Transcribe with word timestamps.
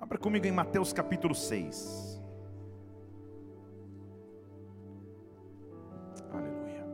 Abra 0.00 0.16
comigo 0.16 0.46
em 0.46 0.50
Mateus 0.50 0.94
capítulo 0.94 1.34
6. 1.34 2.18
Aleluia. 6.32 6.86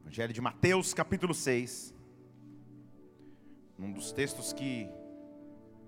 Evangelho 0.00 0.32
de 0.32 0.40
Mateus 0.40 0.92
capítulo 0.92 1.32
6. 1.32 1.94
Um 3.78 3.92
dos 3.92 4.10
textos 4.10 4.52
que, 4.52 4.90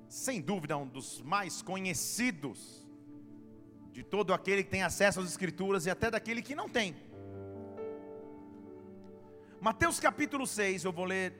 sem 0.09 0.41
dúvida, 0.41 0.75
é 0.75 0.77
um 0.77 0.86
dos 0.86 1.20
mais 1.20 1.62
conhecidos 1.62 2.86
de 3.91 4.04
todo 4.04 4.32
aquele 4.32 4.62
que 4.62 4.70
tem 4.70 4.84
acesso 4.84 5.18
às 5.18 5.29
Escrituras 5.29 5.84
e 5.84 5.91
até 5.91 6.12
daquele 6.12 6.43
que 6.43 6.54
não 6.54 6.68
tem. 6.68 6.95
Mateus 9.64 9.98
capítulo 9.98 10.46
6, 10.46 10.84
eu 10.84 10.92
vou 10.92 11.07
ler 11.07 11.32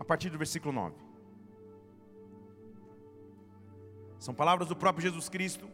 a 0.00 0.04
partir 0.10 0.30
do 0.30 0.38
versículo 0.38 0.72
9. 0.72 0.94
São 4.18 4.32
palavras 4.32 4.68
do 4.68 4.74
próprio 4.74 5.02
Jesus 5.02 5.28
Cristo. 5.28 5.68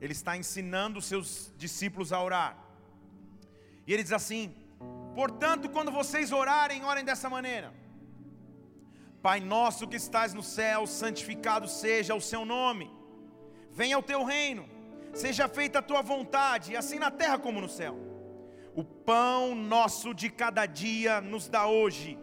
Ele 0.00 0.14
está 0.14 0.34
ensinando 0.34 0.98
os 1.00 1.04
seus 1.04 1.52
discípulos 1.58 2.10
a 2.10 2.22
orar. 2.22 2.56
E 3.86 3.92
ele 3.92 4.02
diz 4.02 4.12
assim: 4.12 4.54
Portanto, 5.14 5.68
quando 5.68 5.92
vocês 5.92 6.32
orarem, 6.32 6.86
orem 6.86 7.04
dessa 7.04 7.28
maneira: 7.28 7.74
Pai 9.20 9.40
nosso 9.40 9.86
que 9.86 9.96
estás 9.96 10.32
no 10.32 10.42
céu, 10.42 10.86
santificado 10.86 11.68
seja 11.68 12.14
o 12.14 12.26
seu 12.30 12.46
nome. 12.46 12.90
Venha 13.70 13.98
o 13.98 14.02
teu 14.02 14.24
reino. 14.24 14.66
Seja 15.12 15.48
feita 15.48 15.80
a 15.80 15.82
tua 15.82 16.00
vontade, 16.00 16.74
assim 16.74 16.98
na 16.98 17.10
terra 17.10 17.38
como 17.38 17.60
no 17.60 17.68
céu. 17.68 18.13
O 18.74 18.82
pão 18.82 19.54
nosso 19.54 20.12
de 20.12 20.28
cada 20.28 20.66
dia 20.66 21.20
nos 21.20 21.48
dá 21.48 21.66
hoje. 21.66 22.18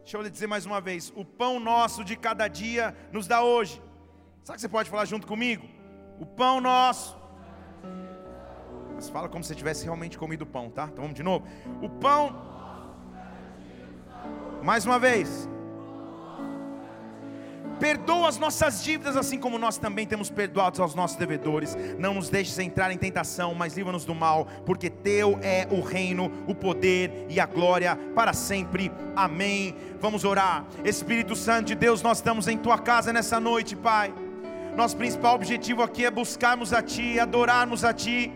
Deixa 0.00 0.16
eu 0.16 0.22
lhe 0.22 0.30
dizer 0.30 0.46
mais 0.46 0.66
uma 0.66 0.80
vez: 0.80 1.12
o 1.14 1.24
pão 1.24 1.60
nosso 1.60 2.04
de 2.04 2.16
cada 2.16 2.48
dia 2.48 2.96
nos 3.12 3.26
dá 3.26 3.42
hoje. 3.42 3.80
Sabe 4.42 4.56
que 4.56 4.60
você 4.60 4.68
pode 4.68 4.90
falar 4.90 5.04
junto 5.04 5.26
comigo? 5.26 5.66
O 6.18 6.26
pão 6.26 6.60
nosso. 6.60 7.16
Mas 8.94 9.08
fala 9.08 9.28
como 9.28 9.42
se 9.42 9.54
tivesse 9.54 9.84
realmente 9.84 10.18
comido 10.18 10.44
pão, 10.44 10.68
tá? 10.70 10.84
Então 10.84 11.02
vamos 11.02 11.14
de 11.14 11.22
novo. 11.22 11.46
O 11.80 11.88
pão. 11.88 12.52
Mais 14.62 14.84
uma 14.84 14.98
vez. 14.98 15.48
Perdoa 17.78 18.28
as 18.28 18.38
nossas 18.38 18.82
dívidas, 18.82 19.16
assim 19.16 19.38
como 19.38 19.58
nós 19.58 19.76
também 19.76 20.06
temos 20.06 20.30
perdoado 20.30 20.82
aos 20.82 20.94
nossos 20.94 21.16
devedores. 21.16 21.76
Não 21.98 22.14
nos 22.14 22.28
deixes 22.28 22.58
entrar 22.58 22.90
em 22.90 22.98
tentação, 22.98 23.54
mas 23.54 23.76
livra-nos 23.76 24.04
do 24.04 24.14
mal, 24.14 24.46
porque 24.64 24.88
Teu 24.88 25.38
é 25.42 25.66
o 25.70 25.80
reino, 25.80 26.30
o 26.46 26.54
poder 26.54 27.26
e 27.28 27.40
a 27.40 27.46
glória 27.46 27.98
para 28.14 28.32
sempre. 28.32 28.90
Amém. 29.16 29.74
Vamos 30.00 30.24
orar. 30.24 30.64
Espírito 30.84 31.34
Santo 31.34 31.66
de 31.66 31.74
Deus, 31.74 32.02
nós 32.02 32.18
estamos 32.18 32.48
em 32.48 32.56
Tua 32.56 32.78
casa 32.78 33.12
nessa 33.12 33.40
noite, 33.40 33.74
Pai. 33.76 34.14
Nosso 34.76 34.96
principal 34.96 35.34
objetivo 35.34 35.82
aqui 35.82 36.04
é 36.04 36.10
buscarmos 36.10 36.72
a 36.72 36.82
Ti, 36.82 37.18
adorarmos 37.18 37.84
a 37.84 37.92
Ti 37.92 38.32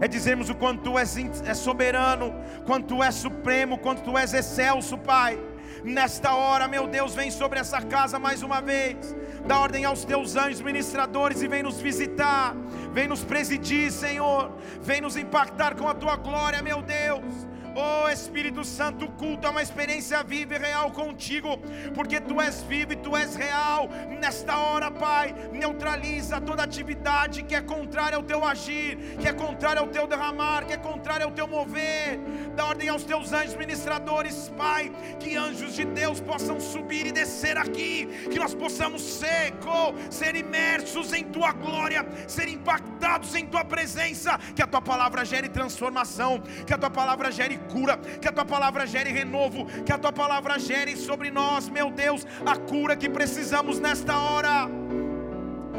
é 0.00 0.08
dizermos 0.08 0.48
o 0.48 0.54
quanto 0.54 0.82
tu 0.82 0.98
és, 0.98 1.14
é 1.44 1.52
soberano, 1.52 2.34
quanto 2.64 2.86
tu 2.86 3.02
és 3.02 3.14
supremo, 3.14 3.76
quanto 3.76 4.02
tu 4.02 4.16
és 4.16 4.32
excelso, 4.32 4.96
Pai. 4.96 5.38
Nesta 5.84 6.34
hora, 6.34 6.68
meu 6.68 6.86
Deus, 6.86 7.14
vem 7.14 7.30
sobre 7.30 7.58
essa 7.58 7.80
casa 7.80 8.18
mais 8.18 8.42
uma 8.42 8.60
vez. 8.60 9.14
Dá 9.46 9.58
ordem 9.58 9.84
aos 9.84 10.04
teus 10.04 10.36
anjos 10.36 10.60
ministradores 10.60 11.42
e 11.42 11.48
vem 11.48 11.62
nos 11.62 11.80
visitar. 11.80 12.54
Vem 12.92 13.08
nos 13.08 13.24
presidir, 13.24 13.90
Senhor. 13.90 14.52
Vem 14.82 15.00
nos 15.00 15.16
impactar 15.16 15.74
com 15.74 15.88
a 15.88 15.94
tua 15.94 16.16
glória, 16.16 16.62
meu 16.62 16.82
Deus. 16.82 17.46
Oh 17.74 18.08
Espírito 18.08 18.64
Santo, 18.64 19.04
o 19.04 19.12
culto 19.12 19.46
é 19.46 19.50
uma 19.50 19.62
experiência 19.62 20.22
viva 20.24 20.54
e 20.54 20.58
real 20.58 20.90
contigo, 20.90 21.56
porque 21.94 22.20
tu 22.20 22.40
és 22.40 22.62
vivo 22.62 22.92
e 22.92 22.96
tu 22.96 23.16
és 23.16 23.36
real. 23.36 23.88
Nesta 24.20 24.56
hora, 24.58 24.90
Pai, 24.90 25.34
neutraliza 25.52 26.40
toda 26.40 26.64
atividade 26.64 27.44
que 27.44 27.54
é 27.54 27.60
contrária 27.60 28.16
ao 28.16 28.22
teu 28.22 28.44
agir, 28.44 28.96
que 29.20 29.28
é 29.28 29.32
contrária 29.32 29.80
ao 29.80 29.86
teu 29.86 30.06
derramar, 30.06 30.66
que 30.66 30.72
é 30.72 30.76
contrária 30.76 31.24
ao 31.24 31.30
teu 31.30 31.46
mover. 31.46 32.18
Dá 32.56 32.66
ordem 32.66 32.88
aos 32.88 33.04
teus 33.04 33.32
anjos 33.32 33.54
ministradores, 33.54 34.48
Pai, 34.56 34.90
que 35.20 35.36
anjos 35.36 35.74
de 35.74 35.84
Deus 35.84 36.20
possam 36.20 36.58
subir 36.58 37.06
e 37.06 37.12
descer 37.12 37.56
aqui, 37.56 38.06
que 38.30 38.38
nós 38.38 38.54
possamos 38.54 39.00
seco, 39.02 39.94
ser 40.10 40.34
imersos 40.34 41.12
em 41.12 41.24
tua 41.24 41.52
glória, 41.52 42.06
ser 42.26 42.48
impactados 42.48 43.34
em 43.36 43.46
tua 43.46 43.64
presença, 43.64 44.38
que 44.56 44.62
a 44.62 44.66
tua 44.66 44.82
palavra 44.82 45.24
gere 45.24 45.48
transformação, 45.48 46.42
que 46.66 46.74
a 46.74 46.78
tua 46.78 46.90
palavra 46.90 47.30
gere 47.30 47.59
cura, 47.60 47.96
que 47.96 48.28
a 48.28 48.32
tua 48.32 48.44
palavra 48.44 48.86
gere 48.86 49.10
renovo, 49.10 49.66
que 49.84 49.92
a 49.92 49.98
tua 49.98 50.12
palavra 50.12 50.58
gere 50.58 50.96
sobre 50.96 51.30
nós, 51.30 51.68
meu 51.68 51.90
Deus, 51.90 52.26
a 52.44 52.56
cura 52.56 52.96
que 52.96 53.08
precisamos 53.08 53.78
nesta 53.78 54.18
hora. 54.18 54.68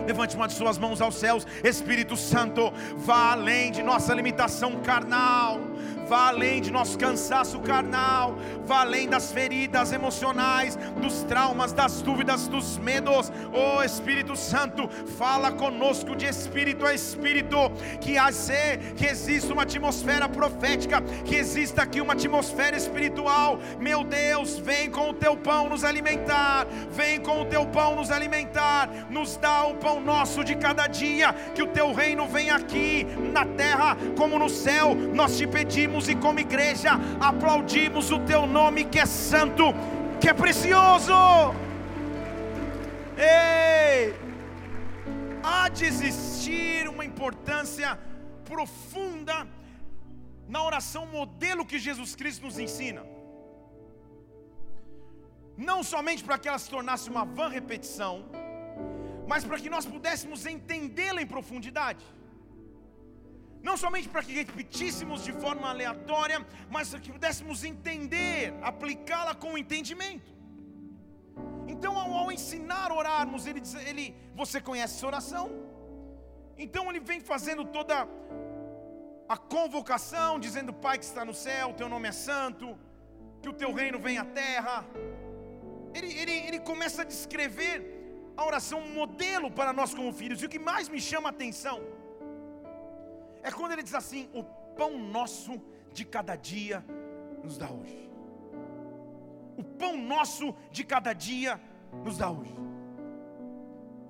Levante 0.07 0.35
uma 0.35 0.47
de 0.47 0.53
suas 0.53 0.77
mãos 0.77 0.99
aos 0.99 1.15
céus, 1.15 1.45
Espírito 1.63 2.15
Santo, 2.17 2.73
vá 2.97 3.33
além 3.33 3.71
de 3.71 3.83
nossa 3.83 4.13
limitação 4.13 4.81
carnal 4.81 5.59
vá 6.11 6.27
além 6.27 6.59
de 6.59 6.69
nosso 6.69 6.97
cansaço 6.97 7.57
carnal, 7.61 8.35
vá 8.65 8.81
além 8.81 9.07
das 9.07 9.31
feridas 9.31 9.93
emocionais, 9.93 10.75
dos 11.01 11.23
traumas, 11.23 11.71
das 11.71 12.01
dúvidas, 12.01 12.49
dos 12.49 12.77
medos. 12.77 13.31
Oh 13.53 13.81
Espírito 13.81 14.35
Santo, 14.35 14.89
fala 15.17 15.53
conosco 15.53 16.13
de 16.13 16.25
espírito 16.25 16.85
a 16.85 16.93
espírito, 16.93 17.55
que 18.01 18.17
haja, 18.17 18.77
que 18.97 19.05
exista 19.05 19.53
uma 19.53 19.63
atmosfera 19.63 20.27
profética, 20.27 21.01
que 21.23 21.35
exista 21.35 21.83
aqui 21.83 22.01
uma 22.01 22.11
atmosfera 22.11 22.75
espiritual. 22.75 23.57
Meu 23.79 24.03
Deus, 24.03 24.57
vem 24.57 24.91
com 24.91 25.11
o 25.11 25.13
teu 25.13 25.37
pão 25.37 25.69
nos 25.69 25.85
alimentar, 25.85 26.67
vem 26.91 27.21
com 27.21 27.41
o 27.41 27.45
teu 27.45 27.65
pão 27.67 27.95
nos 27.95 28.11
alimentar, 28.11 28.89
nos 29.09 29.37
dá 29.37 29.63
o 29.63 29.75
pão 29.75 30.01
nosso 30.01 30.43
de 30.43 30.55
cada 30.55 30.87
dia, 30.87 31.31
que 31.55 31.63
o 31.63 31.67
teu 31.67 31.93
reino 31.93 32.27
venha 32.27 32.55
aqui 32.55 33.07
na 33.31 33.45
terra 33.45 33.95
como 34.17 34.37
no 34.37 34.49
céu. 34.49 34.93
Nós 34.93 35.37
te 35.37 35.47
pedimos 35.47 36.00
e 36.07 36.15
como 36.15 36.39
igreja 36.39 36.91
aplaudimos 37.19 38.11
o 38.11 38.19
teu 38.19 38.45
nome 38.45 38.85
que 38.85 38.99
é 38.99 39.05
santo, 39.05 39.65
que 40.19 40.29
é 40.29 40.33
precioso. 40.33 41.13
Ei! 43.17 44.15
Há 45.43 45.69
de 45.69 45.85
existir 45.85 46.87
uma 46.87 47.03
importância 47.03 47.99
profunda 48.45 49.47
na 50.47 50.63
oração 50.63 51.05
modelo 51.05 51.65
que 51.65 51.79
Jesus 51.79 52.15
Cristo 52.15 52.45
nos 52.45 52.59
ensina. 52.59 53.03
Não 55.57 55.83
somente 55.83 56.23
para 56.23 56.37
que 56.37 56.47
ela 56.47 56.59
se 56.59 56.69
tornasse 56.69 57.09
uma 57.09 57.23
vã 57.25 57.47
repetição, 57.47 58.25
mas 59.27 59.43
para 59.43 59.59
que 59.59 59.69
nós 59.69 59.85
pudéssemos 59.85 60.45
entendê-la 60.45 61.21
em 61.21 61.27
profundidade 61.27 62.03
não 63.63 63.77
somente 63.77 64.09
para 64.09 64.23
que 64.23 64.33
repetíssemos 64.33 65.23
de 65.23 65.33
forma 65.33 65.69
aleatória, 65.69 66.45
mas 66.69 66.89
para 66.89 66.99
que 66.99 67.11
pudéssemos 67.11 67.63
entender, 67.63 68.53
aplicá-la 68.61 69.35
com 69.35 69.57
entendimento. 69.57 70.31
Então, 71.67 71.97
ao, 71.97 72.11
ao, 72.13 72.31
ensinar 72.31 72.91
a 72.91 72.95
orarmos, 72.95 73.45
ele 73.45 73.59
diz, 73.59 73.73
ele, 73.75 74.15
você 74.35 74.59
conhece 74.59 74.95
essa 74.95 75.07
oração? 75.07 75.45
Então 76.57 76.89
ele 76.89 76.99
vem 76.99 77.19
fazendo 77.19 77.63
toda 77.65 78.07
a 79.27 79.37
convocação, 79.37 80.39
dizendo: 80.39 80.73
Pai 80.73 80.97
que 80.97 81.05
está 81.05 81.23
no 81.23 81.33
céu, 81.33 81.73
teu 81.73 81.87
nome 81.87 82.07
é 82.09 82.11
santo, 82.11 82.77
que 83.41 83.49
o 83.49 83.53
teu 83.53 83.71
reino 83.73 83.99
venha 83.99 84.21
à 84.21 84.25
terra. 84.25 84.85
Ele, 85.93 86.11
ele, 86.21 86.31
ele 86.47 86.59
começa 86.59 87.01
a 87.01 87.05
descrever 87.05 87.75
a 88.35 88.45
oração 88.45 88.81
modelo 88.99 89.49
para 89.51 89.73
nós 89.73 89.93
como 89.93 90.11
filhos. 90.13 90.41
E 90.41 90.45
o 90.45 90.49
que 90.49 90.59
mais 90.59 90.87
me 90.87 90.99
chama 90.99 91.29
a 91.29 91.31
atenção 91.31 91.81
é 93.43 93.51
quando 93.51 93.73
ele 93.73 93.83
diz 93.83 93.93
assim: 93.93 94.29
o 94.33 94.43
pão 94.75 94.97
nosso 94.97 95.61
de 95.93 96.05
cada 96.05 96.35
dia 96.35 96.83
nos 97.43 97.57
dá 97.57 97.69
hoje. 97.69 98.09
O 99.57 99.63
pão 99.63 99.97
nosso 99.97 100.55
de 100.71 100.83
cada 100.83 101.13
dia 101.13 101.59
nos 102.03 102.17
dá 102.17 102.29
hoje. 102.29 102.55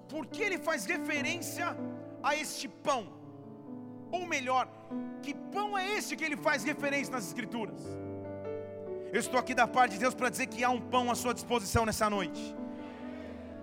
Porque 0.07 0.43
ele 0.43 0.57
faz 0.57 0.85
referência 0.85 1.75
a 2.21 2.35
este 2.35 2.67
pão? 2.67 3.07
Ou 4.11 4.25
melhor, 4.25 4.67
que 5.21 5.33
pão 5.33 5.77
é 5.77 5.93
esse 5.97 6.15
que 6.15 6.23
ele 6.23 6.35
faz 6.35 6.63
referência 6.63 7.11
nas 7.13 7.27
Escrituras? 7.27 7.81
Eu 9.11 9.19
estou 9.19 9.39
aqui 9.39 9.53
da 9.53 9.67
parte 9.67 9.93
de 9.93 9.99
Deus 9.99 10.13
para 10.13 10.29
dizer 10.29 10.47
que 10.47 10.63
há 10.63 10.69
um 10.69 10.81
pão 10.81 11.09
à 11.09 11.15
sua 11.15 11.33
disposição 11.33 11.85
nessa 11.85 12.09
noite. 12.09 12.55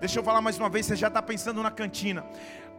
Deixa 0.01 0.19
eu 0.19 0.23
falar 0.23 0.41
mais 0.41 0.59
uma 0.59 0.69
vez, 0.69 0.87
você 0.87 0.97
já 0.97 1.09
está 1.09 1.21
pensando 1.21 1.63
na 1.63 1.71
cantina. 1.71 2.25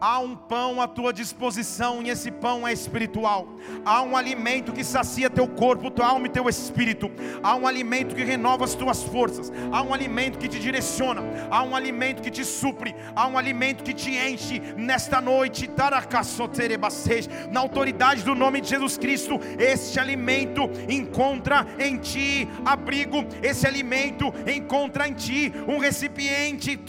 Há 0.00 0.18
um 0.18 0.34
pão 0.34 0.80
à 0.80 0.88
tua 0.88 1.12
disposição 1.12 2.00
e 2.02 2.08
esse 2.08 2.30
pão 2.30 2.66
é 2.66 2.72
espiritual. 2.72 3.46
Há 3.84 4.00
um 4.00 4.16
alimento 4.16 4.72
que 4.72 4.82
sacia 4.82 5.28
teu 5.28 5.46
corpo, 5.46 5.90
tua 5.90 6.06
alma 6.06 6.26
e 6.26 6.30
teu 6.30 6.48
espírito. 6.48 7.10
Há 7.42 7.54
um 7.54 7.66
alimento 7.66 8.14
que 8.14 8.24
renova 8.24 8.64
as 8.64 8.74
tuas 8.74 9.02
forças. 9.02 9.52
Há 9.70 9.82
um 9.82 9.92
alimento 9.92 10.38
que 10.38 10.48
te 10.48 10.58
direciona. 10.58 11.22
Há 11.50 11.62
um 11.62 11.76
alimento 11.76 12.22
que 12.22 12.30
te 12.30 12.46
supre. 12.46 12.94
Há 13.14 13.26
um 13.26 13.36
alimento 13.36 13.84
que 13.84 13.92
te 13.92 14.10
enche 14.12 14.60
nesta 14.74 15.20
noite. 15.20 15.68
Na 17.50 17.60
autoridade 17.60 18.22
do 18.22 18.34
nome 18.34 18.62
de 18.62 18.70
Jesus 18.70 18.96
Cristo, 18.96 19.38
este 19.58 20.00
alimento 20.00 20.62
encontra 20.88 21.66
em 21.78 21.98
ti 21.98 22.48
abrigo. 22.64 23.26
Esse 23.42 23.66
alimento 23.66 24.32
encontra 24.46 25.06
em 25.06 25.12
ti 25.12 25.52
um 25.68 25.76
recipiente. 25.78 26.80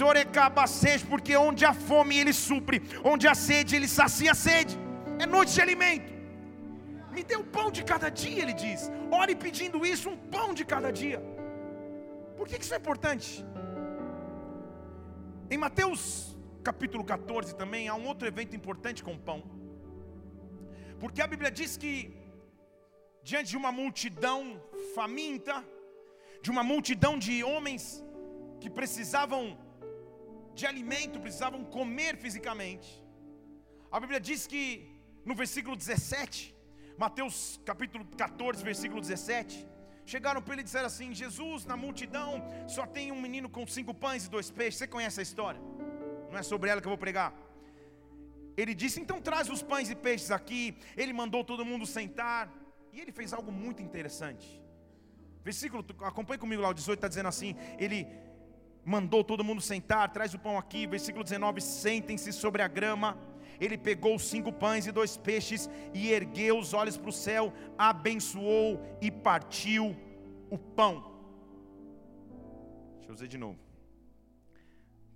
Porque 1.09 1.35
onde 1.35 1.65
há 1.65 1.73
fome, 1.73 2.17
ele 2.17 2.31
supre 2.31 2.81
onde 3.03 3.27
há 3.27 3.35
sede, 3.35 3.75
ele 3.75 3.87
sacia 3.87 4.31
a 4.31 4.39
sede. 4.47 4.77
É 5.19 5.25
noite 5.25 5.53
de 5.53 5.61
alimento. 5.61 6.11
Me 7.13 7.23
dê 7.23 7.35
o 7.35 7.43
pão 7.43 7.69
de 7.77 7.83
cada 7.83 8.09
dia, 8.09 8.41
ele 8.43 8.53
diz. 8.53 8.89
Ore 9.11 9.35
pedindo 9.35 9.85
isso, 9.85 10.09
um 10.09 10.17
pão 10.35 10.53
de 10.53 10.63
cada 10.73 10.91
dia. 10.91 11.19
Por 12.37 12.47
que 12.47 12.61
isso 12.61 12.73
é 12.73 12.77
importante? 12.77 13.45
Em 15.49 15.57
Mateus 15.57 16.03
capítulo 16.69 17.03
14 17.03 17.55
também 17.61 17.87
há 17.89 17.95
um 17.95 18.07
outro 18.11 18.27
evento 18.31 18.55
importante 18.55 19.03
com 19.03 19.13
o 19.15 19.23
pão. 19.29 19.39
Porque 21.01 21.21
a 21.21 21.27
Bíblia 21.27 21.51
diz 21.59 21.71
que 21.83 21.93
diante 23.23 23.49
de 23.53 23.57
uma 23.57 23.71
multidão 23.71 24.39
faminta, 24.95 25.55
de 26.43 26.49
uma 26.53 26.63
multidão 26.63 27.13
de 27.25 27.43
homens 27.43 27.83
que 28.61 28.69
precisavam 28.69 29.41
de 30.55 30.65
alimento, 30.65 31.19
precisavam 31.19 31.63
comer 31.63 32.17
fisicamente. 32.17 32.89
A 33.91 33.99
Bíblia 33.99 34.19
diz 34.19 34.47
que 34.47 34.63
no 35.25 35.35
versículo 35.35 35.75
17, 35.75 36.55
Mateus 36.97 37.59
capítulo 37.65 38.05
14, 38.17 38.63
versículo 38.63 39.01
17, 39.01 39.67
chegaram 40.05 40.41
para 40.41 40.53
ele 40.53 40.61
e 40.61 40.63
disseram 40.65 40.87
assim: 40.87 41.13
Jesus, 41.13 41.65
na 41.65 41.77
multidão, 41.77 42.43
só 42.67 42.85
tem 42.85 43.11
um 43.11 43.21
menino 43.21 43.49
com 43.49 43.65
cinco 43.67 43.93
pães 43.93 44.25
e 44.25 44.29
dois 44.29 44.49
peixes. 44.49 44.79
Você 44.79 44.87
conhece 44.87 45.19
a 45.19 45.23
história? 45.23 45.61
Não 46.31 46.37
é 46.37 46.43
sobre 46.43 46.69
ela 46.69 46.81
que 46.81 46.87
eu 46.87 46.95
vou 46.95 46.97
pregar. 46.97 47.33
Ele 48.55 48.73
disse: 48.73 48.99
Então 48.99 49.21
traz 49.21 49.49
os 49.49 49.61
pães 49.61 49.89
e 49.89 49.95
peixes 49.95 50.31
aqui. 50.31 50.77
Ele 50.95 51.13
mandou 51.13 51.43
todo 51.43 51.65
mundo 51.65 51.85
sentar. 51.85 52.51
E 52.93 52.99
ele 52.99 53.11
fez 53.11 53.31
algo 53.31 53.51
muito 53.51 53.81
interessante. 53.81 54.61
Versículo, 55.43 55.83
acompanhe 56.01 56.37
comigo 56.37 56.61
lá, 56.61 56.69
o 56.69 56.73
18 56.73 56.97
está 56.97 57.07
dizendo 57.07 57.29
assim: 57.29 57.55
Ele 57.77 58.07
mandou 58.85 59.23
todo 59.23 59.43
mundo 59.43 59.61
sentar, 59.61 60.09
traz 60.11 60.33
o 60.33 60.39
pão 60.39 60.57
aqui, 60.57 60.87
versículo 60.87 61.23
19: 61.23 61.61
sentem-se 61.61 62.33
sobre 62.33 62.61
a 62.61 62.67
grama. 62.67 63.17
Ele 63.59 63.77
pegou 63.77 64.17
cinco 64.17 64.51
pães 64.51 64.87
e 64.87 64.91
dois 64.91 65.17
peixes 65.17 65.69
e 65.93 66.11
ergueu 66.11 66.57
os 66.57 66.73
olhos 66.73 66.97
para 66.97 67.09
o 67.09 67.13
céu, 67.13 67.53
abençoou 67.77 68.81
e 68.99 69.11
partiu 69.11 69.95
o 70.49 70.57
pão. 70.57 71.11
Deixa 72.97 73.11
eu 73.11 73.13
dizer 73.13 73.27
de 73.27 73.37
novo. 73.37 73.59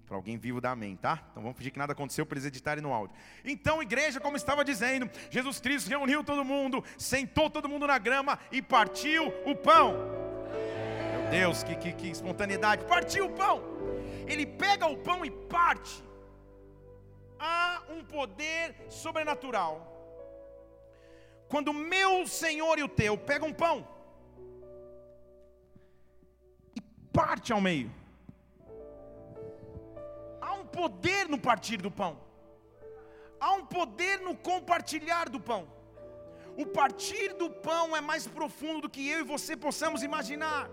Para 0.05 0.15
alguém 0.15 0.37
vivo 0.37 0.61
dá 0.61 0.71
amém, 0.71 0.95
tá? 0.95 1.23
Então 1.31 1.41
vamos 1.41 1.57
fingir 1.57 1.73
que 1.73 1.79
nada 1.79 1.93
aconteceu 1.93 2.23
para 2.25 2.35
eles 2.35 2.45
editarem 2.45 2.83
no 2.83 2.93
áudio. 2.93 3.15
Então, 3.43 3.81
igreja, 3.81 4.19
como 4.19 4.37
estava 4.37 4.63
dizendo, 4.63 5.09
Jesus 5.31 5.59
Cristo 5.59 5.89
reuniu 5.89 6.23
todo 6.23 6.45
mundo, 6.45 6.83
sentou 6.97 7.49
todo 7.49 7.67
mundo 7.67 7.87
na 7.87 7.97
grama 7.97 8.37
e 8.51 8.61
partiu 8.61 9.33
o 9.43 9.55
pão. 9.55 10.24
Deus, 11.29 11.63
que, 11.63 11.75
que, 11.75 11.91
que 11.93 12.09
espontaneidade. 12.09 12.85
Partiu 12.85 13.25
o 13.25 13.33
pão. 13.33 13.61
Ele 14.27 14.45
pega 14.45 14.85
o 14.87 14.97
pão 14.97 15.25
e 15.25 15.31
parte. 15.31 16.03
Há 17.39 17.83
um 17.89 18.03
poder 18.03 18.75
sobrenatural. 18.89 19.73
Quando 21.47 21.69
o 21.69 21.73
meu 21.73 22.25
Senhor 22.27 22.79
e 22.79 22.83
o 22.83 22.89
teu 22.89 23.17
pegam 23.17 23.49
um 23.49 23.53
pão 23.53 23.87
e 26.75 26.81
parte 27.13 27.53
ao 27.53 27.61
meio. 27.61 27.91
Há 30.41 30.53
um 30.53 30.65
poder 30.65 31.27
no 31.29 31.37
partir 31.37 31.77
do 31.77 31.91
pão. 31.91 32.17
Há 33.39 33.53
um 33.53 33.65
poder 33.65 34.19
no 34.21 34.35
compartilhar 34.35 35.29
do 35.29 35.39
pão. 35.39 35.67
O 36.57 36.65
partir 36.65 37.33
do 37.33 37.49
pão 37.49 37.95
é 37.95 38.01
mais 38.01 38.25
profundo 38.25 38.81
do 38.81 38.89
que 38.89 39.07
eu 39.09 39.19
e 39.19 39.23
você 39.23 39.55
possamos 39.57 40.01
imaginar. 40.03 40.69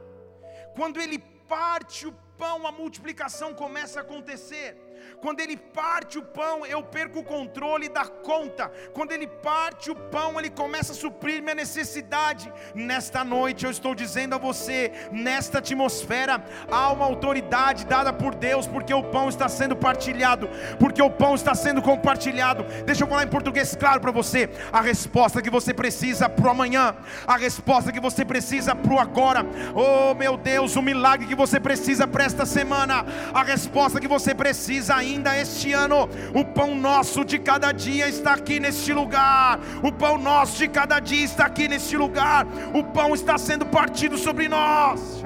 Quando 0.75 1.01
ele 1.01 1.19
parte 1.49 2.07
o 2.07 2.13
pão, 2.39 2.67
a 2.67 2.73
multiplicação 2.73 3.55
começa 3.55 4.01
a 4.01 4.03
acontecer. 4.03 4.77
Quando 5.20 5.40
ele 5.40 5.56
parte 5.56 6.19
o 6.19 6.22
pão, 6.22 6.66
eu 6.66 6.82
perco 6.82 7.20
o 7.20 7.25
controle 7.25 7.88
da 7.88 8.04
conta. 8.04 8.70
Quando 8.93 9.12
ele 9.12 9.26
parte 9.26 9.90
o 9.90 9.94
pão, 9.94 10.38
ele 10.38 10.50
começa 10.50 10.93
a 10.93 10.96
suprir 10.96 11.43
minha 11.43 11.54
necessidade. 11.54 12.52
Nesta 12.75 13.25
noite 13.25 13.64
eu 13.64 13.70
estou 13.70 13.94
dizendo 13.94 14.34
a 14.34 14.38
você, 14.38 14.93
nesta 15.12 15.58
atmosfera 15.58 16.44
há 16.70 16.93
uma 16.93 17.04
autoridade 17.04 17.87
dada 17.87 18.12
por 18.12 18.34
Deus, 18.34 18.66
porque 18.66 18.93
o 18.93 19.02
pão 19.02 19.28
está 19.28 19.49
sendo 19.49 19.76
partilhado, 19.76 20.49
porque 20.78 21.02
o 21.02 21.10
pão 21.10 21.34
está 21.34 21.54
sendo 21.54 21.81
compartilhado. 21.81 22.64
Deixa 22.84 23.04
eu 23.04 23.08
falar 23.08 23.25
em 23.25 23.28
português 23.28 23.75
claro 23.76 24.00
para 24.00 24.10
você. 24.10 24.50
A 24.72 24.81
resposta 24.81 25.43
que 25.43 25.50
você 25.50 25.72
precisa 25.72 26.28
para 26.28 26.46
o 26.46 26.50
amanhã, 26.50 26.94
a 27.26 27.37
resposta 27.37 27.93
que 27.93 28.00
você 28.00 28.25
precisa 28.25 28.75
para 28.75 28.93
o 28.93 28.99
agora. 28.99 29.44
Oh, 29.75 30.14
meu 30.14 30.37
Deus, 30.37 30.76
o 30.76 30.82
milagre 30.82 31.26
que 31.26 31.34
você 31.34 31.60
precisa 31.60 32.06
para 32.06 32.25
esta 32.25 32.44
semana, 32.44 33.04
a 33.32 33.43
resposta 33.43 34.00
que 34.00 34.08
você 34.08 34.34
precisa 34.34 34.92
ainda 34.97 35.37
este 35.39 35.73
ano. 35.73 36.09
O 36.35 36.44
pão 36.44 36.75
nosso 36.75 37.25
de 37.25 37.39
cada 37.39 37.73
dia 37.73 38.09
está 38.09 38.35
aqui 38.35 38.59
neste 38.61 38.93
lugar. 38.93 39.59
O 39.83 39.93
pão 39.93 40.19
nosso 40.19 40.59
de 40.59 40.69
cada 40.69 41.00
dia 41.00 41.25
está 41.25 41.47
aqui 41.47 41.69
neste 41.69 41.97
lugar. 41.97 42.47
O 42.75 42.85
pão 42.85 43.15
está 43.15 43.37
sendo 43.39 43.67
partido 43.67 44.17
sobre 44.19 44.49
nós. 44.49 45.21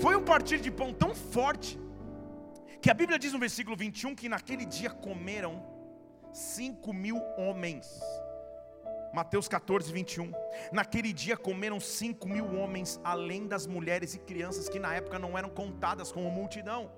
Foi 0.00 0.16
um 0.16 0.22
partir 0.22 0.58
de 0.58 0.70
pão 0.70 0.92
tão 0.92 1.14
forte 1.14 1.78
que 2.80 2.90
a 2.90 2.94
Bíblia 2.94 3.18
diz 3.18 3.32
no 3.32 3.38
versículo 3.38 3.76
21 3.76 4.14
que 4.14 4.28
naquele 4.28 4.64
dia 4.64 4.90
comeram 4.90 5.62
cinco 6.32 6.92
mil 6.92 7.20
homens. 7.36 7.86
Mateus 9.16 9.48
14, 9.48 9.90
21. 9.90 10.30
Naquele 10.70 11.10
dia 11.10 11.38
comeram 11.38 11.80
cinco 11.80 12.28
mil 12.28 12.54
homens, 12.54 13.00
além 13.02 13.46
das 13.46 13.66
mulheres 13.66 14.12
e 14.12 14.18
crianças 14.18 14.68
que 14.68 14.78
na 14.78 14.94
época 14.94 15.18
não 15.18 15.38
eram 15.38 15.48
contadas 15.48 16.12
como 16.12 16.30
multidão. 16.30 16.92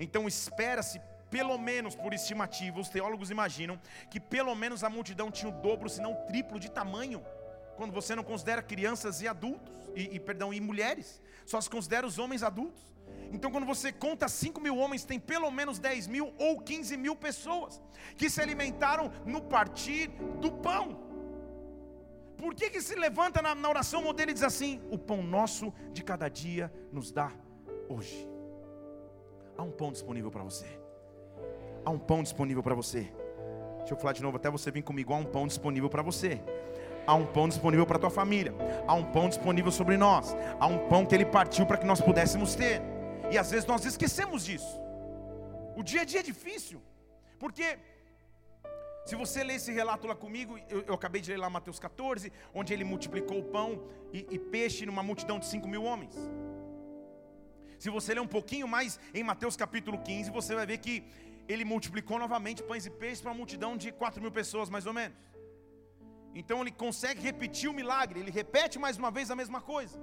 Então 0.00 0.26
espera-se, 0.26 0.98
pelo 1.30 1.58
menos 1.58 1.94
por 1.94 2.14
estimativa, 2.14 2.80
os 2.80 2.88
teólogos 2.88 3.30
imaginam 3.30 3.78
que 4.10 4.18
pelo 4.18 4.54
menos 4.54 4.82
a 4.82 4.88
multidão 4.88 5.30
tinha 5.30 5.52
o 5.52 5.60
dobro, 5.60 5.90
se 5.90 6.00
não 6.00 6.14
o 6.14 6.22
triplo 6.24 6.58
de 6.58 6.70
tamanho. 6.70 7.22
Quando 7.76 7.92
você 7.92 8.14
não 8.14 8.24
considera 8.24 8.62
crianças 8.62 9.20
e 9.20 9.28
adultos, 9.28 9.74
e, 9.94 10.16
e 10.16 10.18
perdão, 10.18 10.54
e 10.54 10.58
mulheres, 10.58 11.20
só 11.44 11.60
se 11.60 11.68
considera 11.68 12.06
os 12.06 12.18
homens 12.18 12.42
adultos. 12.42 12.82
Então, 13.30 13.50
quando 13.50 13.66
você 13.66 13.92
conta 13.92 14.26
5 14.26 14.58
mil 14.58 14.78
homens, 14.78 15.04
tem 15.04 15.20
pelo 15.20 15.50
menos 15.50 15.78
10 15.78 16.06
mil 16.06 16.32
ou 16.38 16.62
15 16.62 16.96
mil 16.96 17.14
pessoas 17.14 17.78
que 18.16 18.30
se 18.30 18.40
alimentaram 18.40 19.12
no 19.26 19.42
partir 19.42 20.08
do 20.40 20.50
pão. 20.50 21.11
Por 22.42 22.56
que, 22.56 22.68
que 22.70 22.80
se 22.80 22.96
levanta 22.96 23.40
na, 23.40 23.54
na 23.54 23.68
oração 23.68 24.02
modelo 24.02 24.32
e 24.32 24.34
diz 24.34 24.42
assim: 24.42 24.82
O 24.90 24.98
pão 24.98 25.22
nosso 25.22 25.72
de 25.92 26.02
cada 26.02 26.28
dia 26.28 26.72
nos 26.90 27.12
dá 27.12 27.30
hoje? 27.88 28.28
Há 29.56 29.62
um 29.62 29.70
pão 29.70 29.92
disponível 29.92 30.28
para 30.28 30.42
você. 30.42 30.66
Há 31.84 31.90
um 31.90 32.00
pão 32.00 32.20
disponível 32.20 32.60
para 32.60 32.74
você. 32.74 33.12
Deixa 33.78 33.94
eu 33.94 33.96
falar 33.96 34.12
de 34.12 34.24
novo, 34.24 34.38
até 34.38 34.50
você 34.50 34.72
vir 34.72 34.82
comigo. 34.82 35.14
Há 35.14 35.18
um 35.18 35.24
pão 35.24 35.46
disponível 35.46 35.88
para 35.88 36.02
você. 36.02 36.42
Há 37.06 37.14
um 37.14 37.26
pão 37.26 37.46
disponível 37.48 37.86
para 37.86 37.96
tua 38.00 38.10
família. 38.10 38.52
Há 38.88 38.94
um 38.94 39.04
pão 39.04 39.28
disponível 39.28 39.70
sobre 39.70 39.96
nós. 39.96 40.34
Há 40.58 40.66
um 40.66 40.88
pão 40.88 41.06
que 41.06 41.14
ele 41.14 41.24
partiu 41.24 41.64
para 41.64 41.76
que 41.76 41.86
nós 41.86 42.00
pudéssemos 42.00 42.56
ter. 42.56 42.82
E 43.30 43.38
às 43.38 43.52
vezes 43.52 43.66
nós 43.66 43.84
esquecemos 43.84 44.44
disso. 44.44 44.80
O 45.76 45.82
dia 45.84 46.00
a 46.00 46.04
dia 46.04 46.18
é 46.18 46.24
difícil. 46.24 46.82
Porque 47.38 47.78
se 49.04 49.16
você 49.16 49.42
ler 49.42 49.54
esse 49.54 49.72
relato 49.72 50.06
lá 50.06 50.14
comigo, 50.14 50.58
eu, 50.68 50.82
eu, 50.82 50.94
acabei 50.94 51.20
de 51.20 51.30
ler 51.32 51.38
lá 51.38 51.50
Mateus 51.50 51.78
14, 51.78 52.32
onde 52.54 52.72
ele 52.72 52.84
multiplicou 52.84 53.38
o 53.40 53.44
pão 53.44 53.82
e, 54.12 54.26
e 54.30 54.38
peixe 54.38 54.86
numa 54.86 55.02
multidão 55.02 55.38
de 55.40 55.46
5 55.46 55.66
mil 55.68 55.82
homens. 55.82 56.14
Se 57.78 57.90
você 57.90 58.14
ler 58.14 58.20
um 58.20 58.28
pouquinho 58.28 58.68
mais 58.68 59.00
em 59.12 59.24
Mateus 59.24 59.56
capítulo 59.56 59.98
15, 59.98 60.30
você 60.30 60.54
vai 60.54 60.64
ver 60.64 60.78
que 60.78 61.04
ele 61.48 61.64
multiplicou 61.64 62.16
novamente 62.16 62.62
pães 62.62 62.86
e 62.86 62.90
peixes 62.90 63.20
para 63.20 63.32
uma 63.32 63.36
multidão 63.36 63.76
de 63.76 63.90
4 63.90 64.22
mil 64.22 64.30
pessoas, 64.30 64.70
mais 64.70 64.86
ou 64.86 64.92
menos. 64.92 65.18
Então 66.32 66.60
ele 66.60 66.70
consegue 66.70 67.20
repetir 67.20 67.68
o 67.68 67.74
milagre, 67.74 68.20
ele 68.20 68.30
repete 68.30 68.78
mais 68.78 68.96
uma 68.96 69.10
vez 69.10 69.32
a 69.32 69.36
mesma 69.36 69.60
coisa. 69.60 69.98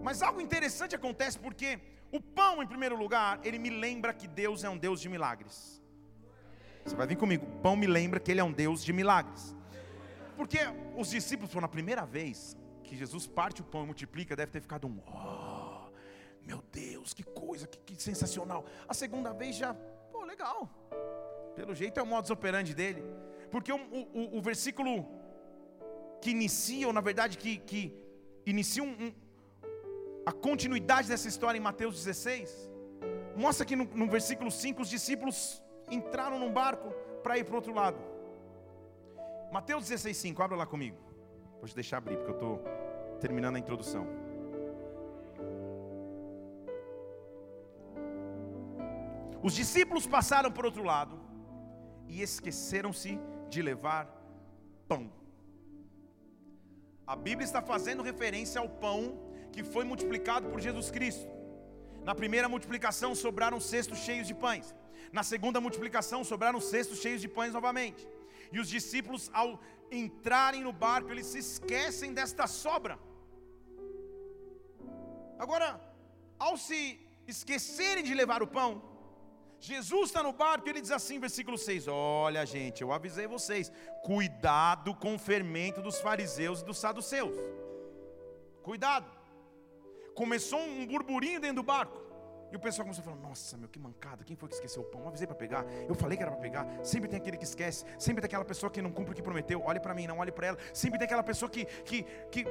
Mas 0.00 0.22
algo 0.22 0.40
interessante 0.40 0.94
acontece 0.94 1.36
porque 1.36 1.80
o 2.12 2.20
pão, 2.20 2.62
em 2.62 2.66
primeiro 2.66 2.96
lugar, 2.96 3.40
ele 3.42 3.58
me 3.58 3.70
lembra 3.70 4.14
que 4.14 4.28
Deus 4.28 4.62
é 4.62 4.70
um 4.70 4.78
Deus 4.78 5.00
de 5.00 5.08
milagres. 5.08 5.81
Você 6.84 6.96
vai 6.96 7.06
vir 7.06 7.16
comigo. 7.16 7.46
Pão 7.62 7.76
me 7.76 7.86
lembra 7.86 8.18
que 8.20 8.30
ele 8.30 8.40
é 8.40 8.44
um 8.44 8.52
Deus 8.52 8.84
de 8.84 8.92
milagres. 8.92 9.56
Porque 10.36 10.58
os 10.96 11.10
discípulos 11.10 11.52
foram 11.52 11.66
a 11.66 11.68
primeira 11.68 12.04
vez 12.04 12.56
que 12.82 12.96
Jesus 12.96 13.26
parte 13.26 13.60
o 13.60 13.64
pão 13.64 13.84
e 13.84 13.86
multiplica, 13.86 14.34
deve 14.34 14.52
ter 14.52 14.60
ficado 14.60 14.86
um, 14.86 14.98
oh, 15.06 15.90
meu 16.44 16.62
Deus 16.72 16.92
Deus, 17.02 17.12
que 17.14 17.22
coisa, 17.24 17.66
que, 17.66 17.78
que 17.78 18.02
sensacional. 18.02 18.64
A 18.88 18.94
segunda 18.94 19.32
vez 19.32 19.56
já, 19.56 19.74
pô, 20.12 20.24
legal. 20.24 20.68
Pelo 21.56 21.74
jeito 21.74 21.98
é 21.98 22.02
o 22.02 22.06
modus 22.06 22.30
operandi 22.30 22.74
dele. 22.74 23.02
Porque 23.50 23.72
o, 23.72 23.76
o, 23.76 24.38
o 24.38 24.40
versículo 24.40 25.06
que 26.20 26.30
inicia, 26.30 26.86
ou 26.86 26.92
na 26.92 27.00
verdade 27.00 27.36
que, 27.36 27.58
que 27.58 27.92
inicia 28.46 28.82
um, 28.82 28.94
um, 29.04 29.12
a 30.24 30.32
continuidade 30.32 31.08
dessa 31.08 31.28
história 31.28 31.58
em 31.58 31.60
Mateus 31.60 31.96
16, 31.96 32.70
mostra 33.36 33.66
que 33.66 33.74
no, 33.74 33.84
no 33.84 34.08
versículo 34.08 34.50
5 34.50 34.80
os 34.80 34.88
discípulos 34.88 35.61
entraram 35.94 36.38
num 36.38 36.52
barco 36.52 36.90
para 37.22 37.38
ir 37.38 37.44
para 37.44 37.52
o 37.52 37.56
outro 37.56 37.74
lado. 37.74 37.98
Mateus 39.52 39.88
16, 39.88 40.16
5, 40.16 40.42
abra 40.42 40.56
lá 40.56 40.66
comigo. 40.66 40.96
Vou 41.58 41.68
te 41.68 41.74
deixar 41.74 41.98
abrir, 41.98 42.16
porque 42.16 42.30
eu 42.30 42.34
estou 42.34 42.64
terminando 43.20 43.56
a 43.56 43.58
introdução. 43.58 44.06
Os 49.42 49.54
discípulos 49.54 50.06
passaram 50.06 50.50
por 50.50 50.64
outro 50.64 50.84
lado 50.84 51.18
e 52.08 52.22
esqueceram-se 52.22 53.18
de 53.48 53.60
levar 53.60 54.06
pão. 54.88 55.10
A 57.06 57.16
Bíblia 57.16 57.44
está 57.44 57.60
fazendo 57.60 58.02
referência 58.02 58.60
ao 58.60 58.68
pão 58.68 59.18
que 59.52 59.62
foi 59.62 59.84
multiplicado 59.84 60.48
por 60.48 60.60
Jesus 60.60 60.90
Cristo. 60.90 61.28
Na 62.04 62.14
primeira 62.14 62.48
multiplicação 62.48 63.14
sobraram 63.14 63.60
cestos 63.60 63.98
cheios 63.98 64.26
de 64.26 64.34
pães. 64.34 64.74
Na 65.12 65.22
segunda 65.22 65.60
multiplicação 65.60 66.24
sobraram 66.24 66.60
cestos 66.60 67.00
cheios 67.02 67.20
de 67.20 67.28
pães 67.28 67.52
novamente. 67.52 68.08
E 68.50 68.58
os 68.58 68.68
discípulos, 68.76 69.30
ao 69.32 69.60
entrarem 69.90 70.62
no 70.62 70.72
barco, 70.72 71.10
eles 71.10 71.26
se 71.26 71.38
esquecem 71.38 72.12
desta 72.18 72.46
sobra. 72.46 72.98
Agora, 75.38 75.68
ao 76.38 76.56
se 76.56 76.98
esquecerem 77.26 78.04
de 78.08 78.14
levar 78.14 78.42
o 78.42 78.46
pão, 78.46 78.70
Jesus 79.60 80.08
está 80.08 80.22
no 80.22 80.32
barco 80.32 80.66
e 80.66 80.70
ele 80.70 80.80
diz 80.80 80.90
assim, 80.90 81.20
versículo 81.20 81.56
6: 81.56 81.88
Olha, 81.88 82.44
gente, 82.44 82.82
eu 82.82 82.92
avisei 82.92 83.26
vocês, 83.26 83.70
cuidado 84.02 84.94
com 84.94 85.14
o 85.14 85.18
fermento 85.18 85.80
dos 85.80 86.00
fariseus 86.00 86.60
e 86.60 86.64
dos 86.64 86.78
saduceus. 86.78 87.36
Cuidado. 88.62 89.10
Começou 90.14 90.58
um 90.58 90.86
burburinho 90.86 91.40
dentro 91.40 91.56
do 91.56 91.62
barco. 91.62 92.11
E 92.52 92.56
o 92.56 92.60
pessoal 92.60 92.84
começou 92.84 93.00
a 93.00 93.04
falar: 93.06 93.28
Nossa, 93.28 93.56
meu, 93.56 93.66
que 93.66 93.78
mancada, 93.78 94.22
quem 94.22 94.36
foi 94.36 94.46
que 94.46 94.54
esqueceu 94.54 94.82
o 94.82 94.84
pão? 94.84 95.00
Eu 95.00 95.08
avisei 95.08 95.26
para 95.26 95.34
pegar, 95.34 95.64
eu 95.88 95.94
falei 95.94 96.18
que 96.18 96.22
era 96.22 96.30
para 96.30 96.40
pegar. 96.40 96.66
Sempre 96.82 97.08
tem 97.08 97.18
aquele 97.18 97.38
que 97.38 97.44
esquece, 97.44 97.84
sempre 97.98 98.20
tem 98.20 98.26
aquela 98.26 98.44
pessoa 98.44 98.70
que 98.70 98.82
não 98.82 98.92
cumpre 98.92 99.12
o 99.12 99.16
que 99.16 99.22
prometeu. 99.22 99.62
Olhe 99.64 99.80
para 99.80 99.94
mim, 99.94 100.06
não 100.06 100.18
olhe 100.18 100.30
para 100.30 100.48
ela. 100.48 100.58
Sempre 100.74 100.98
tem 100.98 101.06
aquela 101.06 101.22
pessoa 101.22 101.50
que, 101.50 101.64
que, 101.64 102.02
que 102.30 102.44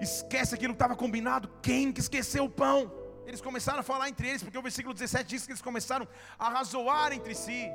esquece 0.00 0.52
aquilo 0.56 0.74
que 0.74 0.82
estava 0.82 0.96
combinado. 0.96 1.48
Quem 1.62 1.92
que 1.92 2.00
esqueceu 2.00 2.44
o 2.44 2.50
pão? 2.50 2.92
Eles 3.24 3.40
começaram 3.40 3.78
a 3.78 3.82
falar 3.84 4.08
entre 4.08 4.28
eles, 4.28 4.42
porque 4.42 4.58
o 4.58 4.62
versículo 4.62 4.92
17 4.92 5.28
diz 5.28 5.46
que 5.46 5.52
eles 5.52 5.62
começaram 5.62 6.08
a 6.36 6.48
razoar 6.48 7.12
entre 7.12 7.32
si. 7.32 7.70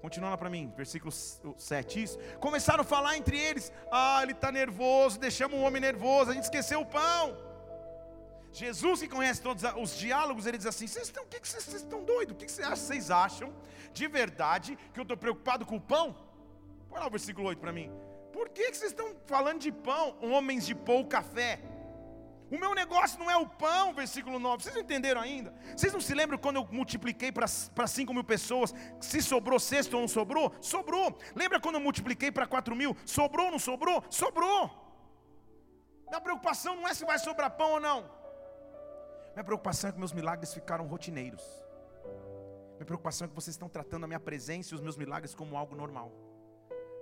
Continuando 0.00 0.38
para 0.38 0.48
mim, 0.48 0.72
versículo 0.76 1.10
7, 1.10 2.02
isso. 2.04 2.18
Começaram 2.38 2.82
a 2.82 2.84
falar 2.84 3.16
entre 3.16 3.36
eles: 3.36 3.72
Ah, 3.90 4.20
ele 4.22 4.30
está 4.30 4.52
nervoso, 4.52 5.18
deixamos 5.18 5.58
o 5.58 5.62
homem 5.62 5.82
nervoso, 5.82 6.30
a 6.30 6.34
gente 6.34 6.44
esqueceu 6.44 6.82
o 6.82 6.86
pão. 6.86 7.55
Jesus, 8.56 9.00
que 9.00 9.08
conhece 9.08 9.42
todos 9.42 9.62
os 9.76 9.98
diálogos, 9.98 10.46
ele 10.46 10.56
diz 10.56 10.66
assim: 10.66 10.86
Vocês 10.86 11.08
estão, 11.08 11.26
que, 11.26 11.38
que 11.38 11.48
vocês, 11.48 11.62
vocês 11.62 11.82
estão 11.82 12.02
doidos? 12.02 12.34
O 12.34 12.38
que, 12.38 12.46
que 12.46 12.52
vocês 12.52 13.10
acham 13.10 13.54
de 13.92 14.08
verdade 14.08 14.78
que 14.92 14.98
eu 14.98 15.02
estou 15.02 15.16
preocupado 15.16 15.66
com 15.66 15.76
o 15.76 15.80
pão? 15.80 16.16
Põe 16.88 16.98
lá 16.98 17.06
o 17.06 17.10
versículo 17.10 17.48
8 17.48 17.58
para 17.58 17.72
mim. 17.72 17.90
Por 18.32 18.48
que, 18.48 18.70
que 18.70 18.76
vocês 18.76 18.92
estão 18.92 19.14
falando 19.26 19.60
de 19.60 19.70
pão, 19.70 20.16
homens 20.22 20.64
de 20.64 20.74
pouca 20.74 21.22
fé? 21.22 21.60
O 22.50 22.56
meu 22.58 22.74
negócio 22.74 23.18
não 23.18 23.30
é 23.30 23.36
o 23.36 23.46
pão, 23.46 23.92
versículo 23.92 24.38
9. 24.38 24.62
Vocês 24.62 24.74
não 24.74 24.82
entenderam 24.82 25.20
ainda? 25.20 25.52
Vocês 25.76 25.92
não 25.92 26.00
se 26.00 26.14
lembram 26.14 26.38
quando 26.38 26.56
eu 26.56 26.68
multipliquei 26.70 27.30
para 27.32 27.86
5 27.86 28.14
mil 28.14 28.24
pessoas? 28.24 28.72
Se 29.00 29.20
sobrou 29.20 29.58
sexto 29.58 29.94
ou 29.94 30.00
não 30.00 30.08
sobrou? 30.08 30.54
Sobrou. 30.60 31.18
Lembra 31.34 31.60
quando 31.60 31.74
eu 31.74 31.80
multipliquei 31.80 32.30
para 32.30 32.46
4 32.46 32.74
mil? 32.74 32.96
Sobrou 33.04 33.46
ou 33.46 33.52
não 33.52 33.58
sobrou? 33.58 34.02
Sobrou. 34.08 34.70
Minha 36.08 36.20
preocupação 36.20 36.76
não 36.76 36.86
é 36.86 36.94
se 36.94 37.04
vai 37.04 37.18
sobrar 37.18 37.50
pão 37.50 37.72
ou 37.72 37.80
não. 37.80 38.15
Minha 39.36 39.44
preocupação 39.44 39.90
é 39.90 39.92
que 39.92 39.98
meus 39.98 40.14
milagres 40.14 40.54
ficaram 40.54 40.86
rotineiros. 40.86 41.44
Minha 42.76 42.86
preocupação 42.86 43.26
é 43.26 43.28
que 43.28 43.34
vocês 43.34 43.52
estão 43.52 43.68
tratando 43.68 44.04
a 44.04 44.06
minha 44.06 44.18
presença 44.18 44.72
e 44.72 44.74
os 44.74 44.80
meus 44.80 44.96
milagres 44.96 45.34
como 45.34 45.58
algo 45.58 45.76
normal. 45.76 46.10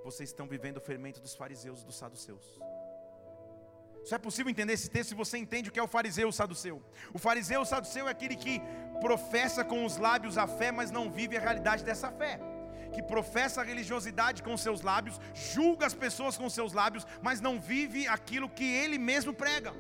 Vocês 0.03 0.31
estão 0.31 0.49
vivendo 0.49 0.79
o 0.79 0.81
fermento 0.81 1.21
dos 1.21 1.37
fariseus 1.37 1.83
e 1.83 1.87
dos 1.87 1.97
saduceus. 1.97 2.45
Só 4.05 4.17
é 4.17 4.19
possível 4.19 4.51
entender 4.51 4.73
esse 4.73 4.91
texto 4.91 5.11
se 5.11 5.15
você 5.15 5.39
entende 5.39 5.69
o 5.69 5.73
que 5.73 5.79
é 5.79 5.83
o 5.83 5.87
fariseu 5.87 6.27
o 6.27 6.33
saduceu. 6.33 6.83
O 7.13 7.21
fariseu 7.21 7.61
o 7.61 7.65
saduceu 7.65 8.09
é 8.09 8.11
aquele 8.11 8.35
que 8.35 8.61
professa 9.01 9.65
com 9.65 9.85
os 9.85 9.97
lábios 9.97 10.37
a 10.37 10.49
fé, 10.49 10.73
mas 10.73 10.91
não 10.91 11.09
vive 11.13 11.37
a 11.37 11.41
realidade 11.41 11.85
dessa 11.85 12.11
fé. 12.11 12.41
Que 12.93 13.01
professa 13.01 13.61
a 13.61 13.65
religiosidade 13.65 14.43
com 14.43 14.57
seus 14.57 14.83
lábios, 14.83 15.21
julga 15.33 15.87
as 15.87 15.95
pessoas 15.95 16.37
com 16.37 16.51
seus 16.51 16.73
lábios, 16.73 17.07
mas 17.23 17.41
não 17.41 17.61
vive 17.61 18.09
aquilo 18.09 18.49
que 18.49 18.65
ele 18.65 18.99
mesmo 18.99 19.33
prega. 19.33 19.73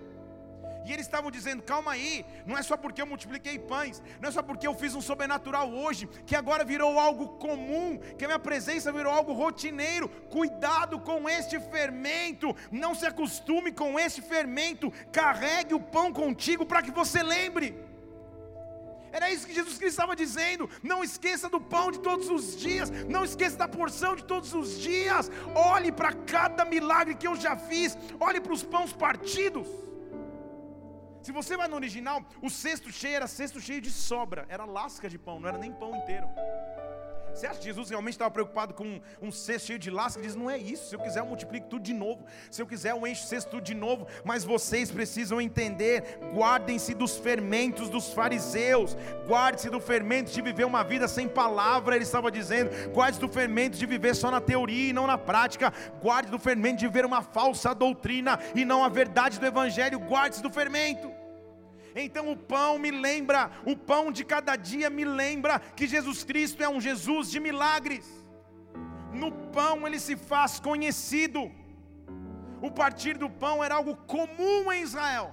E 0.84 0.92
eles 0.92 1.06
estavam 1.06 1.30
dizendo: 1.30 1.62
calma 1.62 1.92
aí, 1.92 2.24
não 2.46 2.56
é 2.56 2.62
só 2.62 2.76
porque 2.76 3.00
eu 3.00 3.06
multipliquei 3.06 3.58
pães, 3.58 4.02
não 4.20 4.28
é 4.28 4.32
só 4.32 4.42
porque 4.42 4.66
eu 4.66 4.74
fiz 4.74 4.94
um 4.94 5.00
sobrenatural 5.00 5.72
hoje, 5.72 6.06
que 6.26 6.36
agora 6.36 6.64
virou 6.64 6.98
algo 6.98 7.28
comum, 7.38 7.98
que 8.18 8.24
a 8.24 8.28
minha 8.28 8.38
presença 8.38 8.92
virou 8.92 9.12
algo 9.12 9.32
rotineiro. 9.32 10.08
Cuidado 10.08 11.00
com 11.00 11.28
este 11.28 11.58
fermento, 11.58 12.54
não 12.70 12.94
se 12.94 13.06
acostume 13.06 13.72
com 13.72 13.98
este 13.98 14.20
fermento, 14.20 14.92
carregue 15.12 15.74
o 15.74 15.80
pão 15.80 16.12
contigo 16.12 16.66
para 16.66 16.82
que 16.82 16.90
você 16.90 17.22
lembre. 17.22 17.74
Era 19.14 19.30
isso 19.30 19.46
que 19.46 19.54
Jesus 19.54 19.78
Cristo 19.78 19.94
estava 19.94 20.16
dizendo. 20.16 20.68
Não 20.82 21.04
esqueça 21.04 21.48
do 21.48 21.60
pão 21.60 21.92
de 21.92 22.00
todos 22.00 22.28
os 22.28 22.56
dias. 22.56 22.90
Não 23.08 23.22
esqueça 23.24 23.56
da 23.56 23.68
porção 23.68 24.16
de 24.16 24.24
todos 24.24 24.52
os 24.52 24.80
dias. 24.80 25.30
Olhe 25.54 25.92
para 25.92 26.12
cada 26.12 26.64
milagre 26.64 27.14
que 27.14 27.28
eu 27.28 27.36
já 27.36 27.56
fiz. 27.56 27.96
Olhe 28.18 28.40
para 28.40 28.52
os 28.52 28.64
pães 28.64 28.92
partidos. 28.92 29.68
Se 31.24 31.32
você 31.32 31.56
vai 31.56 31.66
no 31.66 31.76
original, 31.76 32.22
o 32.42 32.50
cesto 32.50 32.92
cheio 32.92 33.16
era 33.16 33.26
cesto 33.26 33.58
cheio 33.58 33.80
de 33.80 33.90
sobra, 33.90 34.44
era 34.46 34.66
lasca 34.66 35.08
de 35.08 35.18
pão, 35.18 35.40
não 35.40 35.48
era 35.48 35.56
nem 35.56 35.72
pão 35.72 35.96
inteiro. 35.96 36.28
Você 37.34 37.46
acha 37.46 37.58
que 37.58 37.64
Jesus 37.64 37.88
realmente 37.88 38.14
estava 38.14 38.30
preocupado 38.30 38.74
com 38.74 39.00
um, 39.20 39.32
cesto 39.32 39.68
cheio 39.68 39.78
de 39.78 39.90
lasca? 39.90 40.20
Ele 40.20 40.26
diz: 40.28 40.36
não 40.36 40.48
é 40.48 40.56
isso. 40.56 40.90
Se 40.90 40.94
eu 40.94 41.00
quiser, 41.00 41.20
eu 41.20 41.26
multiplico 41.26 41.66
tudo 41.66 41.82
de 41.82 41.94
novo. 41.94 42.24
Se 42.50 42.60
eu 42.60 42.66
quiser, 42.66 42.90
eu 42.90 43.06
encho 43.06 43.24
o 43.24 43.26
cesto 43.26 43.50
tudo 43.50 43.64
de 43.64 43.74
novo. 43.74 44.06
Mas 44.22 44.44
vocês 44.44 44.90
precisam 44.90 45.40
entender: 45.40 46.20
guardem-se 46.34 46.92
dos 46.94 47.16
fermentos 47.16 47.88
dos 47.88 48.12
fariseus. 48.12 48.94
Guarde-se 49.26 49.70
do 49.70 49.80
fermento 49.80 50.30
de 50.30 50.42
viver 50.42 50.64
uma 50.64 50.84
vida 50.84 51.08
sem 51.08 51.26
palavra. 51.26 51.96
Ele 51.96 52.04
estava 52.04 52.30
dizendo: 52.30 52.70
guarde-se 52.92 53.20
do 53.20 53.28
fermento 53.28 53.78
de 53.78 53.86
viver 53.86 54.14
só 54.14 54.30
na 54.30 54.42
teoria 54.42 54.90
e 54.90 54.92
não 54.92 55.06
na 55.06 55.16
prática. 55.16 55.72
Guarde-se 56.02 56.30
do 56.30 56.38
fermento 56.38 56.80
de 56.80 56.86
viver 56.86 57.06
uma 57.06 57.22
falsa 57.22 57.74
doutrina 57.74 58.38
e 58.54 58.64
não 58.64 58.84
a 58.84 58.90
verdade 58.90 59.40
do 59.40 59.46
Evangelho. 59.46 59.98
Guarde-se 59.98 60.42
do 60.42 60.50
fermento. 60.50 61.13
Então 61.94 62.30
o 62.32 62.36
pão 62.36 62.78
me 62.78 62.90
lembra, 62.90 63.50
o 63.64 63.76
pão 63.76 64.10
de 64.10 64.24
cada 64.24 64.56
dia 64.56 64.90
me 64.90 65.04
lembra 65.04 65.60
que 65.60 65.86
Jesus 65.86 66.24
Cristo 66.24 66.62
é 66.62 66.68
um 66.68 66.80
Jesus 66.80 67.30
de 67.30 67.38
milagres. 67.38 68.06
No 69.12 69.30
pão 69.56 69.86
ele 69.86 70.00
se 70.00 70.16
faz 70.16 70.58
conhecido. 70.58 71.52
O 72.60 72.70
partir 72.70 73.16
do 73.16 73.30
pão 73.30 73.62
era 73.62 73.76
algo 73.76 73.94
comum 74.14 74.72
em 74.72 74.82
Israel. 74.82 75.32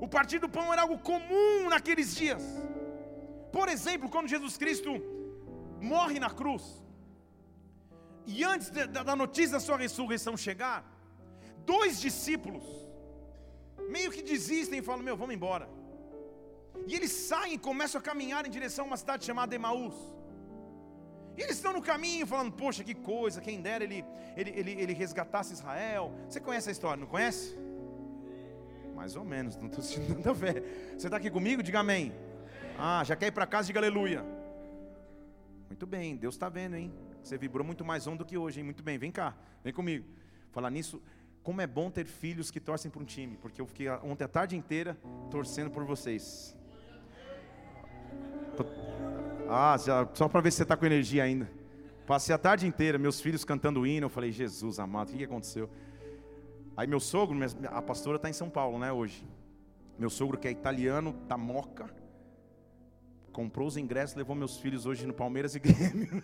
O 0.00 0.08
partir 0.08 0.38
do 0.38 0.48
pão 0.48 0.72
era 0.72 0.82
algo 0.82 0.98
comum 0.98 1.68
naqueles 1.68 2.14
dias. 2.14 2.42
Por 3.52 3.68
exemplo, 3.68 4.08
quando 4.08 4.28
Jesus 4.28 4.56
Cristo 4.56 4.90
morre 5.80 6.18
na 6.18 6.30
cruz, 6.30 6.82
e 8.26 8.42
antes 8.44 8.70
da 8.70 9.14
notícia 9.14 9.52
da 9.52 9.60
sua 9.60 9.76
ressurreição 9.76 10.34
chegar, 10.36 10.84
dois 11.66 12.00
discípulos 12.00 12.89
meio 13.96 14.10
que 14.14 14.22
desistem 14.32 14.78
e 14.80 14.82
falam: 14.82 15.02
Meu, 15.08 15.16
vamos 15.22 15.34
embora. 15.34 15.68
E 16.86 16.94
eles 16.94 17.12
saem 17.28 17.54
e 17.54 17.58
começam 17.58 17.98
a 18.00 18.02
caminhar 18.10 18.42
em 18.46 18.50
direção 18.50 18.84
a 18.84 18.88
uma 18.88 18.96
cidade 18.96 19.24
chamada 19.24 19.54
Emaús. 19.54 19.94
E 21.36 21.42
eles 21.42 21.56
estão 21.56 21.72
no 21.72 21.82
caminho 21.82 22.26
falando: 22.26 22.52
Poxa, 22.52 22.82
que 22.88 22.94
coisa, 22.94 23.40
quem 23.40 23.60
dera 23.60 23.84
ele, 23.84 24.04
ele, 24.36 24.50
ele, 24.60 24.72
ele 24.82 24.92
resgatasse 24.92 25.52
Israel. 25.52 26.12
Você 26.28 26.40
conhece 26.40 26.68
a 26.70 26.72
história, 26.72 27.00
não 27.00 27.10
conhece? 27.16 27.58
Mais 28.94 29.16
ou 29.16 29.24
menos, 29.24 29.56
não 29.56 29.66
estou 29.66 29.82
sentindo 29.82 30.16
tanta 30.22 30.34
fé. 30.34 30.54
Você 30.96 31.06
está 31.06 31.16
aqui 31.16 31.30
comigo? 31.30 31.62
Diga 31.62 31.80
amém. 31.80 32.12
Ah, 32.78 33.02
já 33.04 33.16
quer 33.16 33.28
ir 33.28 33.32
para 33.32 33.46
casa? 33.46 33.66
Diga 33.66 33.80
aleluia. 33.80 34.24
Muito 35.68 35.86
bem, 35.86 36.16
Deus 36.16 36.34
está 36.34 36.48
vendo, 36.48 36.76
hein? 36.76 36.92
Você 37.22 37.38
vibrou 37.38 37.64
muito 37.64 37.84
mais 37.84 38.06
um 38.06 38.16
do 38.16 38.24
que 38.24 38.36
hoje, 38.36 38.60
hein? 38.60 38.64
Muito 38.64 38.82
bem, 38.82 38.98
vem 38.98 39.12
cá, 39.12 39.36
vem 39.62 39.72
comigo. 39.72 40.06
Falar 40.50 40.70
nisso, 40.70 41.02
como 41.42 41.60
é 41.60 41.66
bom 41.66 41.90
ter 41.90 42.06
filhos 42.06 42.50
que 42.50 42.60
torcem 42.60 42.90
para 42.90 43.00
um 43.00 43.04
time, 43.04 43.36
porque 43.36 43.60
eu 43.60 43.66
fiquei 43.66 43.88
ontem 43.88 44.24
a 44.24 44.28
tarde 44.28 44.56
inteira 44.56 44.96
torcendo 45.30 45.70
por 45.70 45.84
vocês. 45.84 46.56
Ah, 49.48 49.76
só 50.14 50.28
para 50.28 50.40
ver 50.40 50.50
se 50.50 50.58
você 50.58 50.62
está 50.62 50.76
com 50.76 50.86
energia 50.86 51.24
ainda. 51.24 51.50
Passei 52.06 52.34
a 52.34 52.38
tarde 52.38 52.66
inteira, 52.66 52.98
meus 52.98 53.20
filhos 53.20 53.44
cantando 53.44 53.86
hino. 53.86 54.06
Eu 54.06 54.10
falei, 54.10 54.30
Jesus 54.32 54.78
amado, 54.78 55.08
o 55.08 55.12
que, 55.12 55.18
que 55.18 55.24
aconteceu? 55.24 55.70
Aí 56.76 56.86
meu 56.86 57.00
sogro, 57.00 57.38
a 57.68 57.82
pastora 57.82 58.16
está 58.16 58.28
em 58.28 58.32
São 58.32 58.50
Paulo, 58.50 58.78
né, 58.78 58.92
hoje. 58.92 59.26
Meu 59.98 60.10
sogro, 60.10 60.38
que 60.38 60.48
é 60.48 60.50
italiano, 60.50 61.12
da 61.26 61.36
Moca, 61.36 61.90
comprou 63.32 63.68
os 63.68 63.76
ingressos, 63.76 64.16
levou 64.16 64.34
meus 64.34 64.58
filhos 64.58 64.86
hoje 64.86 65.06
no 65.06 65.12
Palmeiras 65.12 65.54
e 65.54 65.58
Grêmio. 65.58 66.22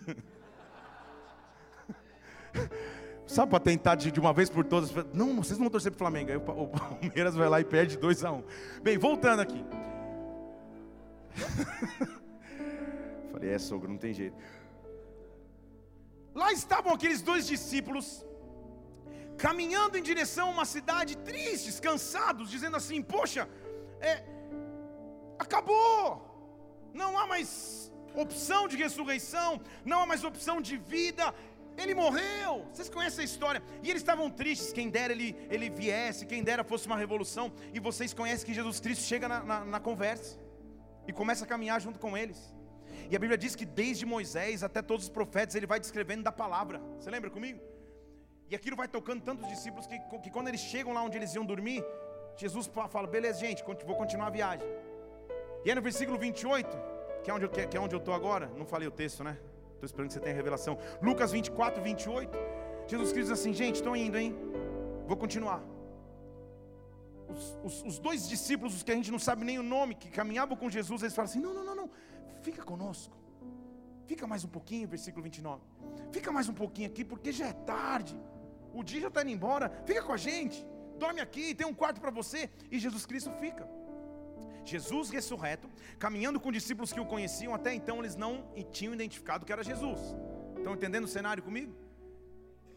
Sabe 3.27 3.49
para 3.49 3.59
tentar 3.59 3.95
de, 3.95 4.09
de, 4.09 4.19
uma 4.21 4.31
vez 4.31 4.49
por 4.49 4.63
todas? 4.63 4.89
Não, 5.13 5.35
vocês 5.35 5.59
não 5.59 5.65
vão 5.65 5.69
torcer 5.69 5.91
para 5.91 5.97
o 5.97 5.99
Flamengo. 5.99 6.31
Aí 6.31 6.37
o, 6.37 6.67
Palmeiras 6.67 7.35
vai 7.35 7.49
lá 7.49 7.59
e 7.59 7.65
perde 7.65 7.97
2 7.97 8.23
a 8.23 8.31
1 8.31 8.35
um. 8.37 8.43
Bem, 8.81 8.97
voltando 8.97 9.41
aqui. 9.41 9.63
Falei, 13.31 13.51
é 13.51 13.59
sogro, 13.59 13.89
não 13.89 13.97
tem 13.97 14.13
jeito. 14.13 14.37
Lá 16.33 16.53
estavam 16.53 16.93
aqueles 16.93 17.21
dois 17.21 17.45
discípulos, 17.45 18.25
caminhando 19.37 19.97
em 19.97 20.01
direção 20.01 20.47
a 20.47 20.51
uma 20.51 20.65
cidade, 20.65 21.17
tristes, 21.17 21.81
cansados, 21.81 22.49
dizendo 22.49 22.77
assim: 22.77 23.01
Poxa, 23.01 23.49
é, 23.99 24.23
acabou, 25.37 26.23
não 26.93 27.17
há 27.17 27.27
mais 27.27 27.91
opção 28.15 28.67
de 28.67 28.77
ressurreição, 28.77 29.61
não 29.83 30.01
há 30.01 30.05
mais 30.05 30.23
opção 30.23 30.61
de 30.61 30.77
vida, 30.77 31.33
ele 31.77 31.93
morreu. 31.93 32.65
Vocês 32.71 32.89
conhecem 32.89 33.21
a 33.21 33.25
história? 33.25 33.61
E 33.83 33.89
eles 33.89 34.01
estavam 34.01 34.29
tristes. 34.29 34.73
Quem 34.73 34.89
dera 34.89 35.13
ele, 35.13 35.35
ele 35.49 35.69
viesse, 35.69 36.25
quem 36.25 36.43
dera 36.43 36.63
fosse 36.63 36.87
uma 36.87 36.97
revolução. 36.97 37.51
E 37.73 37.79
vocês 37.79 38.13
conhecem 38.13 38.45
que 38.45 38.53
Jesus 38.53 38.79
Cristo 38.79 39.03
chega 39.03 39.27
na, 39.27 39.43
na, 39.43 39.65
na 39.65 39.79
conversa 39.79 40.39
e 41.07 41.13
começa 41.13 41.45
a 41.45 41.47
caminhar 41.47 41.79
junto 41.79 41.99
com 41.99 42.17
eles. 42.17 42.53
E 43.09 43.15
a 43.15 43.19
Bíblia 43.19 43.37
diz 43.37 43.55
que 43.55 43.65
desde 43.65 44.05
Moisés 44.05 44.63
até 44.63 44.81
todos 44.81 45.05
os 45.05 45.09
profetas 45.09 45.55
ele 45.55 45.67
vai 45.67 45.79
descrevendo 45.79 46.23
da 46.23 46.31
palavra. 46.31 46.81
Você 46.99 47.09
lembra 47.09 47.29
comigo? 47.29 47.61
E 48.49 48.55
aquilo 48.55 48.75
vai 48.75 48.87
tocando 48.87 49.21
tantos 49.21 49.47
discípulos 49.47 49.85
que, 49.85 49.99
que 50.23 50.31
quando 50.31 50.47
eles 50.47 50.61
chegam 50.61 50.93
lá 50.93 51.03
onde 51.03 51.17
eles 51.17 51.33
iam 51.35 51.45
dormir, 51.45 51.83
Jesus 52.37 52.69
fala: 52.89 53.07
beleza, 53.07 53.39
gente, 53.39 53.63
vou 53.63 53.95
continuar 53.95 54.27
a 54.27 54.29
viagem. 54.29 54.67
E 55.63 55.69
aí 55.69 55.75
no 55.75 55.81
versículo 55.81 56.17
28, 56.17 56.77
que 57.23 57.29
é 57.29 57.33
onde, 57.33 57.47
que 57.49 57.77
é 57.77 57.79
onde 57.79 57.93
eu 57.93 57.99
estou 57.99 58.13
agora, 58.13 58.47
não 58.57 58.65
falei 58.65 58.87
o 58.87 58.91
texto, 58.91 59.23
né? 59.23 59.37
Estou 59.77 59.85
esperando 59.85 60.07
que 60.07 60.13
você 60.15 60.19
tenha 60.19 60.35
revelação. 60.35 60.77
Lucas 61.01 61.31
24, 61.31 61.81
28. 61.81 62.37
Jesus 62.87 63.11
Cristo 63.11 63.29
diz 63.29 63.39
assim: 63.39 63.53
gente, 63.53 63.75
estou 63.75 63.95
indo, 63.95 64.17
hein? 64.17 64.35
Vou 65.05 65.15
continuar. 65.15 65.61
Os, 67.29 67.57
os, 67.63 67.83
os, 67.83 67.99
dois 67.99 68.27
discípulos, 68.27 68.73
os 68.75 68.83
que 68.83 68.91
a 68.91 68.95
gente 68.95 69.11
não 69.11 69.19
sabe 69.19 69.43
nem 69.45 69.59
o 69.59 69.63
nome, 69.63 69.93
que 69.93 70.09
caminhavam 70.09 70.57
com 70.57 70.69
Jesus, 70.69 71.03
eles 71.03 71.15
falam 71.15 71.29
assim: 71.29 71.39
não, 71.39 71.53
não, 71.53 71.63
não, 71.63 71.75
não, 71.75 71.89
fica 72.41 72.63
conosco. 72.63 73.15
Fica 74.07 74.25
mais 74.25 74.43
um 74.43 74.47
pouquinho, 74.47 74.87
versículo 74.87 75.23
29. 75.23 75.61
Fica 76.11 76.31
mais 76.31 76.49
um 76.49 76.53
pouquinho 76.53 76.87
aqui, 76.87 77.03
porque 77.03 77.31
já 77.31 77.47
é 77.47 77.53
tarde. 77.53 78.19
O 78.73 78.83
dia 78.83 79.01
já 79.01 79.09
está 79.09 79.21
indo 79.21 79.31
embora. 79.31 79.69
Fica 79.85 80.01
com 80.01 80.13
a 80.13 80.17
gente. 80.17 80.65
Dorme 80.97 81.21
aqui, 81.21 81.53
tem 81.53 81.67
um 81.67 81.73
quarto 81.73 82.01
para 82.01 82.09
você. 82.09 82.49
E 82.71 82.79
Jesus 82.79 83.05
Cristo 83.05 83.31
fica. 83.33 83.69
Jesus 84.69 85.09
ressurreto, 85.09 85.69
caminhando 85.97 86.39
com 86.39 86.51
discípulos 86.51 86.91
que 86.93 86.99
o 86.99 87.05
conheciam, 87.05 87.53
até 87.53 87.73
então 87.73 87.99
eles 87.99 88.15
não 88.15 88.33
tinham 88.71 88.93
identificado 88.93 89.45
que 89.45 89.51
era 89.51 89.63
Jesus. 89.63 89.99
Estão 90.57 90.73
entendendo 90.73 91.05
o 91.05 91.07
cenário 91.07 91.41
comigo? 91.41 91.73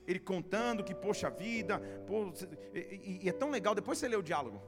Ele 0.07 0.19
contando 0.19 0.83
que, 0.83 0.95
poxa 0.95 1.31
vida, 1.31 1.79
pô, 2.07 2.33
e, 2.75 3.21
e, 3.23 3.29
é 3.29 3.33
tão 3.33 3.51
legal, 3.51 3.75
depois 3.75 3.99
você 3.99 4.09
lê 4.09 4.17
o 4.17 4.23
diálogo, 4.23 4.61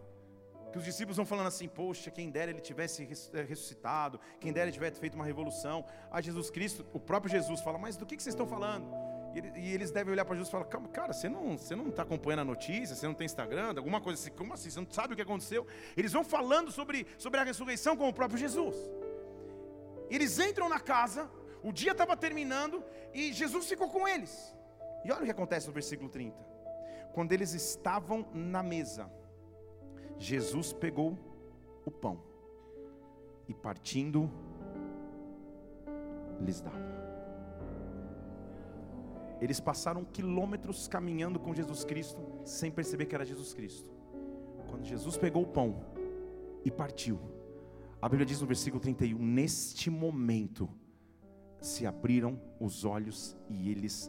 que 0.72 0.78
os 0.78 0.84
discípulos 0.84 1.16
vão 1.16 1.26
falando 1.26 1.46
assim: 1.48 1.68
Poxa, 1.68 2.10
quem 2.10 2.30
dera 2.30 2.50
ele 2.50 2.60
tivesse 2.60 3.02
eh, 3.34 3.42
ressuscitado, 3.42 4.18
quem 4.40 4.52
dera 4.52 4.66
ele 4.66 4.72
tivesse 4.72 4.98
feito 4.98 5.14
uma 5.14 5.24
revolução. 5.24 5.84
A 6.10 6.20
Jesus 6.20 6.50
Cristo, 6.50 6.86
o 6.92 6.98
próprio 6.98 7.30
Jesus 7.30 7.60
fala: 7.60 7.78
Mas 7.78 7.96
do 7.96 8.06
que, 8.06 8.16
que 8.16 8.22
vocês 8.22 8.34
estão 8.34 8.46
falando? 8.46 8.86
E, 9.34 9.72
eles 9.72 9.90
devem 9.90 10.12
olhar 10.12 10.24
para 10.24 10.34
Jesus 10.34 10.48
e 10.48 10.52
falar: 10.52 10.64
Cara, 10.64 11.12
você 11.12 11.28
não 11.28 11.54
está 11.54 11.66
você 11.66 11.76
não 11.76 11.90
tá 11.90 12.02
acompanhando 12.02 12.40
a 12.40 12.44
notícia, 12.44 12.94
você 12.94 13.06
não 13.06 13.14
tem 13.14 13.24
Instagram, 13.24 13.74
alguma 13.76 14.00
coisa 14.00 14.20
assim, 14.20 14.30
como 14.30 14.52
assim? 14.52 14.70
Você 14.70 14.80
não 14.80 14.90
sabe 14.90 15.14
o 15.14 15.16
que 15.16 15.22
aconteceu? 15.22 15.66
Eles 15.96 16.12
vão 16.12 16.24
falando 16.24 16.70
sobre, 16.70 17.06
sobre 17.18 17.40
a 17.40 17.44
ressurreição 17.44 17.96
com 17.96 18.08
o 18.08 18.12
próprio 18.12 18.38
Jesus. 18.38 18.76
Eles 20.10 20.38
entram 20.38 20.68
na 20.68 20.78
casa, 20.78 21.30
o 21.62 21.72
dia 21.72 21.92
estava 21.92 22.16
terminando 22.16 22.84
e 23.14 23.32
Jesus 23.32 23.66
ficou 23.66 23.88
com 23.88 24.06
eles. 24.06 24.54
E 25.04 25.10
olha 25.10 25.22
o 25.22 25.24
que 25.24 25.30
acontece 25.30 25.66
no 25.66 25.72
versículo 25.72 26.10
30. 26.10 26.36
Quando 27.14 27.32
eles 27.32 27.52
estavam 27.54 28.26
na 28.32 28.62
mesa, 28.62 29.10
Jesus 30.18 30.72
pegou 30.72 31.18
o 31.84 31.90
pão 31.90 32.22
e 33.48 33.54
partindo, 33.54 34.30
lhes 36.40 36.60
dava. 36.60 37.01
Eles 39.42 39.58
passaram 39.58 40.04
quilômetros 40.04 40.86
caminhando 40.86 41.40
com 41.40 41.52
Jesus 41.52 41.82
Cristo 41.82 42.22
sem 42.44 42.70
perceber 42.70 43.06
que 43.06 43.14
era 43.16 43.24
Jesus 43.24 43.52
Cristo. 43.52 43.90
Quando 44.68 44.84
Jesus 44.84 45.16
pegou 45.16 45.42
o 45.42 45.48
pão 45.48 45.84
e 46.64 46.70
partiu, 46.70 47.18
a 48.00 48.08
Bíblia 48.08 48.24
diz 48.24 48.40
no 48.40 48.46
versículo 48.46 48.80
31: 48.80 49.18
Neste 49.18 49.90
momento 49.90 50.70
se 51.60 51.84
abriram 51.84 52.40
os 52.60 52.84
olhos 52.84 53.36
e 53.50 53.68
eles 53.68 54.08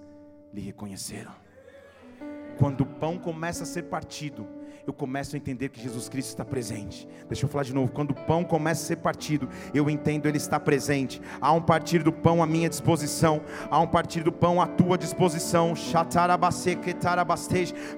lhe 0.54 0.62
reconheceram. 0.62 1.34
Quando 2.60 2.82
o 2.82 2.86
pão 2.86 3.18
começa 3.18 3.64
a 3.64 3.66
ser 3.66 3.84
partido, 3.84 4.48
eu 4.86 4.94
começo 4.94 5.36
a 5.36 5.38
entender 5.38 5.70
que 5.70 5.82
Jesus 5.82 6.10
Cristo 6.10 6.30
está 6.30 6.44
presente. 6.44 7.08
Deixa 7.28 7.46
eu 7.46 7.50
falar 7.50 7.64
de 7.64 7.74
novo. 7.74 7.92
Quando 7.92 8.12
o 8.12 8.14
pão 8.14 8.44
começa 8.44 8.84
a 8.84 8.86
ser 8.88 8.98
partido, 8.98 9.48
eu 9.74 9.90
entendo 9.90 10.28
Ele 10.28 10.38
está 10.38 10.60
presente. 10.60 11.22
Há 11.40 11.52
um 11.54 11.62
partir 11.62 12.04
do 12.04 12.12
pão 12.12 12.44
à 12.44 12.46
minha 12.46 12.70
disposição, 12.70 13.42
há 13.70 13.80
um 13.80 13.88
partir 13.88 14.24
do 14.24 14.32
pão 14.32 14.62
à 14.62 14.68
tua 14.68 14.98
disposição. 14.98 15.74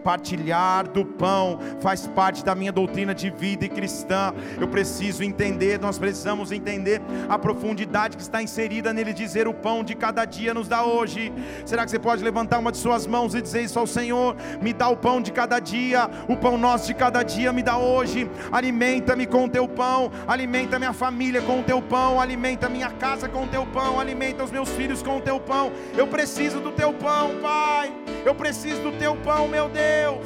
Partilhar 0.04 0.90
do 0.90 1.06
pão 1.06 1.60
faz 1.80 2.08
parte 2.08 2.44
da 2.44 2.54
minha 2.54 2.72
doutrina 2.72 3.16
de 3.16 3.30
vida 3.30 3.66
e 3.66 3.70
cristã. 3.70 4.34
Eu 4.60 4.68
preciso 4.68 5.24
entender, 5.24 5.80
nós 5.80 5.98
precisamos 5.98 6.52
entender 6.52 7.02
a 7.28 7.38
profundidade 7.40 8.16
que 8.16 8.24
está 8.24 8.42
inserida 8.42 8.94
nele. 8.94 9.14
Dizer: 9.14 9.48
O 9.48 9.54
pão 9.54 9.84
de 9.84 9.96
cada 9.96 10.26
dia 10.26 10.54
nos 10.54 10.68
dá 10.68 10.84
hoje. 10.84 11.34
Será 11.66 11.84
que 11.86 11.92
você 11.92 12.00
pode 12.00 12.24
levantar 12.24 12.60
uma 12.60 12.72
de 12.72 12.78
suas 12.78 13.08
mãos 13.08 13.34
e 13.34 13.42
dizer 13.42 13.62
isso 13.62 13.80
ao 13.80 13.88
Senhor? 13.88 14.36
Me 14.62 14.74
dá 14.74 14.88
o 14.90 14.98
pão 14.98 15.22
de 15.22 15.32
cada 15.32 15.60
dia, 15.60 16.10
o 16.28 16.36
pão 16.36 16.58
nosso 16.66 16.88
de 16.88 16.96
cada 16.96 17.22
dia 17.22 17.54
me 17.54 17.62
dá 17.62 17.78
hoje. 17.78 18.28
Alimenta-me 18.52 19.28
com 19.28 19.46
o 19.46 19.50
teu 19.50 19.68
pão, 19.68 20.12
alimenta 20.28 20.80
minha 20.80 20.94
família 20.94 21.40
com 21.44 21.60
o 21.60 21.64
teu 21.64 21.80
pão, 21.80 22.20
alimenta 22.20 22.68
minha 22.68 22.90
casa 22.90 23.30
com 23.30 23.44
o 23.44 23.48
teu 23.48 23.68
pão, 23.68 24.00
alimenta 24.00 24.44
os 24.44 24.50
meus 24.50 24.70
filhos 24.70 25.04
com 25.04 25.18
o 25.18 25.22
teu 25.22 25.40
pão. 25.40 25.72
Eu 25.96 26.08
preciso 26.08 26.60
do 26.60 26.72
teu 26.72 26.92
pão, 26.92 27.40
Pai. 27.40 27.94
Eu 28.26 28.34
preciso 28.34 28.82
do 28.82 28.92
teu 28.98 29.16
pão, 29.18 29.48
meu 29.48 29.70
Deus. 29.70 30.26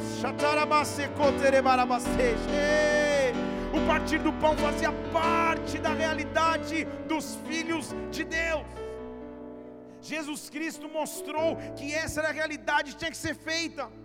O 3.72 3.86
partir 3.86 4.18
do 4.18 4.32
pão 4.32 4.56
fazia 4.56 4.92
parte 5.12 5.78
da 5.78 5.92
realidade 5.92 6.86
dos 7.06 7.36
filhos 7.46 7.94
de 8.10 8.24
Deus. 8.24 8.64
Jesus 10.00 10.48
Cristo 10.48 10.88
mostrou 10.88 11.56
que 11.76 11.92
essa 11.92 12.20
era 12.20 12.30
a 12.30 12.32
realidade, 12.32 12.96
tinha 12.96 13.10
que 13.10 13.16
ser 13.16 13.34
feita. 13.34 13.99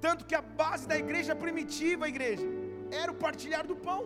Tanto 0.00 0.24
que 0.24 0.34
a 0.34 0.42
base 0.42 0.86
da 0.88 0.96
igreja 0.96 1.34
primitiva, 1.34 2.06
a 2.06 2.08
igreja, 2.08 2.46
era 2.90 3.12
o 3.12 3.14
partilhar 3.14 3.66
do 3.66 3.76
pão. 3.76 4.02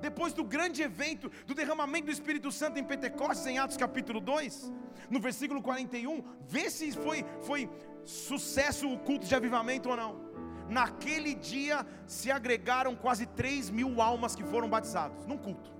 Depois 0.00 0.32
do 0.32 0.44
grande 0.44 0.82
evento 0.82 1.30
do 1.46 1.54
derramamento 1.54 2.06
do 2.06 2.12
Espírito 2.12 2.50
Santo 2.50 2.78
em 2.78 2.84
Pentecostes, 2.84 3.46
em 3.46 3.58
Atos 3.58 3.76
capítulo 3.76 4.20
2, 4.20 4.72
no 5.10 5.20
versículo 5.20 5.60
41, 5.62 6.22
vê 6.46 6.70
se 6.70 6.92
foi, 6.92 7.24
foi 7.42 7.68
sucesso 8.04 8.90
o 8.90 8.98
culto 8.98 9.26
de 9.26 9.34
avivamento 9.34 9.90
ou 9.90 9.96
não. 9.96 10.30
Naquele 10.68 11.34
dia 11.34 11.86
se 12.06 12.30
agregaram 12.30 12.94
quase 12.94 13.26
3 13.26 13.70
mil 13.70 14.00
almas 14.00 14.34
que 14.34 14.44
foram 14.44 14.68
batizados, 14.68 15.26
num 15.26 15.36
culto. 15.36 15.70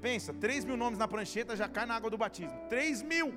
Pensa, 0.00 0.32
3 0.34 0.64
mil 0.64 0.76
nomes 0.76 0.98
na 0.98 1.08
prancheta 1.08 1.56
já 1.56 1.68
cai 1.68 1.86
na 1.86 1.96
água 1.96 2.10
do 2.10 2.18
batismo. 2.18 2.56
3 2.68 3.02
mil. 3.02 3.34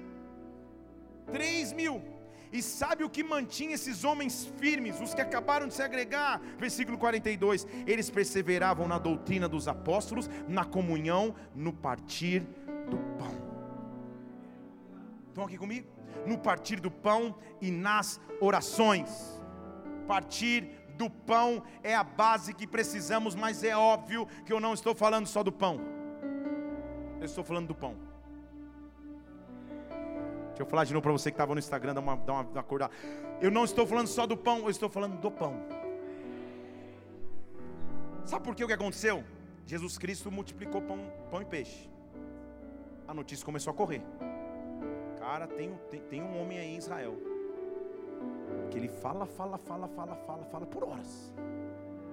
3 1.32 1.74
mil. 1.74 2.19
E 2.52 2.62
sabe 2.62 3.04
o 3.04 3.10
que 3.10 3.24
mantinha 3.24 3.76
esses 3.76 4.04
homens 4.04 4.46
firmes, 4.58 5.00
os 5.00 5.14
que 5.14 5.22
acabaram 5.22 5.68
de 5.68 5.74
se 5.74 5.84
agregar? 5.84 6.42
Versículo 6.58 6.98
42: 6.98 7.68
eles 7.86 8.10
perseveravam 8.10 8.88
na 8.88 8.98
doutrina 8.98 9.48
dos 9.48 9.68
apóstolos, 9.68 10.30
na 10.48 10.66
comunhão, 10.66 11.36
no 11.54 11.72
partir 11.72 12.42
do 12.90 12.98
pão. 13.18 13.50
Estão 15.28 15.44
aqui 15.46 15.58
comigo? 15.58 15.88
No 16.26 16.38
partir 16.38 16.80
do 16.80 16.90
pão 16.90 17.36
e 17.62 17.70
nas 17.70 18.20
orações. 18.42 19.40
Partir 20.08 20.68
do 20.98 21.10
pão 21.10 21.64
é 21.84 21.96
a 21.96 22.04
base 22.04 22.54
que 22.54 22.66
precisamos, 22.66 23.36
mas 23.36 23.64
é 23.64 23.78
óbvio 23.78 24.28
que 24.44 24.52
eu 24.52 24.60
não 24.60 24.74
estou 24.74 24.96
falando 24.96 25.28
só 25.28 25.44
do 25.44 25.52
pão, 25.52 25.80
eu 27.20 27.26
estou 27.26 27.44
falando 27.44 27.68
do 27.68 27.76
pão. 27.76 28.09
Deixa 30.60 30.68
eu 30.68 30.72
falar 30.72 30.84
de 30.84 30.94
novo 30.94 31.04
para 31.04 31.14
você 31.14 31.32
que 31.32 31.36
estava 31.36 31.56
no 31.56 31.60
Instagram, 31.60 31.94
dá 31.94 32.02
uma, 32.02 32.18
dá 32.18 32.34
uma, 32.34 32.60
acordada. 32.60 32.92
Eu 33.40 33.50
não 33.50 33.64
estou 33.64 33.88
falando 33.88 34.08
só 34.08 34.28
do 34.28 34.36
pão, 34.36 34.60
eu 34.60 34.70
estou 34.70 34.90
falando 34.90 35.18
do 35.18 35.32
pão. 35.32 35.56
Sabe 38.26 38.44
por 38.44 38.54
que 38.54 38.66
o 38.66 38.68
que 38.68 38.74
aconteceu? 38.74 39.24
Jesus 39.66 39.98
Cristo 39.98 40.30
multiplicou 40.30 40.82
pão, 40.82 41.00
pão 41.32 41.42
e 41.42 41.46
peixe. 41.46 41.90
A 43.08 43.14
notícia 43.14 43.46
começou 43.46 43.72
a 43.72 43.74
correr. 43.74 44.02
Cara, 45.18 45.48
tem, 45.48 45.74
tem, 45.90 46.02
tem 46.02 46.22
um 46.22 46.42
homem 46.42 46.60
aí 46.60 46.74
em 46.74 46.78
Israel. 46.78 47.16
Que 48.70 48.78
ele 48.78 48.90
fala, 48.90 49.26
fala, 49.26 49.58
fala, 49.58 49.88
fala, 49.88 50.16
fala, 50.28 50.44
fala 50.44 50.66
por 50.66 50.84
horas. 50.84 51.34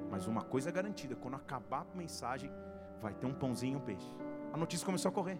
Mas 0.08 0.28
uma 0.28 0.42
coisa 0.42 0.68
é 0.68 0.72
garantida: 0.72 1.16
quando 1.16 1.34
acabar 1.34 1.80
a 1.80 1.96
mensagem, 1.98 2.48
vai 3.02 3.12
ter 3.12 3.26
um 3.26 3.34
pãozinho 3.34 3.72
e 3.72 3.76
um 3.76 3.80
peixe. 3.80 4.06
A 4.52 4.56
notícia 4.56 4.86
começou 4.86 5.08
a 5.08 5.12
correr. 5.12 5.36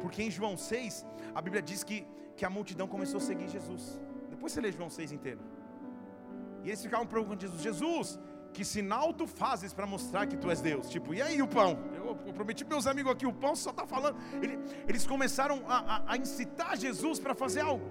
Porque 0.00 0.22
em 0.22 0.30
João 0.30 0.56
6, 0.56 1.04
a 1.34 1.40
Bíblia 1.42 1.62
diz 1.62 1.82
que, 1.82 2.06
que 2.36 2.44
a 2.44 2.50
multidão 2.50 2.86
começou 2.86 3.18
a 3.18 3.20
seguir 3.20 3.48
Jesus. 3.48 4.00
Depois 4.30 4.52
você 4.52 4.60
lê 4.60 4.70
João 4.72 4.90
6 4.90 5.12
inteiro. 5.12 5.40
E 6.62 6.68
eles 6.68 6.82
ficavam 6.82 7.06
perguntando 7.06 7.40
Jesus: 7.40 7.62
Jesus, 7.62 8.18
que 8.52 8.64
sinal 8.64 9.12
tu 9.12 9.26
fazes 9.26 9.72
para 9.72 9.86
mostrar 9.86 10.26
que 10.26 10.36
tu 10.36 10.50
és 10.50 10.60
Deus? 10.60 10.88
Tipo, 10.88 11.14
e 11.14 11.22
aí 11.22 11.40
o 11.42 11.48
pão? 11.48 11.78
Eu, 11.94 12.18
eu 12.26 12.32
prometi 12.32 12.64
meus 12.64 12.86
amigos 12.86 13.12
aqui: 13.12 13.26
o 13.26 13.32
pão 13.32 13.54
só 13.54 13.70
está 13.70 13.86
falando. 13.86 14.16
Ele, 14.42 14.58
eles 14.86 15.06
começaram 15.06 15.64
a, 15.68 15.78
a, 15.78 16.12
a 16.12 16.16
incitar 16.16 16.76
Jesus 16.76 17.18
para 17.18 17.34
fazer 17.34 17.60
algo. 17.60 17.84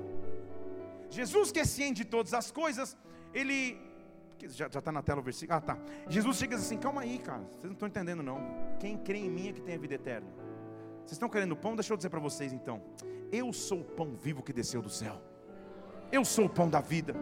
Jesus, 1.10 1.52
que 1.52 1.60
é 1.60 1.66
ciente 1.66 2.04
de 2.04 2.06
todas 2.06 2.34
as 2.34 2.52
coisas, 2.52 2.98
ele. 3.34 3.86
Já 4.50 4.68
está 4.68 4.92
na 4.92 5.02
tela 5.02 5.20
o 5.20 5.24
versículo? 5.24 5.58
Ah, 5.58 5.62
tá. 5.62 5.78
Jesus 6.08 6.38
chega 6.38 6.56
assim: 6.56 6.78
calma 6.78 7.02
aí, 7.02 7.18
cara, 7.18 7.44
vocês 7.52 7.64
não 7.64 7.74
estão 7.74 7.88
entendendo, 7.88 8.22
não. 8.22 8.40
Quem 8.80 8.98
crê 8.98 9.18
em 9.18 9.30
mim 9.30 9.50
é 9.50 9.54
que 9.54 9.62
tem 9.62 9.76
a 9.76 9.80
vida 9.80 9.96
eterna. 9.96 10.28
Vocês 11.08 11.16
estão 11.16 11.30
querendo 11.30 11.56
pão? 11.56 11.74
Deixa 11.74 11.94
eu 11.94 11.96
dizer 11.96 12.10
para 12.10 12.20
vocês 12.20 12.52
então. 12.52 12.82
Eu 13.32 13.54
sou 13.54 13.80
o 13.80 13.84
pão 13.86 14.14
vivo 14.14 14.44
que 14.44 14.52
desceu 14.52 14.82
do 14.82 14.90
céu. 14.90 15.22
Eu 16.12 16.26
sou 16.26 16.48
o 16.48 16.50
pão 16.50 16.70
da 16.70 16.82
vida. 16.82 17.16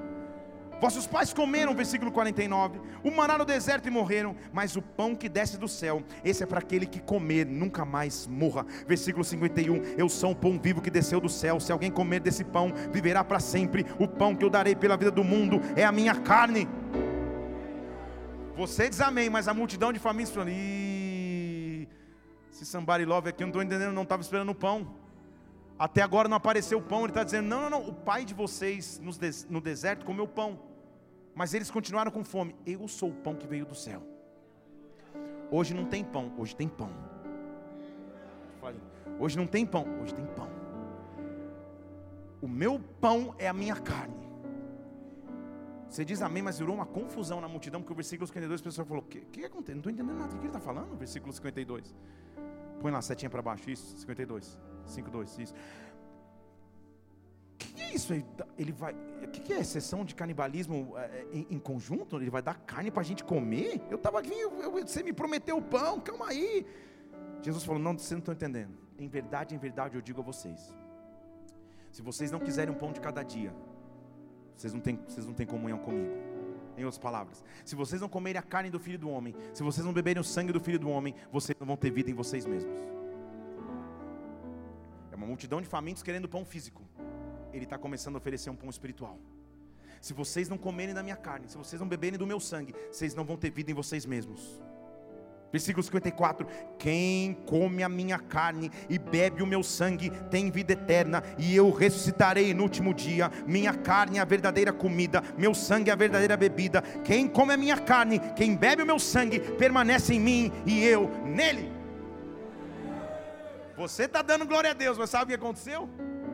Vossos 0.82 1.06
pais 1.06 1.32
comeram, 1.32 1.76
versículo 1.76 2.12
49, 2.12 2.82
o 3.04 3.12
maná 3.12 3.38
no 3.38 3.46
deserto 3.46 3.88
e 3.88 3.92
morreram, 3.92 4.36
mas 4.52 4.76
o 4.76 4.82
pão 4.82 5.16
que 5.16 5.30
desce 5.30 5.58
do 5.58 5.68
céu, 5.68 6.04
esse 6.24 6.42
é 6.42 6.46
para 6.48 6.60
aquele 6.60 6.88
que 6.88 7.00
comer, 7.00 7.46
nunca 7.46 7.86
mais 7.86 8.26
morra. 8.26 8.66
Versículo 8.88 9.24
51, 9.24 9.84
eu 9.98 10.10
sou 10.10 10.32
o 10.32 10.36
pão 10.36 10.60
vivo 10.60 10.82
que 10.82 10.90
desceu 10.90 11.22
do 11.22 11.30
céu, 11.30 11.60
se 11.60 11.72
alguém 11.72 11.92
comer 11.92 12.20
desse 12.20 12.44
pão, 12.44 12.74
viverá 12.92 13.24
para 13.24 13.40
sempre. 13.40 13.86
O 14.00 14.08
pão 14.08 14.36
que 14.36 14.44
eu 14.44 14.50
darei 14.50 14.76
pela 14.76 14.98
vida 14.98 15.12
do 15.12 15.24
mundo 15.24 15.62
é 15.76 15.86
a 15.86 15.92
minha 15.92 16.16
carne. 16.16 16.68
Você 18.58 18.90
diz 18.90 19.00
amém, 19.00 19.30
mas 19.30 19.48
a 19.48 19.54
multidão 19.54 19.94
de 19.94 20.00
famintos 20.00 20.34
falando, 20.34 20.50
se 22.56 22.66
somebody 22.66 23.04
love 23.04 23.28
aqui, 23.28 23.44
eu 23.44 23.48
não 23.48 23.50
estou 23.50 23.62
entendendo, 23.62 23.92
não 23.92 24.04
estava 24.04 24.22
esperando 24.22 24.50
o 24.50 24.56
pão. 24.56 24.88
Até 25.78 26.02
agora 26.02 26.30
não 26.30 26.38
apareceu 26.38 26.78
o 26.78 26.82
pão. 26.82 27.00
Ele 27.02 27.10
está 27.10 27.22
dizendo: 27.22 27.48
não, 27.48 27.64
não, 27.64 27.70
não. 27.70 27.90
O 27.90 27.94
pai 27.94 28.24
de 28.24 28.34
vocês 28.34 29.02
no 29.50 29.60
deserto 29.60 30.06
comeu 30.06 30.26
pão. 30.26 30.58
Mas 31.36 31.54
eles 31.54 31.70
continuaram 31.70 32.10
com 32.10 32.24
fome. 32.24 32.56
Eu 32.66 32.88
sou 32.88 33.10
o 33.10 33.14
pão 33.14 33.36
que 33.36 33.46
veio 33.46 33.66
do 33.66 33.76
céu. 33.76 34.02
Hoje 35.52 35.74
não 35.74 35.86
tem 35.86 36.02
pão, 36.02 36.32
hoje 36.38 36.56
tem 36.56 36.70
pão. 36.70 36.90
Hoje 39.20 39.38
não 39.38 39.48
tem 39.48 39.66
pão, 39.66 39.86
hoje 40.02 40.14
tem 40.14 40.26
pão. 40.26 40.50
O 42.42 42.48
meu 42.48 42.80
pão 43.02 43.36
é 43.38 43.50
a 43.50 43.54
minha 43.54 43.76
carne. 43.76 44.16
Você 45.90 46.06
diz 46.06 46.22
amém, 46.22 46.42
mas 46.42 46.58
virou 46.58 46.74
uma 46.74 46.86
confusão 46.86 47.42
na 47.42 47.50
multidão, 47.50 47.82
porque 47.82 47.94
o 47.94 47.96
versículo 47.96 48.28
52 48.28 48.62
a 48.62 48.64
pessoa 48.64 48.86
falou: 48.86 49.04
O 49.04 49.08
que, 49.08 49.20
que 49.26 49.44
acontece? 49.44 49.74
Não 49.74 49.80
estou 49.80 49.92
entendendo 49.92 50.18
nada. 50.18 50.34
O 50.34 50.38
que 50.38 50.46
ele 50.46 50.48
está 50.48 50.62
falando? 50.62 50.96
Versículo 50.96 51.34
52. 51.34 51.94
Põe 52.80 52.92
lá, 52.92 53.02
setinha 53.02 53.30
para 53.30 53.42
baixo, 53.42 53.70
isso, 53.70 53.98
52. 53.98 54.60
5, 54.86 55.10
2, 55.10 55.40
isso. 55.40 55.54
O 57.54 57.58
que 57.58 57.82
é 57.82 57.94
isso? 57.94 58.14
Ele 58.58 58.72
vai. 58.72 58.94
O 58.94 59.28
que 59.28 59.54
é 59.54 59.64
sessão 59.64 60.06
de 60.06 60.14
canibalismo 60.14 60.94
é, 60.98 61.26
em, 61.32 61.48
em, 61.52 61.60
conjunto? 61.60 62.18
Ele 62.18 62.30
vai 62.30 62.42
dar 62.42 62.56
carne 62.56 62.92
para 62.92 63.02
a 63.02 63.06
gente 63.06 63.24
comer? 63.24 63.82
Eu 63.90 63.98
estava 63.98 64.20
aqui, 64.20 64.34
eu, 64.34 64.72
você 64.72 65.02
me 65.02 65.14
prometeu 65.14 65.58
o 65.58 65.62
pão, 65.62 66.00
calma 66.00 66.28
aí. 66.28 66.66
Jesus 67.42 67.64
falou: 67.64 67.82
Não, 67.82 67.98
vocês 67.98 68.12
não 68.12 68.20
estão 68.20 68.34
entendendo. 68.34 68.78
Em 68.98 69.08
verdade, 69.08 69.56
em 69.56 69.58
verdade, 69.58 69.96
eu 69.96 70.02
digo 70.02 70.22
a 70.22 70.24
vocês: 70.24 70.74
se 71.92 72.02
vocês 72.02 72.32
não 72.32 72.40
quiserem 72.40 72.74
um 72.74 72.78
pão 72.78 72.92
de 72.92 73.00
cada 73.00 73.24
dia, 73.24 73.54
vocês 74.56 74.74
não 74.74 74.82
têm, 74.82 75.00
vocês 75.08 75.26
não 75.26 75.34
têm 75.34 75.46
comunhão 75.46 75.80
comigo. 75.80 76.35
Em 76.78 76.84
outras 76.84 76.98
palavras, 76.98 77.44
se 77.64 77.76
vocês 77.76 78.02
não 78.02 78.10
comerem 78.10 78.40
a 78.40 78.44
carne 78.44 78.70
do 78.70 78.80
filho 78.80 79.00
do 79.00 79.10
homem, 79.10 79.34
se 79.54 79.64
vocês 79.64 79.86
não 79.86 79.94
beberem 79.94 80.20
o 80.20 80.24
sangue 80.24 80.52
do 80.52 80.60
filho 80.60 80.78
do 80.78 80.90
homem, 80.90 81.16
vocês 81.32 81.58
não 81.60 81.66
vão 81.66 81.78
ter 81.78 81.90
vida 81.90 82.12
em 82.12 82.14
vocês 82.14 82.46
mesmos. 82.46 82.78
É 85.12 85.16
uma 85.16 85.26
multidão 85.26 85.62
de 85.62 85.68
famintos 85.68 86.04
querendo 86.04 86.28
pão 86.28 86.44
físico. 86.44 86.84
Ele 87.54 87.64
está 87.64 87.78
começando 87.78 88.16
a 88.16 88.18
oferecer 88.18 88.50
um 88.50 88.56
pão 88.56 88.70
espiritual. 88.70 89.18
Se 90.02 90.14
vocês 90.14 90.50
não 90.50 90.58
comerem 90.58 90.94
da 90.94 91.02
minha 91.02 91.16
carne, 91.16 91.48
se 91.48 91.58
vocês 91.58 91.80
não 91.80 91.88
beberem 91.88 92.20
do 92.20 92.28
meu 92.28 92.40
sangue, 92.40 92.76
vocês 92.92 93.16
não 93.16 93.24
vão 93.24 93.38
ter 93.38 93.50
vida 93.50 93.72
em 93.72 93.74
vocês 93.74 94.06
mesmos. 94.06 94.62
Versículo 95.56 95.82
54: 95.82 96.46
Quem 96.78 97.34
come 97.46 97.82
a 97.82 97.88
minha 97.88 98.20
carne 98.20 98.70
e 98.90 99.00
bebe 99.00 99.42
o 99.42 99.48
meu 99.48 99.64
sangue 99.64 100.10
tem 100.30 100.52
vida 100.52 100.74
eterna, 100.74 101.24
e 101.38 101.56
eu 101.56 101.72
ressuscitarei 101.72 102.54
no 102.54 102.64
último 102.64 102.94
dia. 102.94 103.32
Minha 103.48 103.74
carne 103.74 104.18
é 104.18 104.22
a 104.22 104.26
verdadeira 104.26 104.74
comida, 104.74 105.24
meu 105.38 105.54
sangue 105.54 105.90
é 105.90 105.94
a 105.94 105.96
verdadeira 105.96 106.36
bebida. 106.36 106.82
Quem 107.06 107.26
come 107.26 107.54
a 107.54 107.58
minha 107.58 107.78
carne, 107.78 108.20
quem 108.36 108.54
bebe 108.54 108.84
o 108.84 108.86
meu 108.86 109.00
sangue, 109.00 109.40
permanece 109.40 110.14
em 110.16 110.20
mim 110.20 110.52
e 110.66 110.84
eu 110.84 111.10
nele. 111.24 111.72
Você 113.78 114.04
está 114.04 114.22
dando 114.22 114.46
glória 114.46 114.72
a 114.72 114.74
Deus, 114.74 114.98
mas 114.98 115.10
sabe 115.10 115.24
o 115.24 115.28
que 115.30 115.42
aconteceu? 115.42 115.90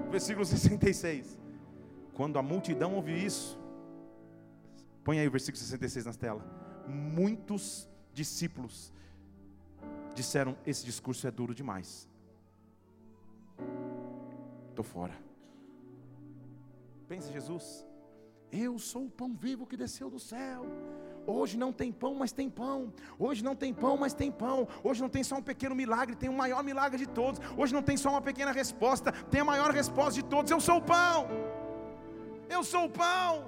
Versículo 0.10 0.44
66. 0.44 1.38
Quando 2.16 2.40
a 2.40 2.42
multidão 2.42 2.96
ouviu 2.96 3.18
isso, 3.18 3.60
põe 5.04 5.20
aí 5.20 5.28
o 5.28 5.32
versículo 5.32 5.62
66 5.62 6.06
na 6.08 6.14
tela. 6.14 6.44
Muitos 6.88 7.88
discípulos 8.16 8.92
disseram: 10.14 10.58
Esse 10.66 10.86
discurso 10.86 11.28
é 11.28 11.32
duro 11.32 11.54
demais. 11.54 12.10
Estou 14.70 14.84
fora. 14.84 15.14
Pensa, 17.08 17.32
Jesus, 17.32 17.86
eu 18.52 18.80
sou 18.80 19.06
o 19.06 19.10
pão 19.10 19.34
vivo 19.34 19.66
que 19.66 19.78
desceu 19.78 20.10
do 20.10 20.20
céu. 20.20 20.66
Hoje 21.26 21.58
não 21.58 21.72
tem 21.72 21.92
pão, 21.92 22.16
mas 22.16 22.32
tem 22.32 22.50
pão. 22.50 22.92
Hoje 23.20 23.44
não 23.44 23.56
tem 23.56 23.74
pão, 23.74 23.96
mas 23.98 24.14
tem 24.14 24.32
pão. 24.32 24.68
Hoje 24.84 25.02
não 25.02 25.10
tem 25.10 25.24
só 25.24 25.36
um 25.36 25.42
pequeno 25.42 25.76
milagre, 25.76 26.16
tem 26.16 26.30
o 26.30 26.34
maior 26.34 26.64
milagre 26.64 26.98
de 26.98 27.08
todos. 27.08 27.40
Hoje 27.58 27.74
não 27.74 27.84
tem 27.84 27.96
só 27.96 28.10
uma 28.10 28.22
pequena 28.22 28.52
resposta, 28.52 29.12
tem 29.30 29.42
a 29.42 29.46
maior 29.46 29.72
resposta 29.72 30.14
de 30.14 30.24
todos. 30.24 30.52
Eu 30.52 30.60
sou 30.60 30.78
o 30.78 30.82
pão. 30.82 31.28
Eu 32.50 32.64
sou 32.64 32.86
o 32.86 32.90
pão. 32.90 33.46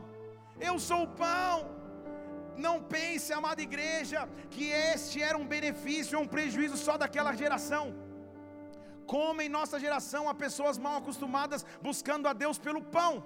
Eu 0.59 0.79
sou 0.79 1.03
o 1.03 1.07
pão. 1.07 1.82
Não 2.57 2.81
pense, 2.81 3.33
amada 3.33 3.61
igreja, 3.61 4.29
que 4.49 4.69
este 4.69 5.21
era 5.21 5.37
um 5.37 5.45
benefício 5.45 6.17
ou 6.17 6.23
um 6.23 6.27
prejuízo 6.27 6.77
só 6.77 6.97
daquela 6.97 7.33
geração. 7.35 7.95
Como 9.05 9.41
em 9.41 9.49
nossa 9.49 9.79
geração 9.79 10.29
há 10.29 10.33
pessoas 10.33 10.77
mal 10.77 10.97
acostumadas 10.97 11.65
buscando 11.81 12.27
a 12.27 12.33
Deus 12.33 12.57
pelo 12.57 12.81
pão, 12.81 13.23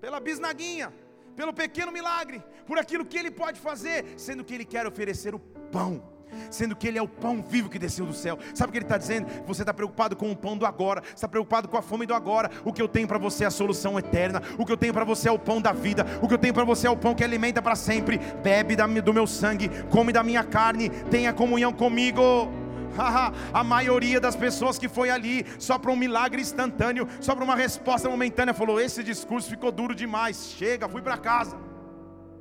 pela 0.00 0.20
bisnaguinha 0.20 0.92
pelo 1.36 1.52
pequeno 1.54 1.92
milagre, 1.92 2.42
por 2.66 2.78
aquilo 2.78 3.06
que 3.06 3.16
Ele 3.16 3.30
pode 3.30 3.58
fazer, 3.58 4.18
sendo 4.18 4.44
que 4.44 4.54
Ele 4.54 4.64
quer 4.64 4.86
oferecer 4.86 5.34
o 5.34 5.38
pão 5.38 6.02
sendo 6.50 6.74
que 6.76 6.88
Ele 6.88 6.98
é 6.98 7.02
o 7.02 7.08
pão 7.08 7.42
vivo 7.42 7.68
que 7.68 7.78
desceu 7.78 8.06
do 8.06 8.12
céu. 8.12 8.38
Sabe 8.54 8.70
o 8.70 8.72
que 8.72 8.78
Ele 8.78 8.84
está 8.84 8.98
dizendo? 8.98 9.26
Você 9.46 9.62
está 9.62 9.72
preocupado 9.72 10.16
com 10.16 10.30
o 10.30 10.36
pão 10.36 10.56
do 10.56 10.66
agora, 10.66 11.02
está 11.14 11.28
preocupado 11.28 11.68
com 11.68 11.76
a 11.76 11.82
fome 11.82 12.06
do 12.06 12.14
agora. 12.14 12.50
O 12.64 12.72
que 12.72 12.82
eu 12.82 12.88
tenho 12.88 13.06
para 13.06 13.18
você 13.18 13.44
é 13.44 13.46
a 13.46 13.50
solução 13.50 13.98
eterna. 13.98 14.42
O 14.58 14.66
que 14.66 14.72
eu 14.72 14.76
tenho 14.76 14.92
para 14.92 15.04
você 15.04 15.28
é 15.28 15.32
o 15.32 15.38
pão 15.38 15.60
da 15.60 15.72
vida. 15.72 16.06
O 16.22 16.28
que 16.28 16.34
eu 16.34 16.38
tenho 16.38 16.54
para 16.54 16.64
você 16.64 16.86
é 16.86 16.90
o 16.90 16.96
pão 16.96 17.14
que 17.14 17.24
alimenta 17.24 17.60
para 17.62 17.74
sempre. 17.74 18.18
Bebe 18.42 18.76
do 19.02 19.12
meu 19.12 19.26
sangue, 19.26 19.68
come 19.90 20.12
da 20.12 20.22
minha 20.22 20.42
carne, 20.42 20.88
tenha 21.10 21.32
comunhão 21.32 21.72
comigo. 21.72 22.50
a 23.52 23.64
maioria 23.64 24.20
das 24.20 24.36
pessoas 24.36 24.78
que 24.78 24.88
foi 24.88 25.10
ali 25.10 25.46
só 25.58 25.78
para 25.78 25.90
um 25.90 25.96
milagre 25.96 26.40
instantâneo, 26.40 27.08
só 27.20 27.34
para 27.34 27.44
uma 27.44 27.54
resposta 27.54 28.08
momentânea, 28.08 28.54
falou: 28.54 28.80
Esse 28.80 29.02
discurso 29.02 29.48
ficou 29.48 29.70
duro 29.70 29.94
demais. 29.94 30.54
Chega, 30.56 30.88
fui 30.88 31.02
para 31.02 31.16
casa. 31.16 31.69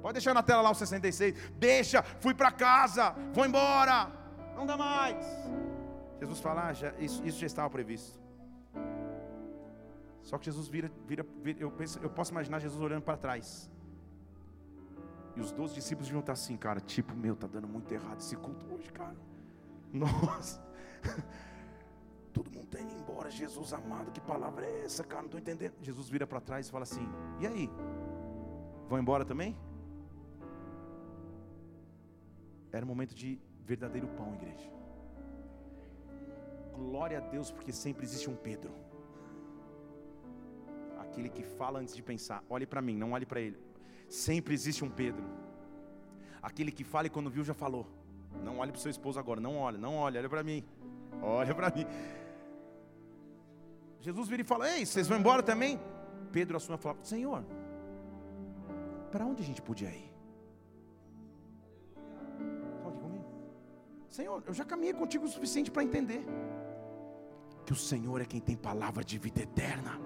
Pode 0.02 0.14
deixar 0.14 0.34
na 0.34 0.44
tela 0.44 0.62
lá 0.62 0.72
o 0.72 0.76
66. 0.76 1.52
Deixa, 1.58 2.02
fui 2.04 2.34
para 2.34 2.52
casa, 2.52 3.16
vou 3.34 3.46
embora. 3.46 4.12
Não 4.56 4.66
dá 4.66 4.78
mais. 4.78 5.26
Jesus 6.20 6.40
fala: 6.40 6.68
ah, 6.68 6.74
já, 6.74 6.94
isso, 7.00 7.26
isso 7.26 7.40
já 7.40 7.48
estava 7.48 7.70
previsto. 7.70 8.20
Só 10.22 10.38
que 10.38 10.46
Jesus 10.46 10.68
vira, 10.68 10.92
vira, 11.08 11.26
vira 11.42 11.60
eu, 11.60 11.72
penso, 11.72 12.00
eu 12.00 12.10
posso 12.10 12.32
imaginar 12.32 12.60
Jesus 12.60 12.82
olhando 12.82 13.02
para 13.02 13.18
trás. 13.18 13.70
E 15.36 15.42
os 15.42 15.52
doze 15.52 15.76
discípulos 15.76 16.08
deviam 16.08 16.20
estar 16.20 16.34
assim, 16.34 16.58
cara, 16.58 16.80
tipo, 16.80 17.16
meu, 17.16 17.36
tá 17.36 17.48
dando 17.48 17.68
muito 17.68 17.92
errado 17.94 18.20
esse 18.20 18.36
culto 18.36 18.66
hoje, 18.74 18.92
cara. 18.92 19.16
Nossa. 19.92 20.62
Todo 22.34 22.52
mundo 22.52 22.66
está 22.66 22.80
indo 22.80 22.94
embora. 22.94 23.30
Jesus 23.32 23.74
amado, 23.74 24.12
que 24.12 24.22
palavra 24.22 24.66
é 24.66 24.86
essa, 24.86 25.04
cara? 25.04 25.22
Não 25.22 25.28
estou 25.28 25.40
entendendo. 25.40 25.74
Jesus 25.82 26.10
vira 26.10 26.28
para 26.28 26.40
trás 26.40 26.68
e 26.68 26.72
fala 26.72 26.84
assim: 26.84 27.08
E 27.40 27.48
aí? 27.48 27.70
Vão 28.88 29.00
embora 29.00 29.26
também? 29.26 29.58
Era 32.72 32.86
um 32.86 32.88
momento 32.88 33.14
de 33.16 33.40
verdadeiro 33.66 34.08
pão, 34.10 34.34
igreja. 34.36 34.70
Glória 36.74 37.18
a 37.18 37.22
Deus, 37.22 37.52
porque 37.52 37.72
sempre 37.72 38.06
existe 38.06 38.30
um 38.30 38.36
Pedro. 38.36 38.72
Aquele 41.00 41.30
que 41.30 41.44
fala 41.44 41.80
antes 41.80 41.96
de 41.96 42.04
pensar. 42.04 42.44
Olhe 42.50 42.66
para 42.66 42.82
mim, 42.82 42.96
não 42.98 43.12
olhe 43.12 43.26
para 43.26 43.42
ele. 43.42 43.58
Sempre 44.08 44.54
existe 44.54 44.84
um 44.84 44.90
Pedro. 44.90 45.24
Aquele 46.42 46.72
que 46.72 46.84
fala 46.84 47.08
e 47.08 47.10
quando 47.10 47.30
viu 47.30 47.44
já 47.44 47.54
falou. 47.54 47.86
Não 48.44 48.60
olhe 48.60 48.72
para 48.72 48.80
o 48.80 48.82
seu 48.82 48.92
esposo 48.92 49.20
agora, 49.20 49.42
não 49.42 49.58
olhe, 49.58 49.78
não 49.78 49.96
olhe, 49.96 50.18
olha 50.18 50.30
para 50.30 50.44
mim. 50.44 50.64
Olha 51.22 51.54
para 51.54 51.70
mim. 51.76 51.86
Jesus 54.00 54.28
vira 54.28 54.42
e 54.42 54.46
fala: 54.46 54.70
Ei, 54.72 54.86
vocês 54.86 55.08
vão 55.08 55.18
embora 55.18 55.44
também? 55.44 55.80
Pedro 56.32 56.58
assume 56.58 56.78
e 56.78 56.82
fala: 56.82 56.98
Senhor, 57.04 57.44
para 59.12 59.26
onde 59.26 59.42
a 59.42 59.46
gente 59.46 59.62
podia 59.62 59.90
ir? 59.90 60.09
Senhor, 64.10 64.44
eu 64.46 64.54
já 64.54 64.66
caminhei 64.66 64.94
contigo 64.94 65.26
o 65.26 65.30
suficiente 65.30 65.70
para 65.70 65.84
entender 65.84 66.26
que 67.66 67.74
o 67.74 67.76
Senhor 67.76 68.22
é 68.22 68.26
quem 68.26 68.42
tem 68.42 68.58
palavra 68.58 69.04
de 69.04 69.18
vida 69.20 69.42
eterna 69.42 70.00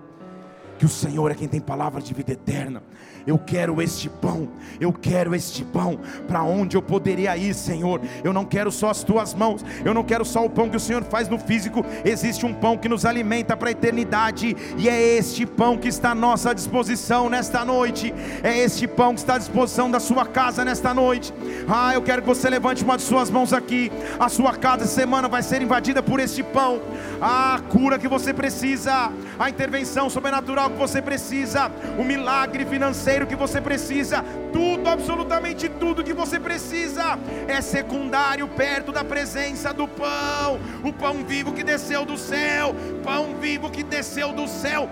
que 0.83 0.87
o 0.87 0.89
Senhor 0.89 1.31
é 1.31 1.33
quem 1.33 1.47
tem 1.47 1.61
palavra 1.61 2.01
de 2.01 2.13
vida 2.13 2.33
eterna. 2.33 2.83
Eu 3.25 3.37
quero 3.37 3.81
este 3.81 4.09
pão, 4.09 4.49
eu 4.81 4.91
quero 4.91 5.33
este 5.33 5.63
pão. 5.63 5.97
Para 6.27 6.43
onde 6.43 6.75
eu 6.75 6.81
poderia 6.81 7.37
ir, 7.37 7.53
Senhor? 7.53 8.01
Eu 8.21 8.33
não 8.33 8.43
quero 8.43 8.69
só 8.69 8.89
as 8.89 9.01
tuas 9.01 9.33
mãos, 9.33 9.63
eu 9.85 9.93
não 9.93 10.03
quero 10.03 10.25
só 10.25 10.43
o 10.43 10.49
pão 10.49 10.69
que 10.69 10.75
o 10.75 10.79
Senhor 10.81 11.01
faz 11.05 11.29
no 11.29 11.39
físico. 11.39 11.85
Existe 12.03 12.45
um 12.45 12.53
pão 12.53 12.77
que 12.77 12.89
nos 12.89 13.05
alimenta 13.05 13.55
para 13.55 13.69
a 13.69 13.71
eternidade, 13.71 14.57
e 14.77 14.89
é 14.89 15.01
este 15.15 15.45
pão 15.45 15.77
que 15.77 15.87
está 15.87 16.11
à 16.11 16.15
nossa 16.15 16.53
disposição 16.53 17.29
nesta 17.29 17.63
noite. 17.63 18.13
É 18.43 18.57
este 18.57 18.85
pão 18.85 19.13
que 19.13 19.21
está 19.21 19.35
à 19.35 19.37
disposição 19.37 19.89
da 19.89 20.01
sua 20.01 20.25
casa 20.25 20.65
nesta 20.65 20.93
noite. 20.93 21.33
Ah, 21.65 21.93
eu 21.93 22.01
quero 22.01 22.23
que 22.23 22.27
você 22.27 22.49
levante 22.49 22.83
uma 22.83 22.97
de 22.97 23.03
suas 23.03 23.29
mãos 23.29 23.53
aqui. 23.53 23.89
A 24.19 24.27
sua 24.27 24.53
casa 24.57 24.85
semana 24.85 25.29
vai 25.29 25.43
ser 25.43 25.61
invadida 25.61 26.03
por 26.03 26.19
este 26.19 26.43
pão. 26.43 26.81
A 27.21 27.61
cura 27.69 27.97
que 27.97 28.09
você 28.09 28.33
precisa, 28.33 29.09
a 29.39 29.49
intervenção 29.49 30.09
sobrenatural 30.09 30.72
que 30.73 30.79
você 30.79 31.01
precisa, 31.01 31.71
o 31.97 32.03
milagre 32.03 32.65
financeiro 32.65 33.27
que 33.27 33.35
você 33.35 33.61
precisa, 33.61 34.23
tudo, 34.51 34.89
absolutamente 34.89 35.69
tudo 35.69 36.03
que 36.03 36.13
você 36.13 36.39
precisa 36.39 37.17
é 37.47 37.61
secundário 37.61 38.47
perto 38.47 38.91
da 38.91 39.03
presença 39.03 39.73
do 39.73 39.87
pão, 39.87 40.59
o 40.83 40.91
pão 40.91 41.23
vivo 41.25 41.53
que 41.53 41.63
desceu 41.63 42.05
do 42.05 42.17
céu, 42.17 42.75
pão 43.03 43.35
vivo 43.39 43.69
que 43.69 43.83
desceu 43.83 44.33
do 44.33 44.47
céu. 44.47 44.89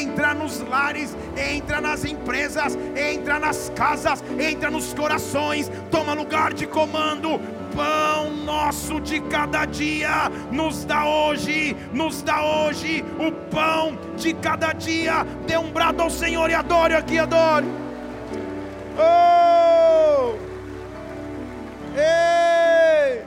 Entra 0.00 0.34
nos 0.34 0.60
lares, 0.60 1.16
entra 1.36 1.80
nas 1.80 2.04
empresas, 2.04 2.76
entra 2.96 3.38
nas 3.38 3.70
casas, 3.76 4.24
entra 4.38 4.70
nos 4.70 4.92
corações, 4.94 5.70
toma 5.90 6.14
lugar 6.14 6.52
de 6.52 6.66
comando 6.66 7.40
pão 7.74 8.30
nosso 8.30 9.00
de 9.00 9.20
cada 9.20 9.64
dia, 9.64 10.28
nos 10.50 10.84
dá 10.84 11.06
hoje, 11.06 11.76
nos 11.92 12.22
dá 12.22 12.44
hoje 12.44 13.04
o 13.18 13.32
pão 13.50 13.96
de 14.16 14.34
cada 14.34 14.72
dia. 14.72 15.24
Dê 15.46 15.56
um 15.56 15.70
brado 15.70 16.02
ao 16.02 16.10
Senhor 16.10 16.48
e 16.50 16.54
adore 16.54 16.94
aqui, 16.94 17.18
adore. 17.18 17.66
Oh! 18.98 20.34
Ei! 21.96 23.24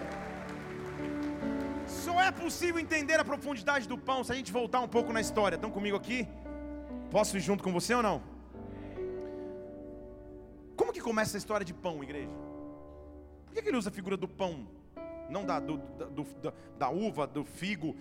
Só 1.87 2.21
é 2.21 2.31
possível 2.31 2.79
entender 2.79 3.19
a 3.19 3.25
profundidade 3.25 3.87
do 3.87 3.97
pão 3.97 4.23
se 4.23 4.31
a 4.31 4.35
gente 4.35 4.51
voltar 4.51 4.81
um 4.81 4.87
pouco 4.87 5.13
na 5.13 5.21
história. 5.21 5.55
Estão 5.55 5.71
comigo 5.71 5.97
aqui? 5.97 6.27
Posso 7.09 7.37
ir 7.37 7.41
junto 7.41 7.63
com 7.63 7.71
você 7.71 7.93
ou 7.93 8.03
não? 8.03 8.21
Como 10.75 10.93
que 10.93 11.01
começa 11.01 11.37
a 11.37 11.39
história 11.39 11.65
de 11.65 11.73
pão, 11.73 12.03
igreja? 12.03 12.50
Por 13.51 13.61
que 13.61 13.67
ele 13.67 13.77
usa 13.77 13.89
a 13.89 13.93
figura 13.93 14.15
do 14.15 14.29
pão? 14.29 14.65
Não 15.29 15.45
da, 15.45 15.59
do, 15.59 15.77
da, 15.77 16.05
do, 16.05 16.23
da, 16.23 16.53
da 16.77 16.89
uva, 16.89 17.27
do 17.27 17.43
figo. 17.43 17.93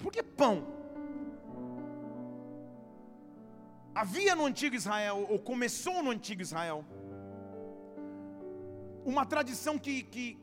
Por 0.00 0.12
que 0.12 0.24
pão? 0.24 0.66
Havia 3.94 4.34
no 4.34 4.44
antigo 4.44 4.74
Israel, 4.74 5.24
ou 5.30 5.38
começou 5.38 6.02
no 6.02 6.10
antigo 6.10 6.42
Israel, 6.42 6.84
uma 9.04 9.24
tradição 9.24 9.78
que, 9.78 10.02
que, 10.02 10.36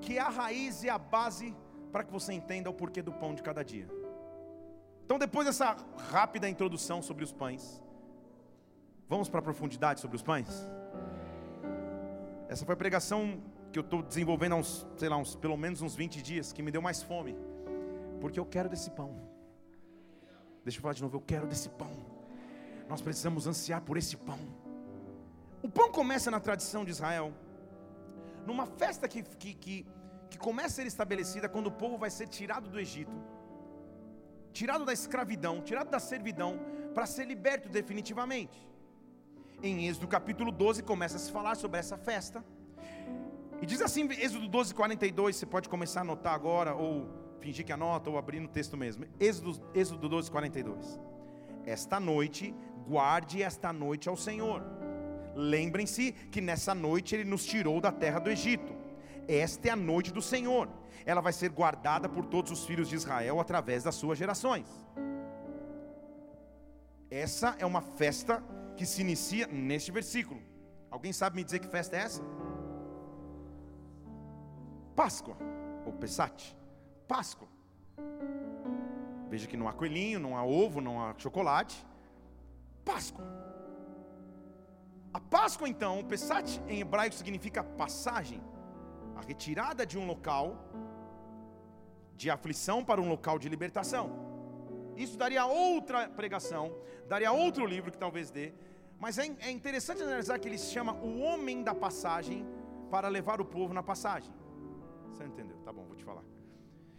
que 0.00 0.16
é 0.16 0.20
a 0.20 0.28
raiz 0.30 0.82
e 0.82 0.88
a 0.88 0.96
base 0.96 1.54
para 1.92 2.02
que 2.02 2.10
você 2.10 2.32
entenda 2.32 2.70
o 2.70 2.74
porquê 2.74 3.02
do 3.02 3.12
pão 3.12 3.34
de 3.34 3.42
cada 3.42 3.62
dia. 3.62 3.88
Então, 5.04 5.18
depois 5.18 5.46
dessa 5.46 5.76
rápida 6.10 6.48
introdução 6.48 7.02
sobre 7.02 7.24
os 7.24 7.32
pães, 7.32 7.82
vamos 9.06 9.28
para 9.28 9.40
a 9.40 9.42
profundidade 9.42 10.00
sobre 10.00 10.16
os 10.16 10.22
pães? 10.22 10.48
Essa 12.48 12.64
foi 12.64 12.72
a 12.72 12.76
pregação 12.76 13.40
que 13.72 13.78
eu 13.78 13.82
estou 13.82 14.02
desenvolvendo 14.02 14.52
há 14.52 14.56
uns, 14.56 14.86
sei 14.96 15.08
lá, 15.08 15.16
uns, 15.16 15.34
pelo 15.34 15.56
menos 15.56 15.82
uns 15.82 15.94
20 15.94 16.22
dias, 16.22 16.52
que 16.52 16.62
me 16.62 16.70
deu 16.70 16.80
mais 16.80 17.02
fome. 17.02 17.36
Porque 18.20 18.40
eu 18.40 18.46
quero 18.46 18.68
desse 18.68 18.90
pão. 18.90 19.28
Deixa 20.64 20.78
eu 20.78 20.82
falar 20.82 20.94
de 20.94 21.02
novo, 21.02 21.16
eu 21.16 21.20
quero 21.20 21.46
desse 21.46 21.68
pão. 21.68 21.92
Nós 22.88 23.00
precisamos 23.00 23.46
ansiar 23.46 23.80
por 23.82 23.96
esse 23.96 24.16
pão. 24.16 24.38
O 25.62 25.68
pão 25.68 25.90
começa 25.90 26.30
na 26.30 26.40
tradição 26.40 26.84
de 26.84 26.90
Israel, 26.90 27.32
numa 28.46 28.66
festa 28.66 29.08
que, 29.08 29.22
que, 29.22 29.54
que, 29.54 29.86
que 30.30 30.38
começa 30.38 30.68
a 30.68 30.76
ser 30.76 30.86
estabelecida 30.86 31.48
quando 31.48 31.66
o 31.66 31.72
povo 31.72 31.98
vai 31.98 32.10
ser 32.10 32.28
tirado 32.28 32.68
do 32.70 32.78
Egito, 32.78 33.12
tirado 34.52 34.84
da 34.84 34.92
escravidão, 34.92 35.60
tirado 35.60 35.90
da 35.90 35.98
servidão, 35.98 36.58
para 36.94 37.06
ser 37.06 37.26
liberto 37.26 37.68
definitivamente. 37.68 38.66
Em 39.62 39.88
Êxodo 39.88 40.06
capítulo 40.06 40.52
12 40.52 40.82
começa 40.82 41.16
a 41.16 41.18
se 41.18 41.30
falar 41.30 41.56
sobre 41.56 41.78
essa 41.80 41.96
festa. 41.96 42.44
E 43.60 43.66
diz 43.66 43.80
assim, 43.82 44.08
Êxodo 44.10 44.48
12, 44.48 44.74
42, 44.74 45.36
você 45.36 45.46
pode 45.46 45.68
começar 45.68 46.00
a 46.00 46.02
anotar 46.02 46.32
agora, 46.32 46.74
ou 46.74 47.08
fingir 47.40 47.64
que 47.64 47.72
anota, 47.72 48.08
ou 48.08 48.16
abrir 48.16 48.40
no 48.40 48.48
texto 48.48 48.76
mesmo. 48.76 49.04
Êxodo, 49.18 49.60
Êxodo 49.74 50.08
12, 50.08 50.30
42. 50.30 51.00
Esta 51.66 51.98
noite, 51.98 52.54
guarde 52.86 53.42
esta 53.42 53.72
noite 53.72 54.08
ao 54.08 54.16
Senhor. 54.16 54.62
Lembrem-se 55.34 56.12
que 56.30 56.40
nessa 56.40 56.74
noite 56.74 57.14
Ele 57.14 57.24
nos 57.24 57.44
tirou 57.44 57.80
da 57.80 57.92
terra 57.92 58.18
do 58.18 58.30
Egito. 58.30 58.74
Esta 59.26 59.68
é 59.68 59.70
a 59.72 59.76
noite 59.76 60.12
do 60.12 60.22
Senhor. 60.22 60.68
Ela 61.04 61.20
vai 61.20 61.32
ser 61.32 61.50
guardada 61.50 62.08
por 62.08 62.26
todos 62.26 62.50
os 62.50 62.64
filhos 62.64 62.88
de 62.88 62.94
Israel 62.94 63.40
através 63.40 63.82
das 63.82 63.94
suas 63.94 64.18
gerações. 64.18 64.66
Essa 67.10 67.56
é 67.58 67.66
uma 67.66 67.80
festa 67.80 68.42
que 68.76 68.86
se 68.86 69.00
inicia 69.00 69.46
neste 69.46 69.90
versículo. 69.90 70.40
Alguém 70.90 71.12
sabe 71.12 71.36
me 71.36 71.44
dizer 71.44 71.58
que 71.58 71.68
festa 71.68 71.96
é 71.96 72.00
essa? 72.00 72.22
Páscoa, 74.98 75.36
ou 75.86 75.92
Pesach, 75.92 76.56
Páscoa. 77.06 77.46
Veja 79.30 79.46
que 79.46 79.56
não 79.56 79.68
há 79.68 79.72
coelhinho, 79.72 80.18
não 80.18 80.36
há 80.36 80.44
ovo, 80.44 80.80
não 80.80 81.00
há 81.00 81.14
chocolate. 81.16 81.86
Páscoa. 82.84 83.24
A 85.14 85.20
Páscoa, 85.20 85.68
então, 85.68 86.00
o 86.00 86.04
Pesach 86.04 86.60
em 86.66 86.80
hebraico 86.80 87.14
significa 87.14 87.62
passagem, 87.62 88.42
a 89.14 89.20
retirada 89.20 89.86
de 89.86 89.96
um 89.96 90.04
local 90.04 90.56
de 92.16 92.28
aflição 92.28 92.84
para 92.84 93.00
um 93.00 93.08
local 93.08 93.38
de 93.38 93.48
libertação. 93.48 94.10
Isso 94.96 95.16
daria 95.16 95.46
outra 95.46 96.08
pregação, 96.08 96.74
daria 97.08 97.30
outro 97.30 97.64
livro 97.64 97.92
que 97.92 97.98
talvez 97.98 98.32
dê, 98.32 98.52
mas 98.98 99.16
é, 99.16 99.26
é 99.42 99.50
interessante 99.52 100.02
analisar 100.02 100.40
que 100.40 100.48
ele 100.48 100.58
se 100.58 100.72
chama 100.72 100.94
o 100.94 101.20
homem 101.20 101.62
da 101.62 101.72
passagem 101.72 102.44
para 102.90 103.06
levar 103.06 103.40
o 103.40 103.44
povo 103.44 103.72
na 103.72 103.84
passagem. 103.84 104.34
Você 105.12 105.24
não 105.24 105.30
entendeu? 105.30 105.56
Tá 105.58 105.72
bom, 105.72 105.84
vou 105.84 105.96
te 105.96 106.04
falar. 106.04 106.22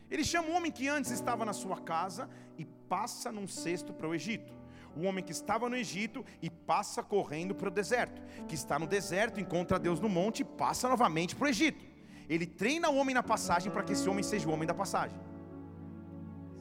Ele 0.10 0.24
chama 0.24 0.50
o 0.50 0.54
homem 0.54 0.72
que 0.72 0.88
antes 0.88 1.12
estava 1.12 1.46
na 1.46 1.54
sua 1.54 1.80
casa 1.80 2.30
e 2.58 2.66
passa 2.66 3.32
num 3.32 3.48
cesto 3.48 3.94
para 3.94 4.08
o 4.08 4.16
Egito. 4.16 4.54
O 4.96 5.04
homem 5.04 5.24
que 5.24 5.32
estava 5.32 5.70
no 5.70 5.76
Egito 5.76 6.26
e 6.42 6.50
passa 6.50 7.04
correndo 7.04 7.54
para 7.54 7.68
o 7.68 7.72
deserto. 7.72 8.22
Que 8.48 8.56
está 8.56 8.80
no 8.80 8.88
deserto, 8.88 9.40
encontra 9.40 9.78
Deus 9.78 10.00
no 10.00 10.10
monte 10.10 10.40
e 10.40 10.44
passa 10.44 10.90
novamente 10.90 11.36
para 11.36 11.46
o 11.46 11.50
Egito. 11.50 11.86
Ele 12.28 12.46
treina 12.46 12.90
o 12.90 12.96
homem 12.96 13.14
na 13.14 13.24
passagem 13.24 13.72
para 13.72 13.84
que 13.84 13.94
esse 13.94 14.10
homem 14.10 14.24
seja 14.24 14.48
o 14.50 14.52
homem 14.52 14.68
da 14.68 14.74
passagem. 14.74 15.20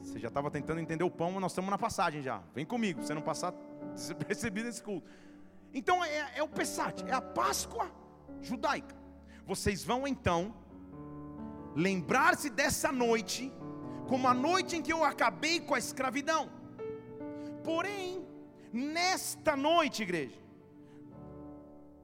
Você 0.01 0.19
já 0.19 0.27
estava 0.27 0.49
tentando 0.49 0.79
entender 0.79 1.03
o 1.03 1.11
pão, 1.11 1.39
nós 1.39 1.51
estamos 1.51 1.69
na 1.69 1.77
passagem 1.77 2.21
já. 2.21 2.41
Vem 2.53 2.65
comigo, 2.65 3.01
você 3.01 3.13
não 3.13 3.21
passar 3.21 3.51
percebido 4.27 4.67
nesse 4.67 4.81
culto. 4.81 5.07
Então 5.73 6.03
é, 6.03 6.37
é 6.37 6.43
o 6.43 6.47
Pessat, 6.47 7.03
é 7.07 7.13
a 7.13 7.21
Páscoa 7.21 7.91
judaica. 8.41 8.95
Vocês 9.45 9.83
vão 9.83 10.07
então 10.07 10.53
lembrar-se 11.75 12.49
dessa 12.49 12.91
noite 12.91 13.51
como 14.07 14.27
a 14.27 14.33
noite 14.33 14.75
em 14.75 14.81
que 14.81 14.91
eu 14.91 15.03
acabei 15.03 15.59
com 15.59 15.75
a 15.75 15.79
escravidão. 15.79 16.49
Porém, 17.63 18.25
nesta 18.73 19.55
noite, 19.55 20.01
igreja, 20.01 20.39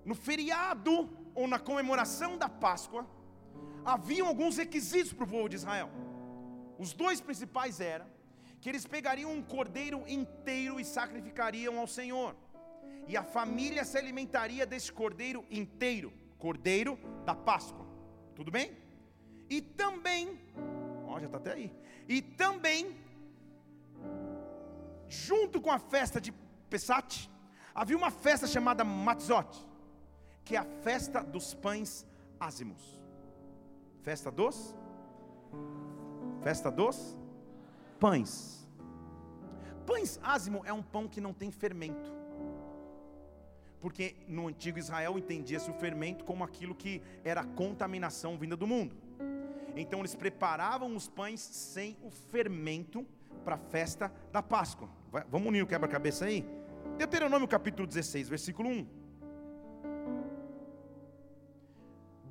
no 0.03 0.13
feriado 0.13 1.09
ou 1.33 1.47
na 1.47 1.57
comemoração 1.57 2.37
da 2.37 2.47
Páscoa, 2.47 3.07
haviam 3.83 4.27
alguns 4.27 4.57
requisitos 4.57 5.13
para 5.13 5.23
o 5.23 5.27
povo 5.27 5.49
de 5.49 5.55
Israel. 5.55 5.89
Os 6.77 6.93
dois 6.93 7.19
principais 7.19 7.79
eram 7.79 8.05
que 8.61 8.69
eles 8.69 8.85
pegariam 8.85 9.31
um 9.31 9.41
cordeiro 9.41 10.03
inteiro 10.07 10.79
e 10.79 10.85
sacrificariam 10.85 11.79
ao 11.79 11.87
Senhor. 11.87 12.35
E 13.07 13.15
a 13.15 13.23
família 13.23 13.83
se 13.83 13.97
alimentaria 13.97 14.65
desse 14.65 14.91
cordeiro 14.91 15.45
inteiro, 15.49 16.11
cordeiro 16.37 16.99
da 17.25 17.35
Páscoa. 17.35 17.85
Tudo 18.35 18.51
bem? 18.51 18.84
E 19.49 19.61
também, 19.61 20.39
ó, 21.07 21.19
já 21.19 21.25
está 21.25 21.37
até 21.37 21.53
aí. 21.53 21.71
E 22.07 22.21
também, 22.21 22.95
junto 25.07 25.61
com 25.61 25.71
a 25.71 25.79
festa 25.79 26.19
de 26.19 26.33
Pesach, 26.69 27.29
havia 27.73 27.97
uma 27.97 28.11
festa 28.11 28.47
chamada 28.47 28.83
Matzot, 28.83 29.65
que 30.43 30.55
é 30.55 30.59
a 30.59 30.65
festa 30.65 31.23
dos 31.23 31.53
pães 31.53 32.05
ázimos. 32.39 33.01
Festa 34.01 34.31
dos? 34.31 34.75
Festa 36.43 36.71
dos 36.71 37.17
pães. 37.99 38.67
Pães 39.85 40.19
ázimo 40.23 40.63
é 40.65 40.73
um 40.73 40.81
pão 40.81 41.07
que 41.07 41.21
não 41.21 41.33
tem 41.33 41.51
fermento. 41.51 42.13
Porque 43.79 44.15
no 44.27 44.47
antigo 44.47 44.79
Israel 44.79 45.17
entendia-se 45.17 45.69
o 45.69 45.73
fermento 45.73 46.25
como 46.25 46.43
aquilo 46.43 46.73
que 46.73 47.01
era 47.23 47.43
contaminação 47.43 48.37
vinda 48.37 48.55
do 48.55 48.65
mundo. 48.65 49.04
Então 49.75 49.99
eles 49.99 50.15
preparavam 50.15 50.95
os 50.95 51.07
pães 51.07 51.41
sem 51.41 51.97
o 52.01 52.09
fermento 52.09 53.05
para 53.43 53.55
a 53.55 53.57
festa 53.57 54.11
da 54.31 54.41
Páscoa. 54.41 54.89
Vai, 55.11 55.23
vamos 55.29 55.47
unir 55.47 55.61
o 55.61 55.67
quebra-cabeça 55.67 56.25
aí? 56.25 56.45
Deuteronômio 56.97 57.47
capítulo 57.47 57.85
16, 57.85 58.29
versículo 58.29 58.69
1. 58.69 58.87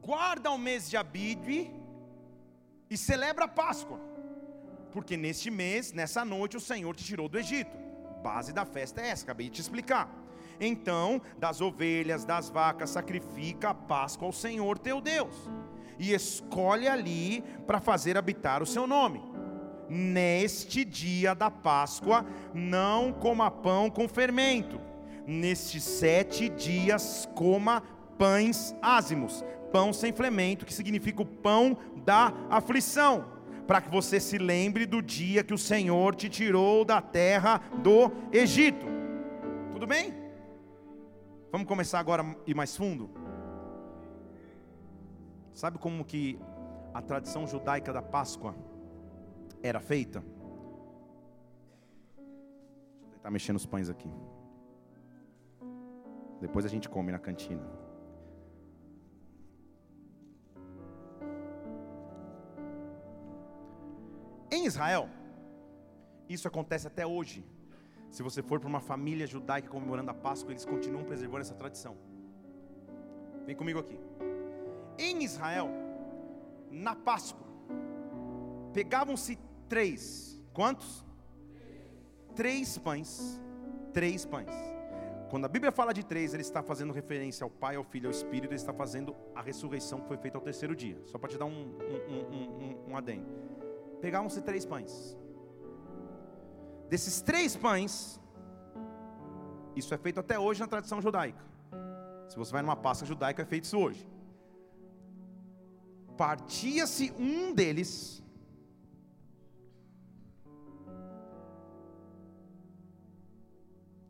Guarda 0.00 0.50
o 0.50 0.58
mês 0.58 0.88
de 0.88 0.96
Abide 0.96 1.70
e 2.90 2.96
celebra 2.96 3.46
a 3.46 3.48
Páscoa, 3.48 3.98
porque 4.92 5.16
neste 5.16 5.50
mês, 5.50 5.92
nessa 5.92 6.24
noite, 6.24 6.56
o 6.56 6.60
Senhor 6.60 6.94
te 6.94 7.04
tirou 7.04 7.28
do 7.28 7.38
Egito. 7.38 7.76
Base 8.22 8.52
da 8.52 8.64
festa 8.64 9.00
é 9.00 9.08
essa, 9.08 9.24
acabei 9.24 9.48
de 9.48 9.56
te 9.56 9.60
explicar. 9.60 10.08
Então, 10.60 11.20
das 11.38 11.60
ovelhas, 11.60 12.24
das 12.24 12.48
vacas, 12.48 12.90
sacrifica 12.90 13.70
a 13.70 13.74
Páscoa 13.74 14.26
ao 14.26 14.32
Senhor 14.32 14.78
teu 14.78 15.00
Deus, 15.00 15.34
e 15.98 16.12
escolhe 16.12 16.88
ali 16.88 17.42
para 17.66 17.80
fazer 17.80 18.16
habitar 18.16 18.62
o 18.62 18.66
seu 18.66 18.86
nome. 18.86 19.22
Neste 19.88 20.84
dia 20.84 21.34
da 21.34 21.50
Páscoa, 21.50 22.24
não 22.52 23.12
coma 23.12 23.50
pão 23.50 23.90
com 23.90 24.08
fermento. 24.08 24.80
Nestes 25.26 25.82
sete 25.84 26.48
dias, 26.48 27.28
coma 27.34 27.82
pães 28.18 28.74
ázimos, 28.80 29.44
pão 29.72 29.92
sem 29.92 30.12
fermento, 30.12 30.64
que 30.64 30.72
significa 30.74 31.22
o 31.22 31.26
pão 31.26 31.76
da 32.04 32.32
aflição, 32.48 33.26
para 33.66 33.80
que 33.80 33.90
você 33.90 34.20
se 34.20 34.38
lembre 34.38 34.86
do 34.86 35.02
dia 35.02 35.42
que 35.42 35.54
o 35.54 35.58
Senhor 35.58 36.14
te 36.14 36.28
tirou 36.28 36.84
da 36.84 37.00
terra 37.00 37.60
do 37.82 38.10
Egito. 38.32 38.86
Tudo 39.72 39.86
bem? 39.86 40.14
Vamos 41.50 41.66
começar 41.66 41.98
agora 41.98 42.36
ir 42.46 42.54
mais 42.54 42.76
fundo? 42.76 43.10
Sabe 45.54 45.78
como 45.78 46.04
que 46.04 46.38
a 46.92 47.00
tradição 47.00 47.46
judaica 47.46 47.92
da 47.92 48.02
Páscoa 48.02 48.56
era 49.62 49.78
feita? 49.78 50.20
Deixa 52.98 53.06
eu 53.06 53.10
tentar 53.12 53.30
mexer 53.30 53.52
nos 53.52 53.64
pães 53.64 53.88
aqui. 53.88 54.10
Depois 56.40 56.64
a 56.66 56.68
gente 56.68 56.88
come 56.88 57.12
na 57.12 57.20
cantina. 57.20 57.62
Em 64.50 64.66
Israel, 64.66 65.08
isso 66.28 66.48
acontece 66.48 66.88
até 66.88 67.06
hoje. 67.06 67.46
Se 68.10 68.24
você 68.24 68.42
for 68.42 68.58
para 68.58 68.68
uma 68.68 68.80
família 68.80 69.26
judaica 69.26 69.68
comemorando 69.68 70.10
a 70.10 70.14
Páscoa, 70.14 70.52
eles 70.52 70.64
continuam 70.64 71.04
preservando 71.04 71.42
essa 71.42 71.54
tradição. 71.54 71.96
Vem 73.46 73.54
comigo 73.54 73.78
aqui. 73.78 73.98
Em 74.98 75.22
Israel, 75.24 75.70
na 76.70 76.94
Páscoa, 76.94 77.46
pegavam-se 78.72 79.38
três, 79.68 80.40
quantos? 80.52 81.04
Três 82.34 82.78
pães, 82.78 83.40
três 83.92 84.24
pães. 84.24 84.50
Quando 85.30 85.46
a 85.46 85.48
Bíblia 85.48 85.72
fala 85.72 85.92
de 85.92 86.04
três, 86.04 86.32
ele 86.32 86.42
está 86.42 86.62
fazendo 86.62 86.92
referência 86.92 87.44
ao 87.44 87.50
Pai, 87.50 87.76
ao 87.76 87.84
Filho 87.84 88.04
e 88.04 88.06
ao 88.06 88.12
Espírito, 88.12 88.50
ele 88.50 88.54
está 88.54 88.72
fazendo 88.72 89.16
a 89.34 89.42
ressurreição 89.42 90.00
que 90.00 90.06
foi 90.06 90.16
feita 90.16 90.38
ao 90.38 90.42
terceiro 90.42 90.76
dia. 90.76 91.00
Só 91.06 91.18
para 91.18 91.28
te 91.28 91.38
dar 91.38 91.46
um, 91.46 91.50
um, 91.50 92.14
um, 92.14 92.34
um, 92.36 92.90
um 92.90 92.96
adendo. 92.96 93.26
Pegavam-se 94.00 94.40
três 94.42 94.64
pães. 94.64 95.16
Desses 96.88 97.20
três 97.20 97.56
pães, 97.56 98.20
isso 99.74 99.92
é 99.92 99.98
feito 99.98 100.20
até 100.20 100.38
hoje 100.38 100.60
na 100.60 100.68
tradição 100.68 101.00
judaica. 101.00 101.42
Se 102.28 102.36
você 102.36 102.52
vai 102.52 102.62
numa 102.62 102.76
pasta 102.76 103.04
judaica, 103.04 103.42
é 103.42 103.44
feito 103.44 103.64
isso 103.64 103.78
hoje. 103.78 104.06
Partia-se 106.16 107.12
um 107.18 107.52
deles, 107.52 108.22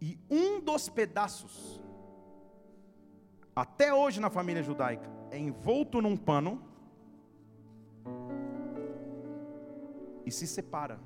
e 0.01 0.19
um 0.29 0.61
dos 0.61 0.89
pedaços, 0.89 1.81
até 3.57 3.95
hoje 3.95 4.21
na 4.21 4.29
família 4.29 4.63
judaica, 4.63 5.11
é 5.31 5.39
envolto 5.39 6.03
num 6.03 6.17
pano 6.17 6.63
e 10.27 10.31
se 10.31 10.47
separa 10.47 11.01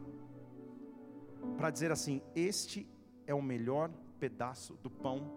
para 1.56 1.70
dizer 1.70 1.92
assim: 1.92 2.20
Este 2.34 2.88
é 3.26 3.34
o 3.34 3.42
melhor 3.42 3.90
pedaço 4.18 4.74
do 4.82 4.90
pão, 4.90 5.30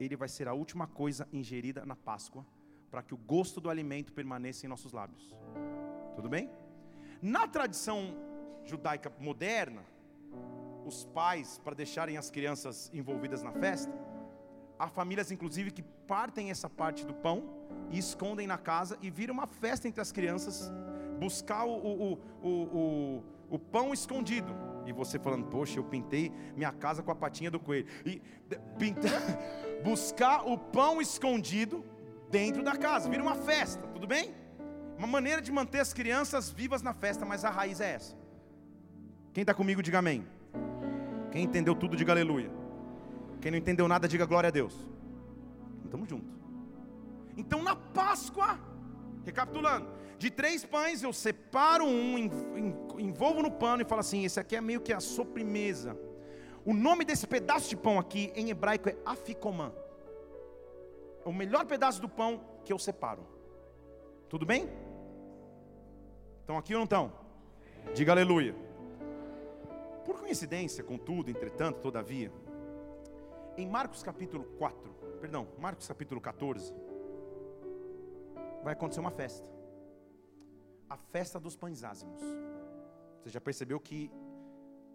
ele 0.00 0.16
vai 0.16 0.28
ser 0.28 0.48
a 0.48 0.52
última 0.52 0.86
coisa 0.86 1.28
ingerida 1.32 1.86
na 1.86 1.94
Páscoa, 1.94 2.44
para 2.90 3.02
que 3.02 3.14
o 3.14 3.16
gosto 3.16 3.60
do 3.60 3.70
alimento 3.70 4.12
permaneça 4.12 4.66
em 4.66 4.68
nossos 4.68 4.92
lábios. 4.92 5.34
Tudo 6.14 6.28
bem? 6.28 6.50
Na 7.20 7.46
tradição 7.46 8.14
judaica 8.64 9.12
moderna, 9.18 9.82
os 10.84 11.04
pais, 11.04 11.60
para 11.62 11.74
deixarem 11.74 12.16
as 12.16 12.30
crianças 12.30 12.90
envolvidas 12.94 13.42
na 13.42 13.52
festa, 13.52 13.92
há 14.78 14.88
famílias 14.88 15.30
inclusive 15.30 15.70
que 15.70 15.82
partem 15.82 16.50
essa 16.50 16.68
parte 16.68 17.04
do 17.04 17.12
pão 17.12 17.44
e 17.90 17.98
escondem 17.98 18.46
na 18.46 18.56
casa 18.56 18.98
e 19.02 19.10
vira 19.10 19.32
uma 19.32 19.46
festa 19.46 19.86
entre 19.88 20.00
as 20.00 20.12
crianças, 20.12 20.70
buscar 21.18 21.64
o, 21.64 21.72
o, 21.72 22.18
o, 22.42 23.24
o, 23.50 23.58
pão 23.58 23.92
escondido. 23.92 24.54
E 24.86 24.92
você 24.92 25.18
falando, 25.18 25.46
poxa, 25.46 25.78
eu 25.78 25.84
pintei 25.84 26.32
minha 26.56 26.72
casa 26.72 27.02
com 27.02 27.10
a 27.10 27.14
patinha 27.14 27.50
do 27.50 27.60
coelho. 27.60 27.86
E 28.06 28.22
pintar, 28.78 29.12
buscar 29.84 30.46
o 30.46 30.56
pão 30.56 31.00
escondido 31.00 31.84
dentro 32.30 32.62
da 32.62 32.76
casa, 32.76 33.08
vira 33.08 33.22
uma 33.22 33.34
festa, 33.34 33.86
tudo 33.88 34.06
bem? 34.06 34.34
Uma 34.96 35.06
maneira 35.06 35.40
de 35.40 35.52
manter 35.52 35.80
as 35.80 35.92
crianças 35.92 36.50
vivas 36.50 36.82
na 36.82 36.92
festa, 36.92 37.24
mas 37.24 37.44
a 37.44 37.50
raiz 37.50 37.80
é 37.80 37.94
essa. 37.94 38.16
Quem 39.32 39.42
está 39.42 39.54
comigo, 39.54 39.82
diga 39.82 39.98
amém. 39.98 40.26
Quem 41.30 41.44
entendeu 41.44 41.74
tudo, 41.74 41.96
diga 41.96 42.12
aleluia. 42.12 42.50
Quem 43.40 43.50
não 43.50 43.58
entendeu 43.58 43.86
nada, 43.86 44.08
diga 44.08 44.26
glória 44.26 44.48
a 44.48 44.50
Deus. 44.50 44.74
Estamos 45.84 46.08
juntos. 46.08 46.34
Então 47.36 47.62
na 47.62 47.76
Páscoa, 47.76 48.58
recapitulando, 49.24 49.88
de 50.18 50.30
três 50.30 50.64
pães 50.64 51.02
eu 51.02 51.12
separo 51.12 51.84
um, 51.84 52.18
envolvo 52.98 53.40
no 53.40 53.50
pano 53.50 53.82
e 53.82 53.84
falo 53.84 54.00
assim: 54.00 54.24
esse 54.24 54.40
aqui 54.40 54.56
é 54.56 54.60
meio 54.60 54.80
que 54.80 54.92
a 54.92 54.98
sobremesa. 54.98 55.96
O 56.64 56.74
nome 56.74 57.04
desse 57.04 57.26
pedaço 57.26 57.68
de 57.68 57.76
pão 57.76 57.98
aqui 57.98 58.32
em 58.34 58.50
hebraico 58.50 58.88
é 58.88 58.96
aficomã. 59.06 59.72
O 61.28 61.32
melhor 61.32 61.66
pedaço 61.66 62.00
do 62.00 62.08
pão 62.08 62.40
que 62.64 62.72
eu 62.72 62.78
separo. 62.78 63.22
Tudo 64.30 64.46
bem? 64.46 64.66
Estão 66.40 66.56
aqui 66.56 66.72
ou 66.72 66.78
não 66.78 66.84
estão? 66.84 67.12
Diga 67.94 68.12
aleluia. 68.12 68.56
Por 70.06 70.20
coincidência, 70.20 70.82
contudo, 70.82 71.28
entretanto, 71.30 71.80
todavia, 71.80 72.32
em 73.58 73.68
Marcos 73.68 74.02
capítulo 74.02 74.42
4, 74.56 74.90
perdão, 75.20 75.46
Marcos 75.58 75.86
capítulo 75.86 76.18
14, 76.18 76.72
vai 78.64 78.72
acontecer 78.72 79.00
uma 79.00 79.10
festa. 79.10 79.46
A 80.88 80.96
festa 80.96 81.38
dos 81.38 81.54
pães 81.54 81.84
ázimos. 81.84 82.22
Você 83.20 83.28
já 83.28 83.40
percebeu 83.40 83.78
que 83.78 84.10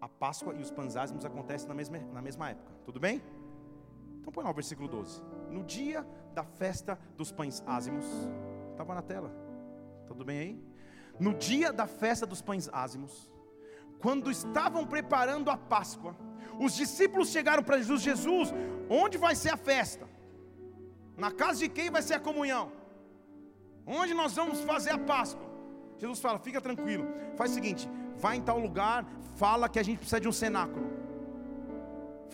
a 0.00 0.08
Páscoa 0.08 0.52
e 0.52 0.60
os 0.60 0.72
pães 0.72 0.96
ázimos 0.96 1.24
acontecem 1.24 1.68
na 1.68 1.76
mesma, 1.76 1.96
na 1.96 2.20
mesma 2.20 2.50
época, 2.50 2.72
tudo 2.84 2.98
bem? 2.98 3.22
Então 4.18 4.32
põe 4.32 4.42
lá 4.42 4.50
o 4.50 4.54
versículo 4.54 4.88
12. 4.88 5.22
No 5.50 5.62
dia 5.62 6.06
da 6.34 6.44
festa 6.44 6.98
dos 7.16 7.30
pães 7.30 7.62
ázimos, 7.66 8.04
estava 8.70 8.94
na 8.94 9.02
tela, 9.02 9.30
tudo 10.06 10.24
bem 10.24 10.38
aí? 10.38 10.64
No 11.18 11.34
dia 11.34 11.72
da 11.72 11.86
festa 11.86 12.26
dos 12.26 12.42
pães 12.42 12.68
ázimos, 12.72 13.30
quando 14.00 14.30
estavam 14.30 14.86
preparando 14.86 15.50
a 15.50 15.56
Páscoa, 15.56 16.16
os 16.58 16.74
discípulos 16.74 17.30
chegaram 17.30 17.62
para 17.62 17.78
Jesus: 17.78 18.02
Jesus, 18.02 18.52
onde 18.88 19.16
vai 19.16 19.34
ser 19.34 19.50
a 19.50 19.56
festa? 19.56 20.08
Na 21.16 21.30
casa 21.30 21.60
de 21.60 21.68
quem 21.68 21.90
vai 21.90 22.02
ser 22.02 22.14
a 22.14 22.20
comunhão? 22.20 22.72
Onde 23.86 24.14
nós 24.14 24.34
vamos 24.34 24.60
fazer 24.60 24.90
a 24.90 24.98
Páscoa? 24.98 25.48
Jesus 25.98 26.20
fala: 26.20 26.38
fica 26.38 26.60
tranquilo, 26.60 27.06
faz 27.36 27.52
o 27.52 27.54
seguinte, 27.54 27.88
vai 28.16 28.36
em 28.36 28.42
tal 28.42 28.58
lugar, 28.58 29.06
fala 29.36 29.68
que 29.68 29.78
a 29.78 29.82
gente 29.82 29.98
precisa 29.98 30.20
de 30.20 30.28
um 30.28 30.32
cenáculo. 30.32 30.86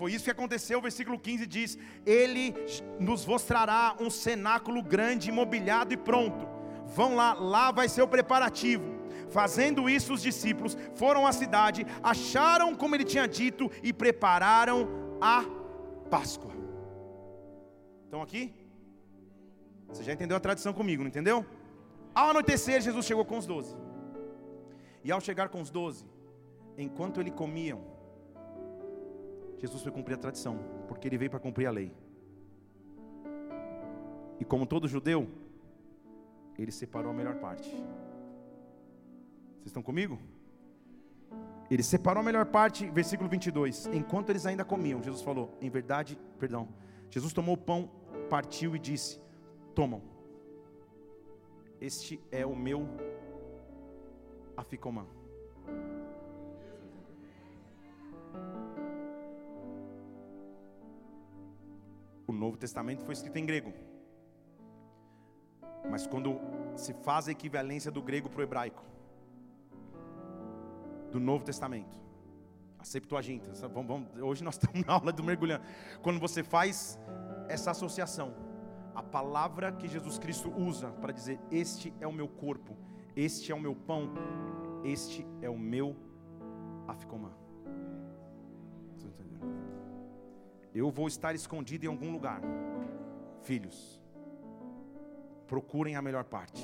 Foi 0.01 0.15
isso 0.15 0.25
que 0.25 0.31
aconteceu, 0.31 0.79
o 0.79 0.81
versículo 0.81 1.19
15 1.19 1.47
diz: 1.47 1.79
Ele 2.07 2.55
nos 2.99 3.27
mostrará 3.27 3.95
um 4.01 4.09
cenáculo 4.09 4.83
grande, 4.83 5.29
imobiliado 5.29 5.93
e 5.93 5.97
pronto. 5.99 6.49
Vão 6.87 7.15
lá, 7.15 7.35
lá 7.35 7.71
vai 7.71 7.87
ser 7.87 8.01
o 8.01 8.09
preparativo. 8.09 8.99
Fazendo 9.29 9.91
isso, 9.91 10.15
os 10.15 10.23
discípulos 10.23 10.75
foram 10.95 11.27
à 11.27 11.33
cidade, 11.33 11.87
acharam 12.03 12.75
como 12.75 12.95
ele 12.95 13.05
tinha 13.05 13.29
dito 13.29 13.71
e 13.83 13.93
prepararam 13.93 14.89
a 15.21 15.45
Páscoa. 16.09 16.55
Estão 18.07 18.23
aqui? 18.23 18.55
Você 19.89 20.03
já 20.03 20.15
entendeu 20.15 20.39
a 20.39 20.41
tradição 20.41 20.73
comigo, 20.73 21.03
não 21.03 21.09
entendeu? 21.09 21.45
Ao 22.15 22.31
anoitecer, 22.31 22.81
Jesus 22.81 23.05
chegou 23.05 23.27
com 23.27 23.37
os 23.37 23.45
doze. 23.45 23.77
E 25.05 25.13
ao 25.13 25.21
chegar 25.21 25.51
com 25.51 25.61
os 25.61 25.71
doze, 25.71 26.07
enquanto 26.79 27.21
ele 27.21 27.31
comiam, 27.31 28.00
Jesus 29.61 29.83
foi 29.83 29.93
cumprir 29.93 30.15
a 30.15 30.19
tradição, 30.19 30.59
porque 30.89 31.07
ele 31.07 31.19
veio 31.19 31.31
para 31.31 31.39
cumprir 31.39 31.67
a 31.67 31.71
lei. 31.71 31.93
E 34.41 34.45
como 34.45 34.67
todo 34.67 34.89
judeu, 34.89 35.29
ele 36.59 36.73
separou 36.73 37.11
a 37.11 37.15
melhor 37.15 37.37
parte. 37.37 37.69
Vocês 37.69 39.67
estão 39.67 39.83
comigo? 39.83 40.19
Ele 41.71 41.83
separou 41.83 42.23
a 42.23 42.25
melhor 42.25 42.47
parte, 42.47 42.91
versículo 42.91 43.29
22. 43.29 43.87
Enquanto 43.93 44.31
eles 44.31 44.47
ainda 44.47 44.65
comiam, 44.65 45.03
Jesus 45.03 45.23
falou: 45.23 45.57
Em 45.61 45.69
verdade, 45.69 46.19
perdão. 46.39 46.69
Jesus 47.11 47.33
tomou 47.35 47.55
o 47.55 47.59
pão, 47.59 47.91
partiu 48.31 48.75
e 48.75 48.79
disse: 48.79 49.21
Tomam. 49.75 50.03
Este 51.79 52.19
é 52.33 52.47
o 52.47 52.57
meu 52.57 52.89
aficomã. 54.57 55.07
O 62.31 62.33
Novo 62.33 62.57
Testamento 62.57 63.05
foi 63.05 63.13
escrito 63.13 63.37
em 63.39 63.45
grego. 63.45 63.73
Mas 65.91 66.07
quando 66.07 66.39
se 66.77 66.95
faz 66.95 67.27
a 67.27 67.33
equivalência 67.33 67.91
do 67.91 68.01
grego 68.01 68.31
para 68.31 68.39
o 68.39 68.43
hebraico, 68.45 68.85
do 71.11 71.19
Novo 71.19 71.45
Testamento, 71.45 71.99
a 72.79 72.85
Septuaginta, 72.85 73.51
vamos, 73.67 73.89
vamos, 73.89 74.23
hoje 74.23 74.45
nós 74.45 74.55
estamos 74.63 74.87
na 74.87 74.93
aula 74.93 75.13
do 75.13 75.25
mergulhando. 75.25 75.65
Quando 76.03 76.21
você 76.21 76.45
faz 76.45 77.01
essa 77.49 77.73
associação, 77.73 78.33
a 78.95 79.03
palavra 79.03 79.73
que 79.73 79.89
Jesus 79.89 80.17
Cristo 80.17 80.53
usa 80.57 80.93
para 81.01 81.13
dizer: 81.13 81.41
Este 81.51 81.93
é 82.01 82.07
o 82.07 82.13
meu 82.13 82.29
corpo, 82.29 82.77
este 83.17 83.51
é 83.51 83.55
o 83.57 83.61
meu 83.61 83.75
pão, 83.75 84.09
este 84.85 85.27
é 85.43 85.51
o 85.51 85.59
meu 85.59 85.97
afcomã. 86.87 87.33
Eu 90.75 90.91
vou 90.91 91.09
estar 91.09 91.35
escondido 91.35 91.85
em 91.85 91.89
algum 91.89 92.13
lugar, 92.13 92.41
filhos. 93.43 94.01
Procurem 95.47 95.97
a 95.97 96.03
melhor 96.03 96.25
parte. 96.25 96.63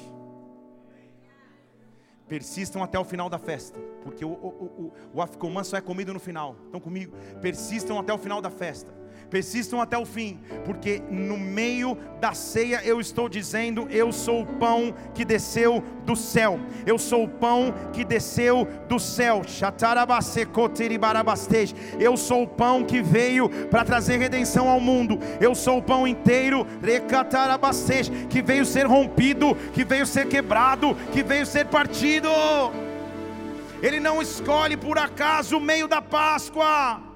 Persistam 2.28 2.82
até 2.82 2.98
o 2.98 3.04
final 3.04 3.30
da 3.30 3.38
festa, 3.38 3.78
porque 4.02 4.24
o, 4.24 4.30
o, 4.30 4.92
o, 5.14 5.20
o 5.20 5.64
só 5.64 5.76
é 5.76 5.80
comido 5.80 6.12
no 6.12 6.20
final. 6.20 6.56
Estão 6.64 6.80
comigo? 6.80 7.16
Persistam 7.40 7.98
até 7.98 8.12
o 8.12 8.18
final 8.18 8.40
da 8.40 8.50
festa 8.50 9.05
persistam 9.30 9.80
até 9.80 9.98
o 9.98 10.04
fim, 10.04 10.38
porque 10.64 11.02
no 11.10 11.36
meio 11.36 11.96
da 12.20 12.32
ceia 12.32 12.80
eu 12.84 13.00
estou 13.00 13.28
dizendo: 13.28 13.86
eu 13.90 14.12
sou 14.12 14.42
o 14.42 14.46
pão 14.46 14.94
que 15.14 15.24
desceu 15.24 15.82
do 16.04 16.16
céu, 16.16 16.58
eu 16.86 16.98
sou 16.98 17.24
o 17.24 17.28
pão 17.28 17.74
que 17.92 18.04
desceu 18.04 18.66
do 18.88 18.98
céu. 18.98 19.42
Eu 21.98 22.16
sou 22.16 22.42
o 22.42 22.46
pão 22.46 22.84
que 22.84 23.02
veio 23.02 23.48
para 23.68 23.84
trazer 23.84 24.18
redenção 24.18 24.68
ao 24.68 24.80
mundo, 24.80 25.18
eu 25.40 25.54
sou 25.54 25.78
o 25.78 25.82
pão 25.82 26.06
inteiro, 26.06 26.66
que 28.28 28.42
veio 28.42 28.64
ser 28.64 28.86
rompido, 28.86 29.56
que 29.72 29.84
veio 29.84 30.06
ser 30.06 30.26
quebrado, 30.28 30.94
que 31.12 31.22
veio 31.22 31.46
ser 31.46 31.66
partido. 31.66 32.28
Ele 33.82 34.00
não 34.00 34.22
escolhe 34.22 34.76
por 34.76 34.98
acaso 34.98 35.58
o 35.58 35.60
meio 35.60 35.86
da 35.86 36.00
Páscoa. 36.00 37.15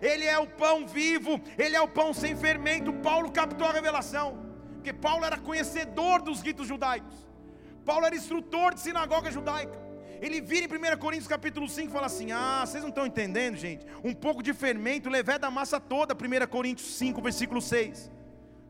Ele 0.00 0.24
é 0.24 0.38
o 0.38 0.46
pão 0.46 0.86
vivo, 0.86 1.40
Ele 1.58 1.76
é 1.76 1.80
o 1.80 1.88
pão 1.88 2.12
sem 2.12 2.36
fermento. 2.36 2.92
Paulo 2.94 3.30
captou 3.30 3.66
a 3.66 3.72
revelação, 3.72 4.38
porque 4.74 4.92
Paulo 4.92 5.24
era 5.24 5.38
conhecedor 5.38 6.22
dos 6.22 6.40
ritos 6.40 6.66
judaicos, 6.66 7.14
Paulo 7.84 8.06
era 8.06 8.14
instrutor 8.14 8.74
de 8.74 8.80
sinagoga 8.80 9.30
judaica. 9.30 9.80
Ele 10.20 10.40
vira 10.40 10.66
em 10.66 10.94
1 10.94 10.98
Coríntios 10.98 11.26
capítulo 11.26 11.68
5 11.68 11.88
e 11.88 11.92
fala 11.92 12.06
assim: 12.06 12.30
Ah, 12.30 12.62
vocês 12.64 12.80
não 12.80 12.90
estão 12.90 13.04
entendendo, 13.04 13.56
gente? 13.56 13.84
Um 14.04 14.14
pouco 14.14 14.40
de 14.40 14.54
fermento 14.54 15.10
leveda 15.10 15.40
da 15.40 15.50
massa 15.50 15.80
toda. 15.80 16.14
1 16.14 16.46
Coríntios 16.46 16.94
5, 16.94 17.20
versículo 17.20 17.60
6. 17.60 18.08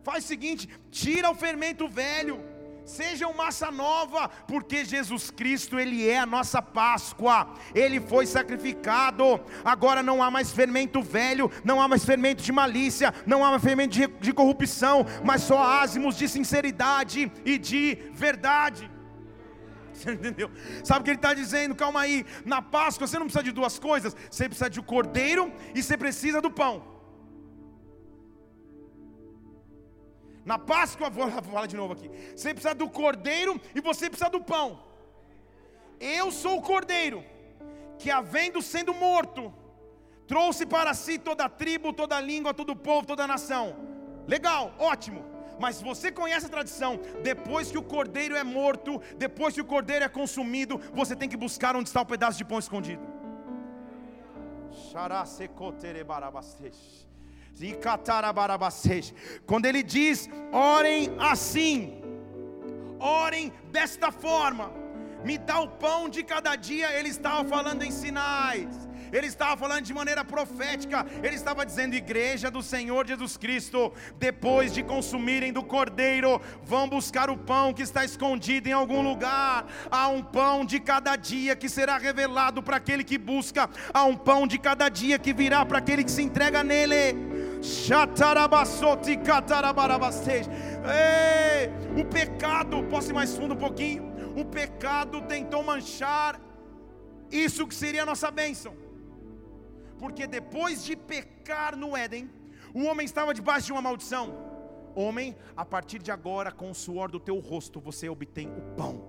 Faz 0.02 0.24
o 0.24 0.28
seguinte: 0.28 0.66
tira 0.90 1.30
o 1.30 1.34
fermento 1.34 1.86
velho 1.86 2.40
Sejam 2.84 3.32
massa 3.32 3.70
nova, 3.70 4.28
porque 4.46 4.84
Jesus 4.84 5.30
Cristo, 5.30 5.78
Ele 5.78 6.08
é 6.08 6.18
a 6.18 6.26
nossa 6.26 6.60
Páscoa, 6.60 7.54
Ele 7.74 8.00
foi 8.00 8.26
sacrificado. 8.26 9.40
Agora 9.64 10.02
não 10.02 10.22
há 10.22 10.30
mais 10.30 10.50
fermento 10.50 11.00
velho, 11.00 11.50
não 11.64 11.80
há 11.80 11.86
mais 11.86 12.04
fermento 12.04 12.42
de 12.42 12.50
malícia, 12.50 13.14
não 13.24 13.44
há 13.44 13.50
mais 13.50 13.62
fermento 13.62 13.94
de, 13.94 14.06
de 14.06 14.32
corrupção, 14.32 15.06
mas 15.24 15.42
só 15.42 15.58
ázimos 15.62 16.16
de 16.16 16.28
sinceridade 16.28 17.30
e 17.44 17.56
de 17.56 17.98
verdade. 18.12 18.90
Você 19.92 20.12
entendeu? 20.12 20.50
Sabe 20.82 21.00
o 21.00 21.04
que 21.04 21.10
ele 21.10 21.18
está 21.18 21.34
dizendo? 21.34 21.74
Calma 21.74 22.00
aí, 22.00 22.26
na 22.44 22.60
Páscoa 22.60 23.06
você 23.06 23.18
não 23.18 23.26
precisa 23.26 23.44
de 23.44 23.52
duas 23.52 23.78
coisas, 23.78 24.16
você 24.30 24.48
precisa 24.48 24.70
de 24.70 24.80
um 24.80 24.82
cordeiro 24.82 25.52
e 25.74 25.82
você 25.82 25.96
precisa 25.96 26.40
do 26.40 26.50
pão. 26.50 26.91
Na 30.44 30.58
Páscoa, 30.58 31.08
vou 31.08 31.30
falar 31.30 31.66
de 31.66 31.76
novo 31.76 31.92
aqui. 31.92 32.10
Você 32.34 32.52
precisa 32.52 32.74
do 32.74 32.88
cordeiro 32.88 33.60
e 33.74 33.80
você 33.80 34.08
precisa 34.08 34.30
do 34.30 34.40
pão. 34.40 34.80
Eu 36.00 36.30
sou 36.32 36.58
o 36.58 36.62
cordeiro 36.62 37.24
que, 37.98 38.10
havendo 38.10 38.60
sendo 38.60 38.92
morto, 38.92 39.54
trouxe 40.26 40.66
para 40.66 40.92
si 40.94 41.18
toda 41.18 41.44
a 41.44 41.48
tribo, 41.48 41.92
toda 41.92 42.16
a 42.16 42.20
língua, 42.20 42.52
todo 42.52 42.70
o 42.70 42.76
povo, 42.76 43.06
toda 43.06 43.24
a 43.24 43.28
nação. 43.28 43.76
Legal, 44.26 44.74
ótimo. 44.78 45.24
Mas 45.60 45.80
você 45.80 46.10
conhece 46.10 46.46
a 46.46 46.48
tradição: 46.48 46.98
depois 47.22 47.70
que 47.70 47.78
o 47.78 47.82
cordeiro 47.82 48.34
é 48.34 48.42
morto, 48.42 49.00
depois 49.16 49.54
que 49.54 49.60
o 49.60 49.64
cordeiro 49.64 50.04
é 50.04 50.08
consumido, 50.08 50.78
você 50.92 51.14
tem 51.14 51.28
que 51.28 51.36
buscar 51.36 51.76
onde 51.76 51.88
está 51.88 52.00
o 52.00 52.06
pedaço 52.06 52.38
de 52.38 52.44
pão 52.44 52.58
escondido. 52.58 53.06
Xará 54.90 55.24
secotere 55.24 56.02
barabasteixe. 56.02 57.11
Quando 59.46 59.66
ele 59.66 59.82
diz, 59.82 60.28
orem 60.52 61.14
assim, 61.18 62.02
orem 62.98 63.52
desta 63.70 64.10
forma, 64.10 64.72
me 65.24 65.38
dá 65.38 65.60
o 65.60 65.68
pão 65.68 66.08
de 66.08 66.22
cada 66.22 66.56
dia, 66.56 66.92
ele 66.98 67.08
estava 67.08 67.44
falando 67.48 67.82
em 67.82 67.90
sinais 67.90 68.92
ele 69.12 69.26
estava 69.26 69.56
falando 69.56 69.84
de 69.84 69.92
maneira 69.92 70.24
profética, 70.24 71.06
ele 71.22 71.36
estava 71.36 71.66
dizendo: 71.66 71.94
Igreja 71.94 72.50
do 72.50 72.62
Senhor 72.62 73.06
Jesus 73.06 73.36
Cristo, 73.36 73.92
depois 74.18 74.72
de 74.72 74.82
consumirem 74.82 75.52
do 75.52 75.62
cordeiro, 75.62 76.40
vão 76.64 76.88
buscar 76.88 77.28
o 77.28 77.36
pão 77.36 77.74
que 77.74 77.82
está 77.82 78.04
escondido 78.04 78.68
em 78.68 78.72
algum 78.72 79.02
lugar. 79.02 79.66
Há 79.90 80.08
um 80.08 80.22
pão 80.22 80.64
de 80.64 80.80
cada 80.80 81.14
dia 81.14 81.54
que 81.54 81.68
será 81.68 81.98
revelado 81.98 82.62
para 82.62 82.78
aquele 82.78 83.04
que 83.04 83.18
busca, 83.18 83.68
há 83.92 84.04
um 84.04 84.16
pão 84.16 84.46
de 84.46 84.58
cada 84.58 84.88
dia 84.88 85.18
que 85.18 85.34
virá 85.34 85.64
para 85.66 85.78
aquele 85.78 86.04
que 86.04 86.10
se 86.10 86.22
entrega 86.22 86.64
nele. 86.64 87.31
Ei, 90.84 91.70
o 92.00 92.04
pecado, 92.04 92.82
posso 92.84 93.10
ir 93.10 93.14
mais 93.14 93.36
fundo 93.36 93.54
um 93.54 93.56
pouquinho? 93.56 94.12
O 94.36 94.44
pecado 94.44 95.22
tentou 95.22 95.62
manchar 95.62 96.40
isso 97.30 97.66
que 97.66 97.74
seria 97.74 98.02
a 98.02 98.06
nossa 98.06 98.30
bênção 98.30 98.82
porque 100.02 100.26
depois 100.26 100.82
de 100.82 100.96
pecar 100.96 101.76
no 101.76 101.96
Éden, 101.96 102.28
o 102.74 102.82
homem 102.86 103.04
estava 103.04 103.32
debaixo 103.32 103.66
de 103.66 103.72
uma 103.72 103.80
maldição. 103.80 104.34
Homem, 104.96 105.36
a 105.56 105.64
partir 105.64 106.00
de 106.00 106.10
agora, 106.10 106.50
com 106.50 106.72
o 106.72 106.74
suor 106.74 107.08
do 107.08 107.20
teu 107.20 107.38
rosto, 107.38 107.78
você 107.78 108.08
obtém 108.08 108.48
o 108.48 108.74
pão. 108.74 109.00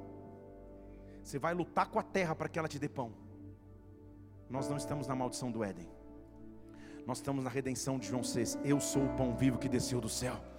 Você 1.24 1.40
vai 1.40 1.56
lutar 1.56 1.88
com 1.88 1.98
a 1.98 2.04
terra 2.04 2.36
para 2.36 2.48
que 2.48 2.60
ela 2.60 2.68
te 2.68 2.78
dê 2.78 2.88
pão. 2.88 3.12
Nós 4.48 4.70
não 4.70 4.78
estamos 4.78 5.08
na 5.08 5.16
maldição 5.16 5.52
do 5.52 5.64
Éden. 5.64 5.90
Nós 7.06 7.18
estamos 7.18 7.44
na 7.44 7.50
redenção 7.50 8.00
de 8.00 8.08
João 8.08 8.24
6. 8.24 8.60
Eu 8.64 8.80
sou 8.80 9.04
o 9.04 9.16
pão 9.16 9.36
vivo 9.36 9.58
que 9.58 9.68
desceu 9.68 10.00
do 10.00 10.08
céu. 10.08 10.53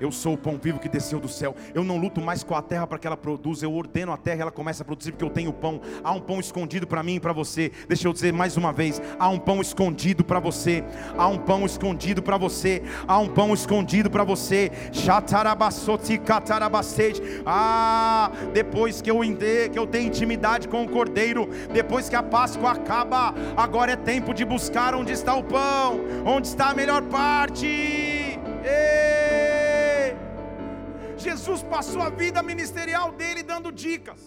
Eu 0.00 0.12
sou 0.12 0.34
o 0.34 0.38
pão 0.38 0.58
vivo 0.60 0.78
que 0.78 0.88
desceu 0.88 1.18
do 1.18 1.28
céu. 1.28 1.56
Eu 1.74 1.82
não 1.82 1.96
luto 1.96 2.20
mais 2.20 2.44
com 2.44 2.54
a 2.54 2.62
terra 2.62 2.86
para 2.86 2.98
que 2.98 3.06
ela 3.06 3.16
produza. 3.16 3.64
Eu 3.64 3.72
ordeno 3.72 4.12
a 4.12 4.16
terra 4.16 4.38
e 4.38 4.42
ela 4.42 4.50
começa 4.50 4.82
a 4.82 4.86
produzir 4.86 5.12
porque 5.12 5.24
eu 5.24 5.30
tenho 5.30 5.52
pão. 5.52 5.80
Há 6.04 6.12
um 6.12 6.20
pão 6.20 6.38
escondido 6.38 6.86
para 6.86 7.02
mim 7.02 7.16
e 7.16 7.20
para 7.20 7.32
você. 7.32 7.72
Deixa 7.88 8.06
eu 8.06 8.12
dizer 8.12 8.32
mais 8.32 8.56
uma 8.56 8.72
vez: 8.72 9.00
há 9.18 9.28
um 9.28 9.38
pão 9.38 9.60
escondido 9.60 10.22
para 10.22 10.40
você. 10.40 10.84
Há 11.16 11.26
um 11.26 11.38
pão 11.38 11.64
escondido 11.64 12.22
para 12.22 12.36
você. 12.36 12.82
Há 13.06 13.18
um 13.18 13.28
pão 13.28 13.54
escondido 13.54 14.10
para 14.10 14.24
você. 14.24 14.70
Ah, 17.46 18.30
depois 18.52 19.00
que 19.00 19.10
eu 19.10 19.24
entender, 19.24 19.70
que 19.70 19.78
eu 19.78 19.86
tenho 19.86 20.08
intimidade 20.08 20.68
com 20.68 20.84
o 20.84 20.88
Cordeiro, 20.88 21.48
depois 21.72 22.08
que 22.08 22.16
a 22.16 22.22
Páscoa 22.22 22.72
acaba, 22.72 23.34
agora 23.56 23.92
é 23.92 23.96
tempo 23.96 24.34
de 24.34 24.44
buscar 24.44 24.94
onde 24.94 25.12
está 25.12 25.34
o 25.34 25.44
pão, 25.44 26.00
onde 26.24 26.48
está 26.48 26.70
a 26.70 26.74
melhor 26.74 27.02
parte. 27.02 27.66
Ei! 27.66 29.57
Jesus 31.18 31.62
passou 31.62 32.00
a 32.02 32.10
vida 32.10 32.42
ministerial 32.42 33.12
dele 33.12 33.42
dando 33.42 33.70
dicas. 33.72 34.20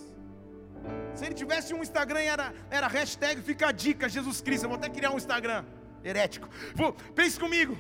Se 1.16 1.26
ele 1.26 1.36
tivesse 1.36 1.74
um 1.74 1.82
Instagram, 1.82 2.22
era, 2.22 2.54
era 2.70 2.88
hashtag 2.88 3.42
fica 3.42 3.72
dica 3.72 4.10
Jesus 4.10 4.42
Cristo. 4.42 4.66
Eu 4.66 4.70
vou 4.70 4.78
até 4.78 4.90
criar 4.90 5.12
um 5.12 5.18
Instagram 5.18 5.64
herético. 6.04 6.48
Vou, 6.76 6.94
pense 7.16 7.40
comigo. 7.40 7.78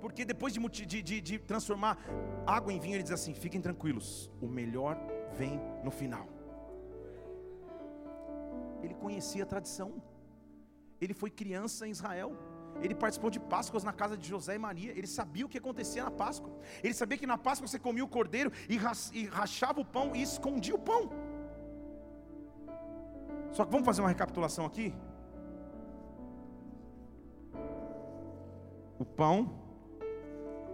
Porque 0.00 0.24
depois 0.24 0.52
de, 0.52 0.60
de, 0.86 1.02
de, 1.02 1.20
de 1.20 1.38
transformar 1.38 1.96
água 2.46 2.72
em 2.72 2.80
vinho, 2.80 2.96
ele 2.96 3.02
diz 3.04 3.12
assim: 3.12 3.34
fiquem 3.34 3.60
tranquilos, 3.60 4.30
o 4.40 4.48
melhor 4.48 4.98
vem 5.32 5.60
no 5.84 5.90
final. 5.90 6.28
Ele 8.82 8.94
conhecia 8.94 9.44
a 9.44 9.46
tradição, 9.46 10.02
ele 11.00 11.14
foi 11.14 11.30
criança 11.30 11.86
em 11.86 11.90
Israel. 11.90 12.36
Ele 12.80 12.94
participou 12.94 13.30
de 13.30 13.38
Páscoas 13.38 13.84
na 13.84 13.92
casa 13.92 14.16
de 14.16 14.28
José 14.28 14.54
e 14.54 14.58
Maria. 14.58 14.92
Ele 14.92 15.06
sabia 15.06 15.44
o 15.46 15.48
que 15.48 15.58
acontecia 15.58 16.04
na 16.04 16.10
Páscoa. 16.10 16.52
Ele 16.82 16.94
sabia 16.94 17.18
que 17.18 17.26
na 17.26 17.38
Páscoa 17.38 17.68
você 17.68 17.78
comia 17.78 18.04
o 18.04 18.08
cordeiro 18.08 18.50
e 18.68 18.76
rachava 19.26 19.80
o 19.80 19.84
pão 19.84 20.14
e 20.16 20.22
escondia 20.22 20.74
o 20.74 20.78
pão. 20.78 21.10
Só 23.52 23.64
que 23.64 23.70
vamos 23.70 23.84
fazer 23.84 24.00
uma 24.00 24.08
recapitulação 24.08 24.64
aqui? 24.64 24.94
O 28.98 29.04
pão, 29.04 29.52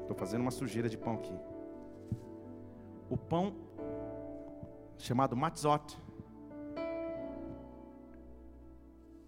estou 0.03 0.17
fazendo 0.17 0.43
uma 0.43 0.51
sujeira 0.51 0.89
de 0.89 0.97
pão 0.97 1.15
aqui. 1.15 1.37
O 3.11 3.17
pão 3.17 3.57
chamado 4.99 5.37
matzot 5.37 5.99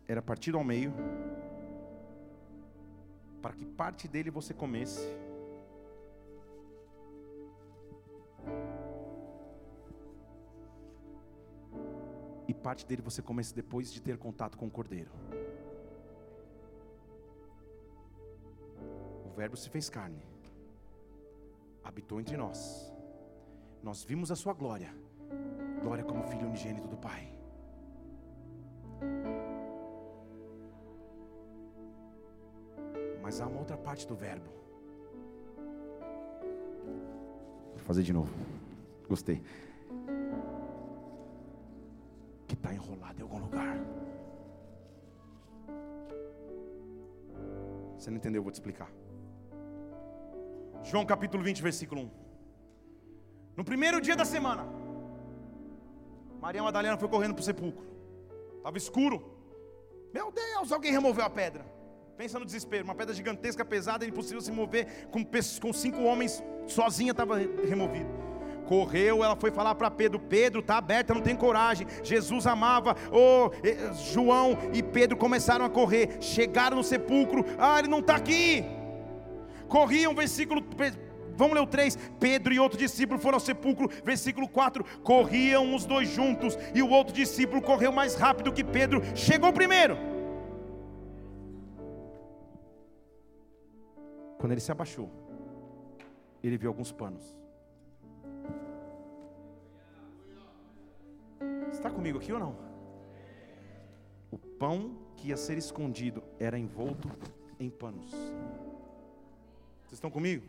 era 0.06 0.20
partido 0.20 0.58
ao 0.58 0.64
meio 0.64 0.92
para 3.40 3.54
que 3.54 3.64
parte 3.64 4.06
dele 4.06 4.30
você 4.30 4.52
comesse 4.52 5.00
e 12.46 12.54
parte 12.54 12.86
dele 12.86 13.02
você 13.02 13.22
comece 13.22 13.54
depois 13.54 13.92
de 13.92 14.02
ter 14.02 14.18
contato 14.18 14.58
com 14.58 14.66
o 14.66 14.70
cordeiro. 14.70 15.10
O 19.24 19.30
Verbo 19.36 19.56
se 19.56 19.70
fez 19.70 19.88
carne, 19.88 20.22
habitou 21.82 22.20
entre 22.20 22.36
nós, 22.36 22.92
nós 23.82 24.02
vimos 24.04 24.30
a 24.30 24.36
sua 24.36 24.52
glória, 24.52 24.94
glória 25.80 26.04
como 26.04 26.22
filho 26.24 26.46
unigênito 26.46 26.88
do 26.88 26.96
Pai. 26.96 27.39
Mas 33.30 33.40
há 33.40 33.46
uma 33.46 33.60
outra 33.60 33.76
parte 33.76 34.08
do 34.08 34.16
Verbo. 34.16 34.50
Vou 37.76 37.84
fazer 37.84 38.02
de 38.02 38.12
novo. 38.12 38.34
Gostei 39.08 39.40
que 42.48 42.54
está 42.54 42.74
enrolado 42.74 43.20
em 43.20 43.22
algum 43.22 43.38
lugar. 43.38 43.76
Você 47.96 48.10
não 48.10 48.16
entendeu? 48.16 48.40
Eu 48.40 48.42
vou 48.42 48.50
te 48.50 48.56
explicar. 48.56 48.90
João 50.82 51.06
capítulo 51.06 51.44
20, 51.44 51.62
versículo 51.62 52.00
1. 52.00 52.10
No 53.56 53.62
primeiro 53.62 54.00
dia 54.00 54.16
da 54.16 54.24
semana, 54.24 54.66
Maria 56.40 56.64
Madalena 56.64 56.98
foi 56.98 57.08
correndo 57.08 57.34
para 57.34 57.42
o 57.42 57.44
sepulcro. 57.44 57.86
Estava 58.56 58.76
escuro. 58.76 59.22
Meu 60.12 60.32
Deus, 60.32 60.72
alguém 60.72 60.90
removeu 60.90 61.24
a 61.24 61.30
pedra. 61.30 61.78
Pensa 62.20 62.38
no 62.38 62.44
desespero, 62.44 62.84
uma 62.84 62.94
pedra 62.94 63.14
gigantesca, 63.14 63.64
pesada, 63.64 64.04
impossível 64.04 64.42
se 64.42 64.52
mover, 64.52 65.08
com, 65.10 65.24
com 65.58 65.72
cinco 65.72 66.02
homens, 66.02 66.44
sozinha 66.66 67.12
estava 67.12 67.38
removido 67.38 68.10
correu, 68.66 69.24
ela 69.24 69.34
foi 69.34 69.50
falar 69.50 69.74
para 69.74 69.90
Pedro: 69.90 70.20
Pedro, 70.20 70.60
está 70.60 70.76
aberta, 70.76 71.14
não 71.14 71.22
tem 71.22 71.34
coragem. 71.34 71.86
Jesus 72.04 72.46
amava, 72.46 72.94
oh, 73.10 73.50
João 74.12 74.56
e 74.72 74.82
Pedro 74.82 75.16
começaram 75.16 75.64
a 75.64 75.70
correr, 75.70 76.18
chegaram 76.20 76.76
no 76.76 76.84
sepulcro, 76.84 77.44
ah, 77.58 77.78
ele 77.78 77.88
não 77.88 78.00
está 78.00 78.16
aqui. 78.16 78.64
Corriam, 79.66 80.14
versículo 80.14 80.62
Vamos 81.36 81.54
ler 81.54 81.62
o 81.62 81.66
3. 81.66 81.96
Pedro 82.20 82.52
e 82.52 82.60
outro 82.60 82.78
discípulo 82.78 83.18
foram 83.18 83.36
ao 83.36 83.40
sepulcro. 83.40 83.88
Versículo 84.04 84.46
4. 84.46 84.84
Corriam 85.02 85.74
os 85.74 85.86
dois 85.86 86.06
juntos. 86.06 86.58
E 86.74 86.82
o 86.82 86.90
outro 86.90 87.14
discípulo 87.14 87.62
correu 87.62 87.90
mais 87.90 88.14
rápido 88.14 88.52
que 88.52 88.62
Pedro. 88.62 89.02
Chegou 89.14 89.50
primeiro. 89.50 90.09
Quando 94.40 94.52
ele 94.52 94.60
se 94.60 94.72
abaixou, 94.72 95.10
ele 96.42 96.56
viu 96.56 96.70
alguns 96.70 96.90
panos. 96.90 97.36
Está 101.70 101.90
comigo 101.90 102.16
aqui 102.16 102.32
ou 102.32 102.38
não? 102.38 102.56
O 104.30 104.38
pão 104.38 104.96
que 105.14 105.28
ia 105.28 105.36
ser 105.36 105.58
escondido 105.58 106.22
era 106.38 106.58
envolto 106.58 107.10
em 107.58 107.68
panos. 107.68 108.10
Vocês 109.82 109.92
estão 109.92 110.10
comigo? 110.10 110.46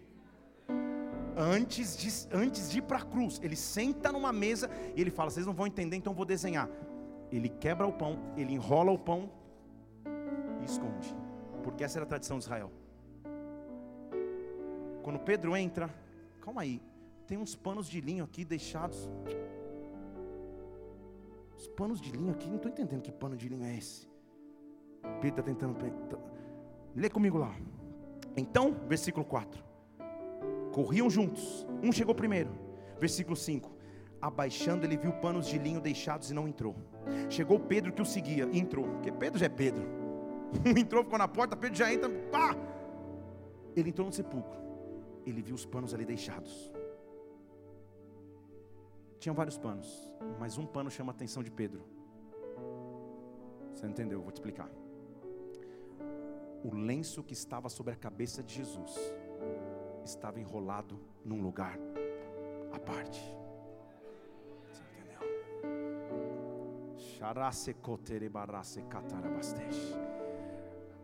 Antes 1.35 1.97
de, 1.97 2.09
antes 2.33 2.71
de 2.71 2.77
ir 2.77 2.83
para 2.83 2.99
a 2.99 3.03
cruz, 3.03 3.41
ele 3.43 3.57
senta 3.57 4.09
numa 4.09 4.31
mesa 4.31 4.69
e 4.95 5.01
ele 5.01 5.11
fala: 5.11 5.29
Vocês 5.29 5.45
não 5.45 5.53
vão 5.53 5.67
entender, 5.67 5.97
então 5.97 6.13
vou 6.13 6.25
desenhar. 6.25 6.69
Ele 7.29 7.49
quebra 7.49 7.85
o 7.85 7.91
pão, 7.91 8.17
ele 8.37 8.53
enrola 8.53 8.91
o 8.91 8.97
pão 8.97 9.29
e 10.61 10.65
esconde, 10.65 11.13
porque 11.61 11.83
essa 11.83 11.97
era 11.97 12.05
a 12.05 12.07
tradição 12.07 12.37
de 12.37 12.45
Israel. 12.45 12.71
Quando 15.01 15.19
Pedro 15.19 15.55
entra, 15.55 15.93
calma 16.41 16.61
aí, 16.61 16.81
tem 17.27 17.37
uns 17.37 17.55
panos 17.55 17.87
de 17.87 18.01
linho 18.01 18.23
aqui 18.23 18.43
deixados. 18.43 19.09
Os 21.57 21.67
panos 21.67 22.01
de 22.01 22.11
linho 22.11 22.31
aqui, 22.31 22.47
não 22.47 22.57
estou 22.57 22.71
entendendo 22.71 23.01
que 23.01 23.11
pano 23.11 23.35
de 23.35 23.47
linho 23.47 23.63
é 23.63 23.77
esse. 23.77 24.07
Pedro 25.21 25.41
está 25.41 25.43
tentando. 25.43 25.75
Tá, 25.75 26.17
lê 26.95 27.09
comigo 27.09 27.37
lá. 27.37 27.55
Então, 28.35 28.75
versículo 28.87 29.25
4. 29.25 29.63
Corriam 30.71 31.09
juntos, 31.09 31.67
um 31.83 31.91
chegou 31.91 32.15
primeiro. 32.15 32.51
Versículo 32.99 33.35
5. 33.35 33.71
Abaixando, 34.21 34.85
ele 34.85 34.97
viu 34.97 35.11
panos 35.13 35.47
de 35.47 35.57
linho 35.57 35.81
deixados 35.81 36.29
e 36.29 36.33
não 36.33 36.47
entrou. 36.47 36.75
Chegou 37.29 37.59
Pedro 37.59 37.91
que 37.91 38.01
o 38.01 38.05
seguia 38.05 38.47
entrou. 38.53 38.85
Porque 38.85 39.11
Pedro 39.11 39.39
já 39.39 39.47
é 39.47 39.49
Pedro. 39.49 39.83
Entrou, 40.77 41.03
ficou 41.03 41.17
na 41.17 41.27
porta, 41.27 41.55
Pedro 41.55 41.77
já 41.77 41.93
entra, 41.93 42.09
pá! 42.29 42.55
Ele 43.75 43.89
entrou 43.89 44.05
no 44.05 44.13
sepulcro. 44.13 44.59
Ele 45.25 45.41
viu 45.41 45.55
os 45.55 45.65
panos 45.65 45.93
ali 45.93 46.05
deixados. 46.05 46.71
Tinham 49.19 49.35
vários 49.35 49.57
panos, 49.57 50.09
mas 50.39 50.57
um 50.57 50.65
pano 50.65 50.89
chama 50.89 51.11
a 51.11 51.15
atenção 51.15 51.43
de 51.43 51.51
Pedro. 51.51 51.83
Você 53.71 53.83
não 53.83 53.91
entendeu? 53.91 54.21
Vou 54.21 54.31
te 54.31 54.35
explicar. 54.35 54.69
O 56.63 56.75
lenço 56.75 57.23
que 57.23 57.33
estava 57.33 57.69
sobre 57.69 57.93
a 57.93 57.95
cabeça 57.95 58.43
de 58.43 58.53
Jesus 58.55 58.95
estava 60.03 60.39
enrolado 60.39 60.99
num 61.23 61.41
lugar 61.41 61.77
à 62.71 62.79
parte. 62.79 63.21
Você 64.71 64.81
entendeu? 64.91 65.19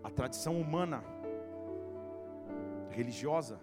A 0.04 0.10
tradição 0.10 0.60
humana, 0.60 1.04
religiosa, 2.90 3.60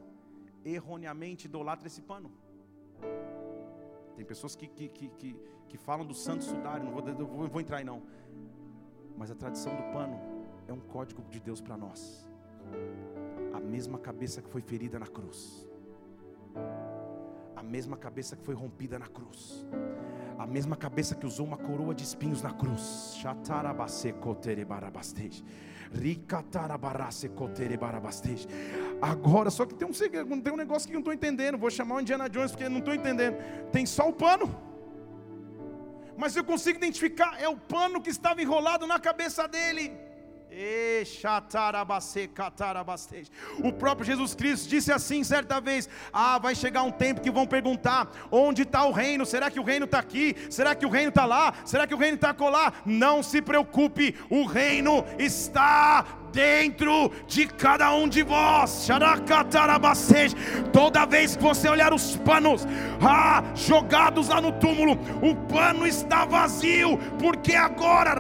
erroneamente 0.65 1.47
idolatra 1.47 1.87
esse 1.87 2.03
pano. 2.03 2.31
Tem 4.17 4.25
pessoas 4.25 4.55
que, 4.55 4.67
que, 4.67 4.89
que, 4.89 5.09
que, 5.09 5.37
que 5.69 5.77
falam 5.77 6.07
do 6.07 6.15
santo 6.15 6.45
sudário, 6.45 6.85
não 6.85 6.93
vou, 6.93 7.03
vou, 7.27 7.49
vou 7.49 7.61
entrar 7.61 7.79
aí 7.79 7.85
não. 7.85 8.03
Mas 9.17 9.31
a 9.31 9.35
tradição 9.35 9.75
do 9.75 9.83
pano 9.93 10.19
é 10.67 10.73
um 10.73 10.81
código 10.81 11.23
de 11.31 11.41
Deus 11.41 11.61
para 11.61 11.77
nós. 11.77 12.29
A 13.53 13.61
mesma 13.61 13.99
cabeça 13.99 14.41
que 14.43 14.49
foi 14.49 14.61
ferida 14.61 14.99
na 14.99 15.07
cruz. 15.07 15.69
A 17.55 17.63
mesma 17.63 17.97
cabeça 17.97 18.37
que 18.37 18.45
foi 18.45 18.55
rompida 18.55 18.99
na 18.99 19.07
cruz. 19.07 19.67
A 20.39 20.47
mesma 20.47 20.77
cabeça 20.77 21.15
que 21.15 21.27
usou 21.27 21.47
uma 21.47 21.57
coroa 21.57 21.95
de 21.95 22.03
espinhos 22.03 22.43
na 22.43 22.53
cruz. 22.53 23.15
Agora, 29.05 29.51
só 29.51 29.67
que 29.67 29.75
tem 29.75 29.87
um 29.87 29.93
segredo, 29.93 30.41
tem 30.41 30.53
um 30.53 30.57
negócio 30.57 30.89
que 30.89 30.95
eu 30.95 30.99
não 30.99 31.01
estou 31.01 31.13
entendendo. 31.13 31.59
Vou 31.59 31.71
chamar 31.71 31.97
o 31.97 32.01
Indiana 32.01 32.27
Jones 32.27 32.53
porque 32.53 32.71
não 32.71 32.79
estou 32.79 32.95
entendendo. 32.95 33.37
Tem 33.71 33.85
só 33.85 34.09
o 34.09 34.15
pano. 34.15 34.47
Mas 36.17 36.35
eu 36.35 36.43
consigo 36.43 36.79
identificar, 36.79 37.37
é 37.39 37.47
o 37.47 37.57
pano 37.57 38.01
que 38.01 38.09
estava 38.09 38.41
enrolado 38.41 38.87
na 38.87 38.99
cabeça 38.99 39.47
dele. 39.47 39.93
O 43.59 43.73
próprio 43.73 44.07
Jesus 44.07 44.35
Cristo 44.35 44.69
disse 44.71 44.91
assim 44.91 45.23
certa 45.23 45.61
vez: 45.61 45.87
Ah, 46.11 46.39
vai 46.39 46.55
chegar 46.55 46.83
um 46.83 46.93
tempo 46.93 47.21
que 47.21 47.31
vão 47.31 47.47
perguntar: 47.47 48.11
onde 48.31 48.63
está 48.63 48.87
o 48.87 48.93
reino? 48.93 49.27
Será 49.27 49.51
que 49.51 49.61
o 49.61 49.65
reino 49.65 49.85
está 49.85 49.99
aqui? 49.99 50.35
Será 50.49 50.75
que 50.75 50.87
o 50.87 50.89
reino 50.89 51.11
está 51.11 51.27
lá? 51.27 51.53
Será 51.67 51.87
que 51.87 51.95
o 51.95 51.99
reino 51.99 52.15
está 52.15 52.33
colar? 52.33 52.81
Não 52.87 53.23
se 53.23 53.43
preocupe, 53.43 54.15
o 54.31 54.47
reino 54.47 55.05
está 55.19 56.24
dentro 56.35 57.13
de 57.29 57.47
cada 57.47 57.95
um 57.95 58.09
de 58.09 58.23
vós. 58.23 58.89
Toda 60.73 61.07
vez 61.07 61.37
que 61.37 61.43
você 61.43 61.69
olhar 61.69 61.95
os 61.95 62.17
panos 62.17 62.67
ah, 63.01 63.43
jogados 63.55 64.29
lá 64.29 64.41
no 64.41 64.53
túmulo, 64.53 64.99
o 65.23 65.35
pano 65.53 65.87
está 65.87 66.25
vazio, 66.25 66.99
porque 67.19 67.55
agora 67.55 68.15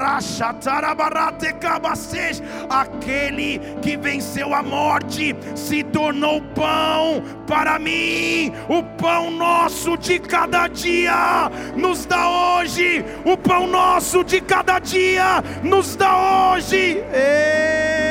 aquele 2.71 3.59
que 3.83 3.97
venceu 3.97 4.55
a 4.55 4.63
morte 4.63 5.35
se 5.57 5.83
tornou 5.83 6.41
pão 6.55 7.23
para 7.47 7.79
mim, 7.79 8.53
o 8.69 8.83
pão 8.97 9.31
nosso 9.31 9.97
de 9.97 10.19
cada 10.19 10.69
dia 10.69 11.51
nos 11.77 12.07
dá 12.07 12.29
hoje, 12.29 13.05
o 13.25 13.37
pão 13.37 13.67
nosso 13.67 14.23
de 14.23 14.41
cada 14.41 14.79
dia 14.79 15.43
nos 15.63 15.97
dá 15.97 16.53
hoje. 16.53 17.03
Ei. 17.13 18.04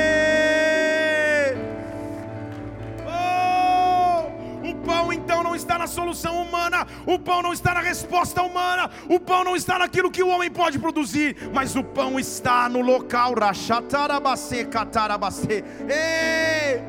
Está 5.63 5.77
na 5.77 5.87
solução 5.87 6.41
humana, 6.41 6.85
o 7.05 7.17
pão 7.17 7.41
não 7.41 7.53
está 7.53 7.73
na 7.73 7.81
resposta 7.81 8.41
humana, 8.43 8.89
o 9.09 9.19
pão 9.19 9.43
não 9.43 9.55
está 9.55 9.79
naquilo 9.79 10.11
que 10.11 10.21
o 10.21 10.27
homem 10.27 10.51
pode 10.51 10.77
produzir, 10.77 11.49
mas 11.53 11.75
o 11.75 11.83
pão 11.83 12.19
está 12.19 12.69
no 12.69 12.81
local. 12.81 13.33
Ei! 15.89 16.81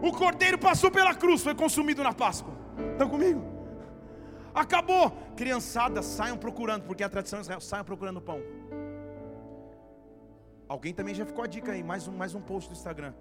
O 0.00 0.12
cordeiro 0.12 0.58
passou 0.58 0.90
pela 0.90 1.14
cruz, 1.14 1.42
foi 1.42 1.54
consumido 1.54 2.02
na 2.02 2.12
Páscoa. 2.12 2.54
Estão 2.92 3.08
comigo? 3.08 3.42
Acabou. 4.54 5.10
Criançada, 5.36 6.02
saiam 6.02 6.36
procurando, 6.36 6.82
porque 6.82 7.02
a 7.02 7.08
tradição 7.08 7.38
é 7.38 7.42
Israel, 7.42 7.60
saiam 7.60 7.84
procurando 7.84 8.20
pão. 8.20 8.40
Alguém 10.68 10.92
também 10.92 11.14
já 11.14 11.24
ficou 11.24 11.42
a 11.42 11.46
dica 11.46 11.72
aí, 11.72 11.82
mais 11.82 12.06
um, 12.06 12.12
mais 12.12 12.34
um 12.34 12.40
post 12.40 12.68
do 12.68 12.74
Instagram. 12.74 13.12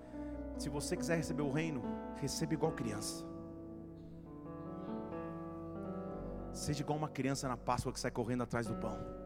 Se 0.57 0.69
você 0.69 0.97
quiser 0.97 1.15
receber 1.15 1.43
o 1.43 1.51
reino, 1.51 1.83
receba 2.19 2.53
igual 2.53 2.71
criança. 2.71 3.23
Seja 6.57 6.81
igual 6.81 6.97
uma 6.97 7.07
criança 7.07 7.47
na 7.47 7.55
Páscoa 7.55 7.93
que 7.93 7.99
sai 7.99 8.09
correndo 8.09 8.41
atrás 8.41 8.65
do 8.65 8.73
pão. 8.73 9.16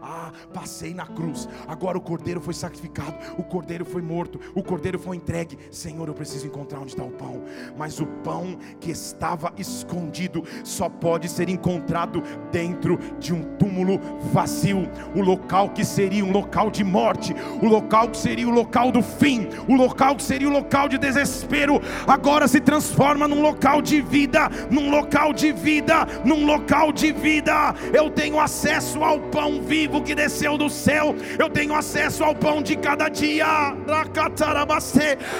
Ah, 0.00 0.30
passei 0.54 0.94
na 0.94 1.06
cruz. 1.06 1.48
Agora 1.66 1.98
o 1.98 2.00
cordeiro 2.00 2.40
foi 2.40 2.54
sacrificado, 2.54 3.16
o 3.36 3.42
cordeiro 3.42 3.84
foi 3.84 4.00
morto, 4.00 4.38
o 4.54 4.62
cordeiro 4.62 4.96
foi 4.96 5.16
entregue. 5.16 5.58
Senhor, 5.72 6.06
eu 6.06 6.14
preciso 6.14 6.46
encontrar 6.46 6.78
onde 6.78 6.92
está 6.92 7.02
o 7.02 7.10
pão. 7.10 7.42
Mas 7.76 7.98
o 7.98 8.06
pão 8.06 8.56
que 8.78 8.92
estava 8.92 9.52
escondido 9.58 10.44
só 10.62 10.88
pode 10.88 11.28
ser 11.28 11.48
encontrado 11.48 12.22
dentro 12.52 12.96
de 13.18 13.34
um 13.34 13.42
túmulo 13.56 13.98
vazio. 14.32 14.88
O 15.14 15.20
local 15.20 15.70
que 15.70 15.84
seria 15.84 16.24
um 16.24 16.30
local 16.30 16.70
de 16.70 16.84
morte, 16.84 17.34
o 17.60 17.66
local 17.66 18.08
que 18.08 18.18
seria 18.18 18.46
o 18.46 18.52
local 18.52 18.92
do 18.92 19.02
fim, 19.02 19.48
o 19.68 19.74
local 19.74 20.14
que 20.14 20.22
seria 20.22 20.48
o 20.48 20.52
local 20.52 20.88
de 20.88 20.96
desespero, 20.96 21.80
agora 22.06 22.46
se 22.46 22.60
transforma 22.60 23.26
num 23.26 23.42
local 23.42 23.82
de 23.82 24.00
vida, 24.00 24.48
num 24.70 24.90
local 24.90 25.32
de 25.32 25.50
vida, 25.52 26.06
num 26.24 26.46
local 26.46 26.92
de 26.92 27.12
vida 27.12 27.74
eu 27.92 28.10
tenho 28.10 28.38
acesso 28.38 29.02
ao 29.02 29.18
pão 29.18 29.60
vivo 29.62 30.02
que 30.02 30.14
desceu 30.14 30.56
do 30.56 30.68
céu, 30.68 31.14
eu 31.38 31.48
tenho 31.48 31.74
acesso 31.74 32.24
ao 32.24 32.34
pão 32.34 32.62
de 32.62 32.76
cada 32.76 33.08
dia. 33.08 33.46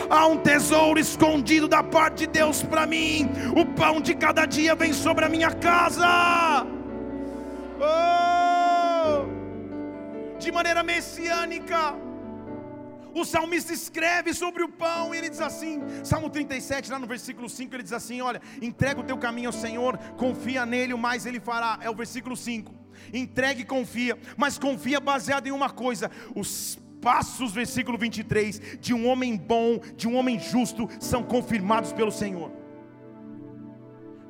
Há 0.08 0.26
um 0.26 0.36
tesouro 0.36 0.98
escondido 0.98 1.68
da 1.68 1.82
parte 1.82 2.20
de 2.20 2.26
Deus 2.26 2.62
para 2.62 2.86
mim, 2.86 3.30
o 3.56 3.64
pão 3.64 4.00
de 4.00 4.14
cada 4.14 4.46
dia 4.46 4.74
vem 4.74 4.92
sobre 4.92 5.24
a 5.24 5.28
minha 5.28 5.50
casa. 5.50 6.66
Oh! 7.80 9.26
De 10.38 10.50
maneira 10.52 10.82
messiânica. 10.82 12.09
O 13.14 13.24
salmista 13.24 13.72
escreve 13.72 14.32
sobre 14.32 14.62
o 14.62 14.68
pão 14.68 15.14
e 15.14 15.18
ele 15.18 15.28
diz 15.28 15.40
assim, 15.40 15.80
Salmo 16.04 16.30
37, 16.30 16.90
lá 16.90 16.98
no 16.98 17.06
versículo 17.06 17.48
5, 17.48 17.74
ele 17.74 17.82
diz 17.82 17.92
assim: 17.92 18.20
Olha, 18.20 18.40
entrega 18.62 19.00
o 19.00 19.04
teu 19.04 19.18
caminho 19.18 19.48
ao 19.48 19.52
Senhor, 19.52 19.98
confia 20.16 20.64
nele, 20.64 20.94
o 20.94 20.98
mais 20.98 21.26
ele 21.26 21.40
fará. 21.40 21.78
É 21.80 21.90
o 21.90 21.94
versículo 21.94 22.36
5. 22.36 22.72
Entregue 23.12 23.62
e 23.62 23.64
confia, 23.64 24.18
mas 24.36 24.58
confia 24.58 25.00
baseado 25.00 25.46
em 25.46 25.52
uma 25.52 25.70
coisa: 25.70 26.10
os 26.34 26.78
passos, 27.00 27.52
versículo 27.52 27.98
23, 27.98 28.78
de 28.78 28.94
um 28.94 29.08
homem 29.08 29.36
bom, 29.36 29.80
de 29.96 30.06
um 30.06 30.16
homem 30.16 30.38
justo, 30.38 30.88
são 31.00 31.22
confirmados 31.22 31.92
pelo 31.92 32.12
Senhor. 32.12 32.52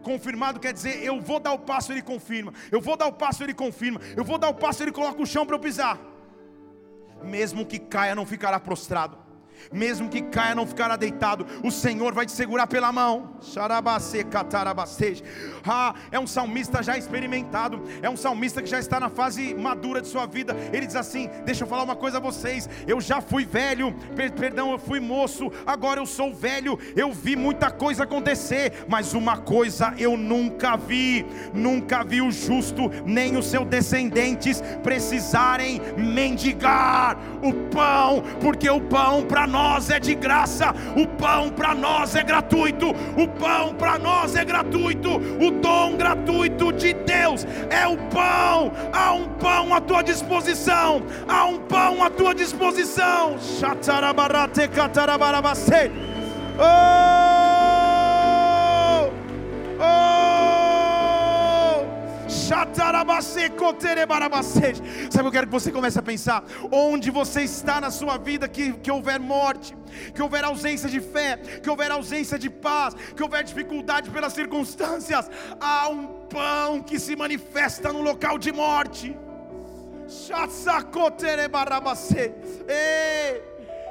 Confirmado 0.02 0.58
quer 0.58 0.72
dizer, 0.72 1.04
eu 1.04 1.20
vou 1.20 1.38
dar 1.38 1.52
o 1.52 1.58
passo, 1.58 1.92
ele 1.92 2.00
confirma. 2.00 2.54
Eu 2.70 2.80
vou 2.80 2.96
dar 2.96 3.06
o 3.06 3.12
passo, 3.12 3.42
ele 3.42 3.52
confirma. 3.52 4.00
Eu 4.16 4.24
vou 4.24 4.38
dar 4.38 4.48
o 4.48 4.54
passo, 4.54 4.82
ele 4.82 4.92
coloca 4.92 5.20
o 5.20 5.26
chão 5.26 5.44
para 5.44 5.56
eu 5.56 5.60
pisar 5.60 6.00
mesmo 7.22 7.66
que 7.66 7.78
caia, 7.78 8.14
não 8.14 8.26
ficará 8.26 8.58
prostrado 8.58 9.29
mesmo 9.72 10.08
que 10.08 10.22
caia, 10.22 10.54
não 10.54 10.66
ficará 10.66 10.96
deitado, 10.96 11.46
o 11.62 11.70
Senhor 11.70 12.12
vai 12.12 12.26
te 12.26 12.32
segurar 12.32 12.66
pela 12.66 12.92
mão. 12.92 13.36
Ah, 15.66 15.94
é 16.10 16.18
um 16.18 16.26
salmista 16.26 16.82
já 16.82 16.96
experimentado, 16.96 17.82
é 18.02 18.08
um 18.08 18.16
salmista 18.16 18.62
que 18.62 18.68
já 18.68 18.78
está 18.78 18.98
na 18.98 19.08
fase 19.08 19.54
madura 19.54 20.00
de 20.00 20.08
sua 20.08 20.26
vida. 20.26 20.56
Ele 20.72 20.86
diz 20.86 20.96
assim: 20.96 21.28
Deixa 21.44 21.64
eu 21.64 21.68
falar 21.68 21.82
uma 21.82 21.96
coisa 21.96 22.18
a 22.18 22.20
vocês. 22.20 22.68
Eu 22.86 23.00
já 23.00 23.20
fui 23.20 23.44
velho, 23.44 23.94
per 24.16 24.32
perdão, 24.32 24.72
eu 24.72 24.78
fui 24.78 25.00
moço, 25.00 25.50
agora 25.66 26.00
eu 26.00 26.06
sou 26.06 26.34
velho. 26.34 26.78
Eu 26.96 27.12
vi 27.12 27.36
muita 27.36 27.70
coisa 27.70 28.04
acontecer, 28.04 28.84
mas 28.88 29.14
uma 29.14 29.36
coisa 29.36 29.94
eu 29.98 30.16
nunca 30.16 30.76
vi: 30.76 31.26
nunca 31.52 32.02
vi 32.04 32.22
o 32.22 32.30
justo, 32.30 32.90
nem 33.04 33.36
os 33.36 33.46
seus 33.46 33.66
descendentes 33.66 34.62
precisarem 34.82 35.80
mendigar 35.96 37.18
o 37.42 37.52
pão, 37.70 38.22
porque 38.40 38.68
o 38.68 38.80
pão 38.80 39.24
para 39.26 39.46
nós 39.50 39.90
é 39.90 39.98
de 39.98 40.14
graça, 40.14 40.72
o 40.96 41.06
pão 41.06 41.50
para 41.50 41.74
nós 41.74 42.14
é 42.14 42.22
gratuito, 42.22 42.90
o 42.90 43.28
pão 43.28 43.74
para 43.74 43.98
nós 43.98 44.36
é 44.36 44.44
gratuito, 44.44 45.10
o 45.16 45.50
dom 45.50 45.96
gratuito 45.96 46.72
de 46.72 46.94
Deus 46.94 47.46
é 47.68 47.86
o 47.86 47.96
pão. 48.08 48.72
Há 48.92 49.12
um 49.12 49.28
pão 49.28 49.74
à 49.74 49.80
tua 49.80 50.02
disposição, 50.02 51.02
há 51.28 51.44
um 51.46 51.58
pão 51.58 52.02
à 52.02 52.08
tua 52.08 52.34
disposição. 52.34 53.36
Oh! 56.58 57.60
Oh! 59.82 60.09
Sabe, 65.10 65.28
eu 65.28 65.32
quero 65.32 65.46
que 65.46 65.52
você 65.52 65.70
comece 65.70 65.98
a 65.98 66.02
pensar: 66.02 66.42
onde 66.70 67.10
você 67.10 67.42
está 67.42 67.80
na 67.80 67.90
sua 67.90 68.18
vida 68.18 68.48
que, 68.48 68.72
que 68.72 68.90
houver 68.90 69.20
morte, 69.20 69.76
que 70.14 70.20
houver 70.20 70.42
ausência 70.44 70.88
de 70.88 71.00
fé, 71.00 71.36
que 71.36 71.70
houver 71.70 71.90
ausência 71.92 72.38
de 72.38 72.50
paz, 72.50 72.94
que 73.16 73.22
houver 73.22 73.44
dificuldade 73.44 74.10
pelas 74.10 74.32
circunstâncias, 74.32 75.30
há 75.60 75.88
um 75.88 76.06
pão 76.28 76.82
que 76.82 76.98
se 76.98 77.14
manifesta 77.14 77.92
no 77.92 78.02
local 78.02 78.36
de 78.36 78.50
morte. 78.52 79.16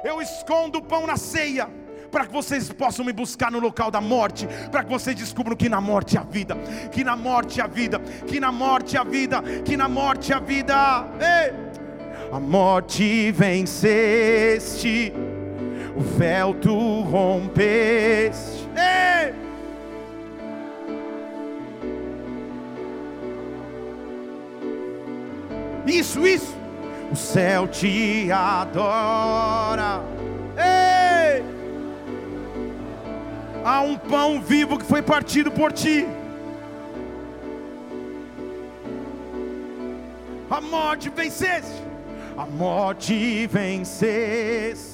Eu 0.04 0.20
escondo 0.20 0.78
o 0.78 0.82
pão 0.82 1.06
na 1.06 1.16
ceia 1.16 1.79
para 2.10 2.26
que 2.26 2.32
vocês 2.32 2.70
possam 2.72 3.04
me 3.04 3.12
buscar 3.12 3.50
no 3.50 3.60
local 3.60 3.90
da 3.90 4.00
morte, 4.00 4.48
para 4.70 4.82
que 4.82 4.90
vocês 4.90 5.16
descubram 5.16 5.56
que 5.56 5.68
na 5.68 5.80
morte 5.80 6.18
há 6.18 6.22
vida, 6.22 6.56
que 6.90 7.04
na 7.04 7.16
morte 7.16 7.60
há 7.60 7.66
vida, 7.66 8.00
que 8.26 8.40
na 8.40 8.50
morte 8.52 8.96
há 8.96 9.04
vida, 9.04 9.42
que 9.64 9.76
na 9.76 9.88
morte 9.88 10.32
há 10.32 10.38
vida. 10.38 11.06
Ei! 11.20 11.70
A 12.32 12.38
morte 12.38 13.32
venceste, 13.32 15.12
o 15.96 16.00
véu 16.00 16.54
tu 16.54 17.02
rompeste. 17.02 18.68
Ei! 18.76 19.34
Isso, 25.86 26.26
isso. 26.26 26.56
O 27.10 27.16
céu 27.16 27.66
te 27.66 28.30
adora. 28.30 30.00
Ei! 30.56 31.59
Há 33.64 33.80
um 33.80 33.96
pão 33.96 34.40
vivo 34.40 34.78
que 34.78 34.84
foi 34.84 35.02
partido 35.02 35.50
por 35.50 35.72
ti. 35.72 36.06
A 40.50 40.60
morte 40.60 41.08
venceste, 41.08 41.82
a 42.36 42.44
morte 42.44 43.46
venceste. 43.46 44.89